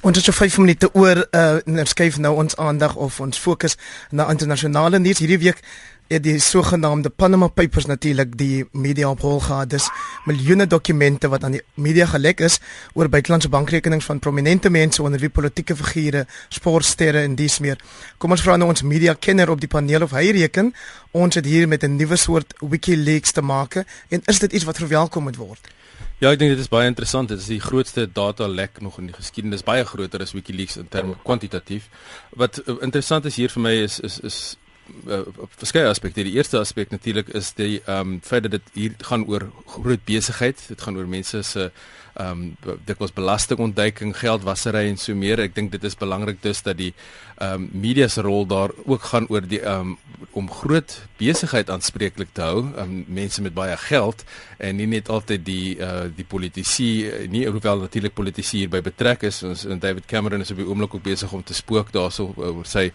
Ons 0.00 0.16
het 0.16 0.24
so 0.24 0.32
5 0.32 0.58
minute 0.58 0.88
oor 0.92 1.26
uh 1.30 1.56
nou 1.64 1.86
skuif 1.86 2.18
nou 2.18 2.34
ons 2.36 2.56
aandag 2.56 2.94
of 2.94 3.20
ons 3.20 3.38
fokus 3.38 3.76
na 4.10 4.30
internasionale 4.30 4.98
nuus 4.98 5.18
hierdie 5.18 5.38
week 5.38 5.60
het 6.08 6.22
die 6.22 6.38
sogenaamde 6.38 7.10
Panama 7.10 7.48
Papers 7.48 7.86
natuurlik 7.86 8.36
die 8.38 8.64
media 8.72 9.10
ophol 9.10 9.40
gehad. 9.40 9.70
Dis 9.70 9.88
miljoene 10.24 10.66
dokumente 10.66 11.28
wat 11.28 11.44
aan 11.44 11.56
die 11.58 11.62
media 11.74 12.06
gelek 12.06 12.40
is 12.46 12.60
oor 12.94 13.08
buitelandse 13.10 13.50
bankrekenings 13.50 14.04
van 14.06 14.18
prominente 14.18 14.70
mense 14.70 15.02
onder 15.02 15.20
wie 15.20 15.30
politieke 15.30 15.76
figure, 15.76 16.26
sportsterre 16.48 17.24
en 17.26 17.34
dies 17.34 17.58
meer. 17.58 17.80
Kom 18.18 18.30
ons 18.30 18.42
vra 18.42 18.56
nou 18.56 18.68
ons 18.70 18.82
media 18.82 19.14
kenner 19.14 19.50
op 19.50 19.60
die 19.60 19.70
paneel 19.70 20.06
of 20.06 20.14
hy 20.14 20.30
reken 20.38 20.72
ons 21.10 21.34
het 21.34 21.46
hier 21.46 21.68
met 21.68 21.82
'n 21.82 21.96
nuwe 21.96 22.16
soort 22.16 22.54
WikiLeaks 22.60 23.32
te 23.32 23.42
maak 23.42 23.84
en 24.08 24.22
is 24.26 24.38
dit 24.38 24.52
iets 24.52 24.64
wat 24.64 24.76
verwelkom 24.76 25.22
moet 25.22 25.36
word? 25.36 25.74
Ja, 26.18 26.30
ek 26.30 26.38
dink 26.38 26.50
dit 26.50 26.58
is 26.58 26.68
baie 26.68 26.86
interessant. 26.86 27.28
Dit 27.28 27.38
is 27.38 27.46
die 27.46 27.60
grootste 27.60 28.06
data 28.12 28.46
lek 28.48 28.80
nog 28.80 28.98
in 28.98 29.06
die 29.06 29.14
geskiedenis, 29.14 29.62
baie 29.62 29.84
groter 29.84 30.20
as 30.20 30.32
WikiLeaks 30.32 30.76
in 30.76 30.88
terme 30.88 31.16
kwantitatief. 31.22 31.90
Wat 32.30 32.62
uh, 32.64 32.76
interessant 32.80 33.24
is 33.24 33.36
hier 33.36 33.52
vir 33.52 33.62
my 33.62 33.74
is 33.82 34.00
is 34.00 34.20
is 34.20 34.56
uh, 35.06 35.20
verskeie 35.56 35.88
aspekte. 35.88 36.24
Die 36.26 36.36
eerste 36.36 36.58
aspek 36.58 36.90
natuurlik 36.94 37.28
is 37.34 37.52
die 37.58 37.80
ehm 37.84 38.16
um, 38.16 38.18
feit 38.22 38.42
dat 38.46 38.56
dit 38.58 38.72
hier 38.72 38.94
gaan 38.98 39.26
oor 39.26 39.50
groot 39.66 40.04
besigheid. 40.04 40.64
Dit 40.68 40.82
gaan 40.82 40.96
oor 40.96 41.08
mense 41.08 41.42
se 41.42 41.70
ehm 42.16 42.42
um, 42.64 42.76
dit 42.84 42.98
was 42.98 43.12
belastingontduiking, 43.12 44.14
geldwasery 44.16 44.86
en 44.88 44.96
so 44.96 45.14
meer. 45.14 45.40
Ek 45.44 45.54
dink 45.54 45.72
dit 45.72 45.84
is 45.84 45.96
belangrik 45.98 46.40
dus 46.42 46.62
dat 46.64 46.78
die 46.78 46.92
ehm 47.36 47.66
um, 47.66 47.68
media 47.72 48.08
se 48.08 48.24
rol 48.24 48.46
daar 48.46 48.72
ook 48.84 49.02
gaan 49.12 49.28
oor 49.28 49.44
die 49.44 49.60
ehm 49.60 49.92
um, 49.92 49.98
om 50.36 50.48
groot 50.50 50.94
besigheid 51.20 51.70
aanspreeklik 51.70 52.32
te 52.32 52.44
hou, 52.44 52.62
um, 52.80 53.04
mense 53.08 53.42
met 53.42 53.54
baie 53.54 53.76
geld 53.76 54.24
en 54.58 54.76
nie 54.76 54.86
net 54.88 55.08
altyd 55.12 55.44
die 55.44 55.76
uh, 55.76 56.08
die 56.16 56.24
politici 56.24 56.88
nie 57.28 57.46
hoewel 57.48 57.84
natuurlik 57.84 58.14
politici 58.14 58.64
hierby 58.64 58.80
betrek 58.80 59.28
is. 59.28 59.42
Ons 59.42 59.66
David 59.80 60.06
Cameron 60.06 60.40
is 60.40 60.50
op 60.50 60.60
die 60.62 60.68
oomblik 60.68 60.94
ook 60.94 61.04
besig 61.04 61.32
om 61.32 61.44
te 61.44 61.54
spook 61.54 61.92
daarso 61.92 62.32
oor 62.36 62.64
sy 62.64 62.90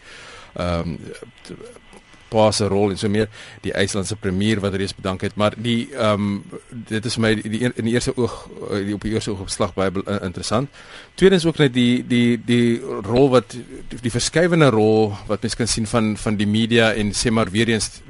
ehm 0.55 0.97
um, 0.97 0.97
pa 2.31 2.47
se 2.55 2.67
rol 2.71 2.93
en 2.93 2.99
so 2.99 3.11
meer 3.11 3.27
die 3.65 3.73
IJslandse 3.75 4.15
premier 4.15 4.61
wat 4.63 4.75
reeds 4.79 4.95
bedank 4.95 5.25
het 5.27 5.35
maar 5.39 5.55
die 5.57 5.89
ehm 5.91 6.13
um, 6.13 6.59
dit 6.87 7.05
is 7.05 7.17
my 7.17 7.33
die, 7.35 7.49
die 7.51 7.61
in 7.67 7.87
die 7.87 7.93
eerste 7.93 8.15
oog 8.17 8.35
eh, 8.69 8.85
die 8.87 8.95
op 8.95 9.05
die 9.05 9.13
eerste 9.13 9.33
oog 9.33 9.45
opslag 9.47 9.73
baie 9.75 9.91
uh, 9.91 10.17
interessant. 10.23 10.69
Tweedens 11.19 11.45
ook 11.45 11.59
net 11.61 11.73
die 11.73 12.03
die 12.07 12.39
die 12.45 12.79
rol 13.07 13.29
wat 13.35 13.55
die, 13.55 13.99
die 14.07 14.13
verskywende 14.13 14.71
rol 14.73 15.11
wat 15.27 15.43
mens 15.43 15.57
kan 15.59 15.67
sien 15.67 15.87
van 15.87 16.15
van 16.17 16.39
die 16.39 16.47
media 16.47 16.93
en 16.93 17.13
sê 17.17 17.31
maar 17.31 17.51
weer 17.51 17.69
eens 17.69 18.01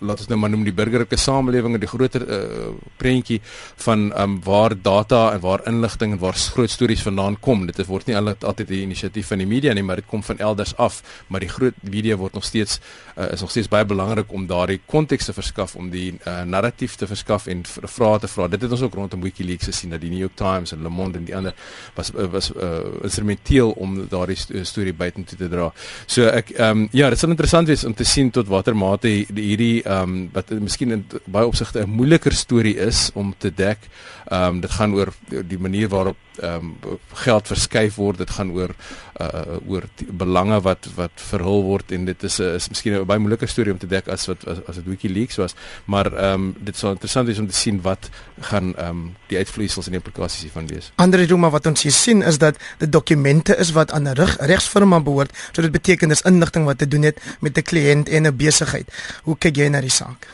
laat 0.00 0.22
ons 0.24 0.28
nou 0.28 0.38
maar 0.40 0.52
noem 0.52 0.64
die 0.66 0.74
burgerlike 0.76 1.18
samelewing 1.20 1.76
en 1.76 1.82
die 1.82 1.90
groter 1.90 2.24
uh, 2.26 2.70
prentjie 3.00 3.40
van 3.84 4.08
um, 4.16 4.38
waar 4.44 4.74
data 4.74 5.32
en 5.34 5.40
waar 5.40 5.64
inligting 5.68 6.16
en 6.16 6.22
waar 6.22 6.34
groot 6.34 6.70
stories 6.70 7.02
vandaan 7.02 7.38
kom. 7.40 7.66
Dit 7.66 7.86
word 7.86 8.06
nie 8.06 8.16
altyd 8.16 8.68
die 8.68 8.82
inisiatief 8.82 9.32
van 9.32 9.42
die 9.42 9.48
media 9.48 9.74
nie, 9.74 9.84
maar 9.86 10.02
dit 10.02 10.08
kom 10.10 10.22
van 10.26 10.38
elders 10.38 10.76
af, 10.76 11.02
maar 11.28 11.40
die 11.44 11.50
groot 11.50 11.76
media 11.82 12.16
word 12.16 12.34
nog 12.34 12.44
steeds 12.44 12.80
uh, 13.16 13.32
is 13.32 13.40
nog 13.40 13.50
steeds 13.50 13.68
baie 13.68 13.84
belangrik 13.84 14.32
om 14.32 14.46
daardie 14.46 14.80
konteks 14.86 15.28
te 15.30 15.34
verskaf 15.36 15.76
om 15.76 15.90
die 15.90 16.14
uh, 16.14 16.42
narratief 16.42 16.96
te 17.00 17.06
verskaf 17.06 17.46
en 17.46 17.62
vrae 17.66 18.18
te 18.20 18.30
vra. 18.30 18.48
Dit 18.52 18.66
het 18.66 18.72
ons 18.72 18.84
ook 18.86 18.94
rondom 18.94 19.22
WikiLeaks 19.24 19.70
gesien 19.72 19.94
dat 19.94 20.02
die 20.02 20.10
New 20.10 20.20
York 20.20 20.36
Times 20.36 20.72
en 20.72 20.82
Le 20.82 20.92
Monde 20.92 21.18
en 21.18 21.28
die 21.28 21.36
ander 21.36 21.54
was 21.96 22.12
uh, 22.14 22.28
was 22.32 22.50
uh, 22.54 22.82
instrumenteel 23.06 23.70
om 23.70 23.98
daardie 24.10 24.64
storie 24.64 24.94
buitentoe 24.94 25.38
te 25.38 25.48
dra. 25.52 25.70
So 26.06 26.28
ek 26.30 26.52
um, 26.62 26.86
ja, 26.92 27.10
dit 27.12 27.20
sal 27.20 27.32
interessant 27.32 27.70
wees 27.70 27.84
om 27.88 27.94
te 27.96 28.04
sien 28.06 28.30
tot 28.34 28.50
watter 28.52 28.76
mate 28.76 29.10
hierdie 29.10 29.82
ehm 29.86 30.02
um, 30.02 30.28
wat 30.32 30.50
miskien 30.50 30.90
in 30.90 31.04
baie 31.24 31.46
opsigte 31.46 31.82
'n 31.82 31.90
moeiliker 31.90 32.32
storie 32.32 32.76
is 32.76 33.10
om 33.14 33.34
te 33.38 33.52
dek. 33.54 33.78
Ehm 34.26 34.54
um, 34.54 34.60
dit 34.60 34.70
gaan 34.70 34.94
oor 34.94 35.12
die 35.28 35.58
manier 35.58 35.88
waarop 35.88 36.16
ehm 36.42 36.72
um, 36.84 36.98
geld 37.12 37.46
verskuif 37.46 37.94
word. 37.94 38.18
Dit 38.18 38.30
gaan 38.30 38.50
oor 38.50 38.74
uh 39.20 39.56
oor 39.66 39.84
belange 40.10 40.60
wat 40.60 40.88
wat 40.94 41.14
verhul 41.14 41.62
word 41.62 41.92
en 41.92 42.04
dit 42.04 42.22
is 42.22 42.38
'n 42.38 42.54
is 42.54 42.68
miskien 42.68 42.94
'n 42.94 43.06
baie 43.06 43.18
moeiliker 43.18 43.48
storie 43.48 43.72
om 43.72 43.78
te 43.78 43.86
dek 43.86 44.08
as 44.08 44.26
wat 44.26 44.46
as, 44.46 44.58
as 44.66 44.74
dit 44.74 44.84
WikiLeaks 44.84 45.36
was. 45.36 45.54
Maar 45.84 46.12
ehm 46.12 46.32
um, 46.32 46.54
dit 46.58 46.76
sal 46.76 46.90
interessant 46.90 47.26
wees 47.26 47.38
om 47.38 47.46
te 47.46 47.54
sien 47.54 47.80
wat 47.82 48.10
gaan 48.40 48.74
ehm 48.76 48.88
um, 48.88 49.14
die 49.26 49.38
uitvloeisels 49.38 49.86
en 49.86 49.94
implikasies 49.94 50.42
hiervan 50.42 50.66
wees. 50.66 50.92
Ander 50.94 51.26
ding 51.26 51.40
maar 51.40 51.50
wat 51.50 51.66
ons 51.66 51.82
hier 51.82 51.92
sien 51.92 52.22
is 52.22 52.38
dat 52.38 52.56
die 52.78 52.88
dokumente 52.88 53.56
is 53.56 53.70
wat 53.72 53.92
aan 53.92 54.08
'n 54.08 54.14
regsfirma 54.38 55.00
behoort. 55.00 55.30
So 55.52 55.62
dit 55.62 55.72
beteken 55.72 56.08
dis 56.08 56.22
inligting 56.22 56.64
wat 56.64 56.78
te 56.78 56.88
doen 56.88 57.02
het 57.02 57.20
met 57.40 57.58
'n 57.58 57.62
kliënt 57.62 58.08
en 58.08 58.26
'n 58.26 58.36
besigheid. 58.36 58.92
Hoe 59.22 59.38
kyk 59.38 59.56
jy 59.56 59.68
na 59.68 59.80
die 59.80 59.90
saak? 59.90 60.26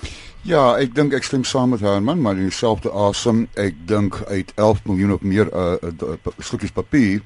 Ja, 0.43 0.73
ek 0.75 0.97
dink 0.97 1.13
ek 1.15 1.23
stem 1.23 1.45
saam 1.47 1.71
met 1.71 1.85
Herman, 1.87 2.19
maar 2.19 2.35
in 2.35 2.49
dieselfde 2.49 2.91
asem, 2.99 3.45
ek 3.55 3.77
dink 3.87 4.17
uit 4.27 4.49
11 4.59 4.81
miljoen 4.91 5.13
of 5.15 5.23
meer 5.23 5.47
uh, 5.55 5.77
uh, 5.79 6.17
stukkies 6.43 6.75
papier 6.75 7.21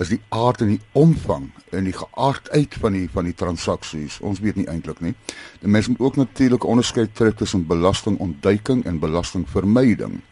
is 0.00 0.08
die 0.08 0.22
aard 0.32 0.62
en 0.64 0.70
die 0.70 0.78
omvang 0.96 1.50
en 1.76 1.84
die 1.84 1.92
geaardheid 1.92 2.78
van 2.80 2.96
die 2.96 3.04
van 3.12 3.28
die 3.28 3.36
transaksies. 3.36 4.16
Ons 4.24 4.40
weet 4.40 4.56
nie 4.56 4.64
eintlik 4.72 5.02
nie. 5.04 5.12
Die 5.60 5.68
mens 5.68 5.90
moet 5.92 6.00
ook 6.00 6.16
natuurlik 6.16 6.64
onderskeid 6.64 7.12
trek 7.12 7.36
tussen 7.42 7.66
belastingontduiking 7.68 8.86
en 8.88 9.04
belastingvermyding. 9.04 10.22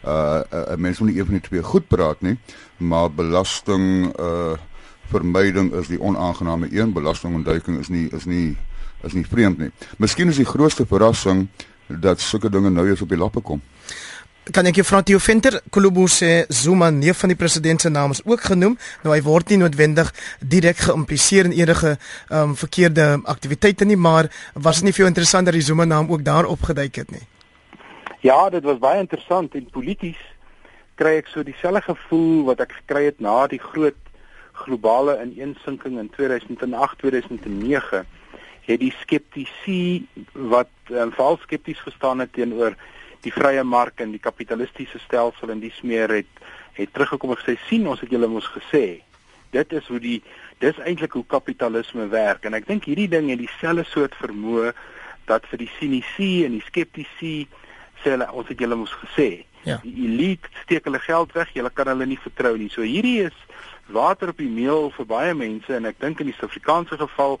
Uh 0.00 0.40
uh, 0.40 0.80
mens 0.80 1.04
moet 1.04 1.12
nie 1.12 1.20
een 1.20 1.28
van 1.28 1.36
die 1.36 1.46
twee 1.50 1.62
goed 1.68 1.92
praat 1.92 2.24
nie, 2.24 2.38
maar 2.80 3.12
belasting 3.12 4.08
uh 4.16 4.56
vermyding 5.12 5.74
is 5.76 5.92
die 5.92 6.00
onaangename 6.00 6.70
een, 6.72 6.94
belastingontduiking 6.96 7.76
is 7.82 7.92
nie 7.92 8.06
is 8.08 8.24
nie 8.24 8.56
is 9.04 9.12
nie 9.12 9.26
vreemd 9.26 9.60
nie. 9.60 9.74
Miskien 10.00 10.32
is 10.32 10.40
die 10.40 10.48
grootste 10.48 10.88
verrassing 10.88 11.50
dat 11.98 12.20
sulke 12.20 12.50
dinge 12.50 12.70
nou 12.70 12.88
eens 12.88 13.00
op 13.00 13.08
die 13.08 13.18
lappe 13.18 13.40
kom. 13.40 13.62
Kan 14.50 14.66
ek 14.66 14.80
jou 14.80 14.86
vra 14.88 15.02
Theo 15.06 15.20
Venter, 15.22 15.60
Kolobo 15.70 16.06
sê 16.10 16.46
Zuma 16.48 16.88
neef 16.90 17.20
van 17.22 17.30
die 17.30 17.38
president 17.38 17.80
se 17.80 17.90
naam 17.92 18.10
is 18.10 18.22
ook 18.24 18.40
genoem. 18.50 18.78
Nou 19.04 19.14
hy 19.14 19.20
word 19.22 19.52
nie 19.52 19.60
noodwendig 19.60 20.10
direk 20.40 20.80
geïmpliseer 20.88 21.50
in 21.50 21.54
enige 21.58 21.96
ehm 21.96 22.50
um, 22.50 22.56
verkeerde 22.56 23.20
aktiwiteite 23.24 23.84
nie, 23.84 23.96
maar 23.96 24.30
was 24.54 24.80
dit 24.80 24.88
nie 24.88 24.96
veel 24.96 25.06
interessanter 25.06 25.52
die 25.52 25.62
Zuma 25.62 25.84
naam 25.84 26.10
ook 26.10 26.24
daar 26.24 26.48
opgeduik 26.48 26.94
het 26.94 27.10
nie? 27.10 27.26
Ja, 28.20 28.50
dit 28.50 28.64
was 28.64 28.78
baie 28.78 29.00
interessant 29.00 29.54
en 29.54 29.70
polities 29.70 30.18
kry 31.00 31.16
ek 31.20 31.30
so 31.32 31.44
dieselfde 31.46 31.80
gevoel 31.86 32.44
wat 32.50 32.60
ek 32.60 32.72
gekry 32.82 33.06
het 33.06 33.20
na 33.20 33.46
die 33.48 33.60
groot 33.62 33.96
globale 34.64 35.16
ineensinking 35.22 35.96
in 36.00 36.10
2008-2009 36.16 38.02
het 38.66 38.80
die 38.82 38.92
skeptici 39.00 40.06
wat 40.32 40.68
um, 40.90 41.12
veral 41.12 41.38
skepties 41.42 41.80
gestaan 41.86 42.24
het 42.24 42.32
teenoor 42.32 42.76
die 43.24 43.32
vrye 43.32 43.62
mark 43.64 44.00
en 44.00 44.14
die 44.14 44.22
kapitalistiese 44.22 44.98
stelsel 45.04 45.52
en 45.52 45.60
dis 45.60 45.80
meer 45.82 46.12
het 46.20 46.42
het 46.78 46.92
teruggekom 46.94 47.34
en 47.34 47.40
gesê 47.40 47.58
sien 47.68 47.86
ons 47.90 48.00
het 48.00 48.10
julle 48.10 48.28
mos 48.30 48.46
gesê 48.54 49.00
dit 49.50 49.72
is 49.72 49.86
hoe 49.86 50.00
die 50.00 50.18
dis 50.60 50.78
eintlik 50.84 51.12
hoe 51.16 51.24
kapitalisme 51.26 52.06
werk. 52.12 52.44
En 52.44 52.56
ek 52.56 52.68
dink 52.68 52.86
hierdie 52.88 53.08
ding 53.10 53.30
het 53.32 53.40
dieselfde 53.40 53.86
soort 53.88 54.16
vermoë 54.20 54.74
dat 55.30 55.46
vir 55.50 55.64
die 55.64 55.70
sinici 55.78 56.30
en 56.46 56.56
die 56.58 56.66
skeptici 56.66 57.34
sê 58.02 58.14
hulle 58.14 58.28
ons 58.32 58.48
het 58.50 58.60
julle 58.60 58.78
mos 58.80 58.96
gesê. 59.04 59.46
Ja. 59.60 59.74
die 59.84 60.06
elite 60.06 60.48
steek 60.62 60.86
hulle 60.88 60.96
geld 61.04 61.34
weg 61.36 61.50
julle 61.52 61.68
kan 61.68 61.90
hulle 61.90 62.06
nie 62.08 62.20
vertrou 62.22 62.54
nie. 62.56 62.70
So 62.72 62.80
hierdie 62.80 63.26
is 63.26 63.36
water 63.92 64.32
op 64.32 64.38
die 64.40 64.48
meel 64.48 64.88
vir 64.94 65.08
baie 65.10 65.34
mense 65.36 65.74
en 65.76 65.88
ek 65.90 65.98
dink 66.00 66.22
in 66.22 66.30
die 66.30 66.36
Suid-Afrikaanse 66.38 66.96
geval 66.96 67.36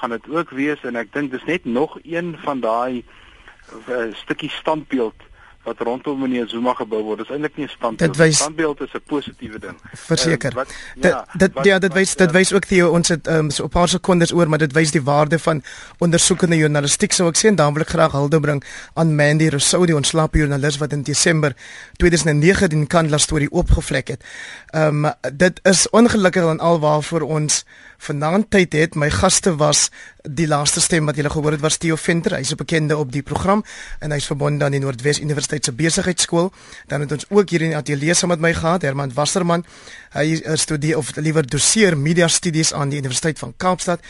gaan 0.00 0.16
dit 0.16 0.28
ook 0.28 0.50
wees 0.56 0.80
en 0.88 0.96
ek 0.96 1.12
dink 1.12 1.30
dis 1.30 1.44
net 1.44 1.64
nog 1.64 1.98
een 2.02 2.32
van 2.40 2.60
daai 2.64 3.04
uh, 3.04 4.08
stukkie 4.16 4.50
standbeeld 4.50 5.28
wat 5.62 5.78
rondom 5.78 6.20
meneer 6.20 6.48
Zuma 6.48 6.72
gebou 6.74 7.02
word. 7.02 7.18
Dit 7.18 7.26
is 7.26 7.32
eintlik 7.32 7.56
nie 7.56 7.66
'n 7.66 7.68
standbeeld 7.68 8.18
nie. 8.18 8.32
Standbeeld 8.32 8.80
is 8.80 8.92
'n 8.92 9.02
positiewe 9.06 9.58
ding. 9.58 9.76
Verseker. 9.92 10.56
Uh, 10.56 10.64
ja, 11.00 11.26
dit 11.32 11.50
ja, 11.62 11.78
dit 11.78 11.92
wys 11.92 12.14
dit 12.14 12.30
wys 12.30 12.52
ook 12.52 12.64
Theo 12.64 12.90
ons 12.90 13.08
het 13.08 13.26
um, 13.26 13.50
so 13.50 13.64
'n 13.64 13.68
paar 13.68 13.88
sekondes 13.88 14.32
oor, 14.32 14.48
maar 14.48 14.58
dit 14.58 14.72
wys 14.72 14.90
die 14.90 15.02
waarde 15.02 15.38
van 15.38 15.62
ondersoekende 15.98 16.56
journalistiek 16.56 17.12
sou 17.12 17.28
ek 17.28 17.36
sê 17.36 17.46
en 17.48 17.54
dan 17.54 17.72
wil 17.72 17.82
ek 17.82 17.88
graag 17.88 18.12
hulde 18.12 18.40
bring 18.40 18.64
aan 18.94 19.14
Mandy 19.14 19.48
Rousseau 19.48 19.86
die 19.86 19.96
ontslape 19.96 20.38
joernalis 20.38 20.78
wat 20.78 20.92
in 20.92 21.02
Desember 21.02 21.54
2009 21.96 22.68
die 22.68 22.86
Kandla 22.86 23.18
storie 23.18 23.52
oopgevlek 23.52 24.08
het. 24.08 24.24
Ehm 24.72 25.04
um, 25.04 25.12
dit 25.32 25.60
is 25.62 25.88
ongelukkig 25.90 26.42
dan 26.42 26.60
alwaarvoor 26.60 27.20
ons 27.20 27.64
vanaand 27.98 28.50
tyd 28.50 28.72
het. 28.72 28.94
My 28.94 29.10
gaste 29.10 29.56
was 29.60 29.90
die 30.22 30.48
laaste 30.48 30.80
stem 30.80 31.08
wat 31.08 31.16
julle 31.16 31.30
gehoor 31.32 31.56
het 31.56 31.60
was 31.64 31.76
Theo 31.80 31.96
Venter. 31.96 32.36
Hy's 32.36 32.52
'n 32.52 32.56
bekende 32.56 32.96
op 32.96 33.12
die 33.12 33.22
program 33.22 33.64
en 34.00 34.10
hy's 34.10 34.26
verbonde 34.26 34.64
aan 34.64 34.72
die 34.72 34.80
Noordwes 34.80 35.18
Universiteit 35.60 35.64
se 35.64 35.72
besigheidskool. 35.72 36.52
Dan 36.86 37.00
het 37.00 37.12
ons 37.12 37.26
ook 37.28 37.50
hier 37.50 37.62
in 37.62 37.70
die 37.70 37.76
ateljee 37.76 38.14
saam 38.14 38.30
met 38.30 38.40
my 38.40 38.52
gehad 38.54 38.82
Herman 38.82 39.12
Wasserman. 39.14 39.64
Hy 40.12 40.40
studeer 40.56 40.98
of 40.98 41.16
liewer 41.16 41.46
doseer 41.46 41.96
media 41.96 42.28
studies 42.28 42.72
aan 42.72 42.90
die 42.90 42.98
Universiteit 42.98 43.38
van 43.38 43.54
Kaapstad. 43.56 44.00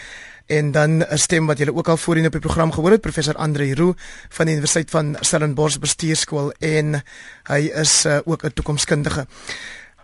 En 0.46 0.72
dan 0.72 1.04
'n 1.04 1.18
stem 1.18 1.46
wat 1.46 1.58
julle 1.58 1.74
ook 1.74 1.88
al 1.88 1.96
voorheen 1.96 2.26
op 2.26 2.32
die 2.32 2.40
program 2.40 2.72
gehoor 2.72 2.90
het, 2.90 3.00
professor 3.00 3.36
Andre 3.36 3.74
Roo 3.74 3.94
van 4.28 4.46
die 4.46 4.54
Universiteit 4.54 4.90
van 4.90 5.16
Stellenbosch 5.20 5.78
Bestuurskool 5.78 6.52
en 6.58 7.02
hy 7.46 7.70
is 7.72 8.04
uh, 8.06 8.18
ook 8.24 8.42
'n 8.42 8.52
toekomskundige. 8.52 9.26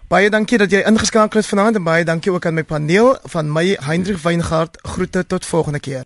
Baie 0.08 0.30
dankie 0.30 0.58
dat 0.58 0.70
jy 0.70 0.84
ingeskakel 0.86 1.40
het 1.40 1.48
vanaand 1.48 1.76
en 1.76 1.82
baie 1.82 2.04
dankie 2.04 2.32
ook 2.32 2.46
aan 2.46 2.54
my 2.54 2.62
paneel 2.62 3.18
van 3.24 3.52
my 3.52 3.76
Hendrik 3.80 4.18
Weingart. 4.18 4.78
Groete 4.82 5.26
tot 5.26 5.44
volgende 5.44 5.80
keer. 5.80 6.04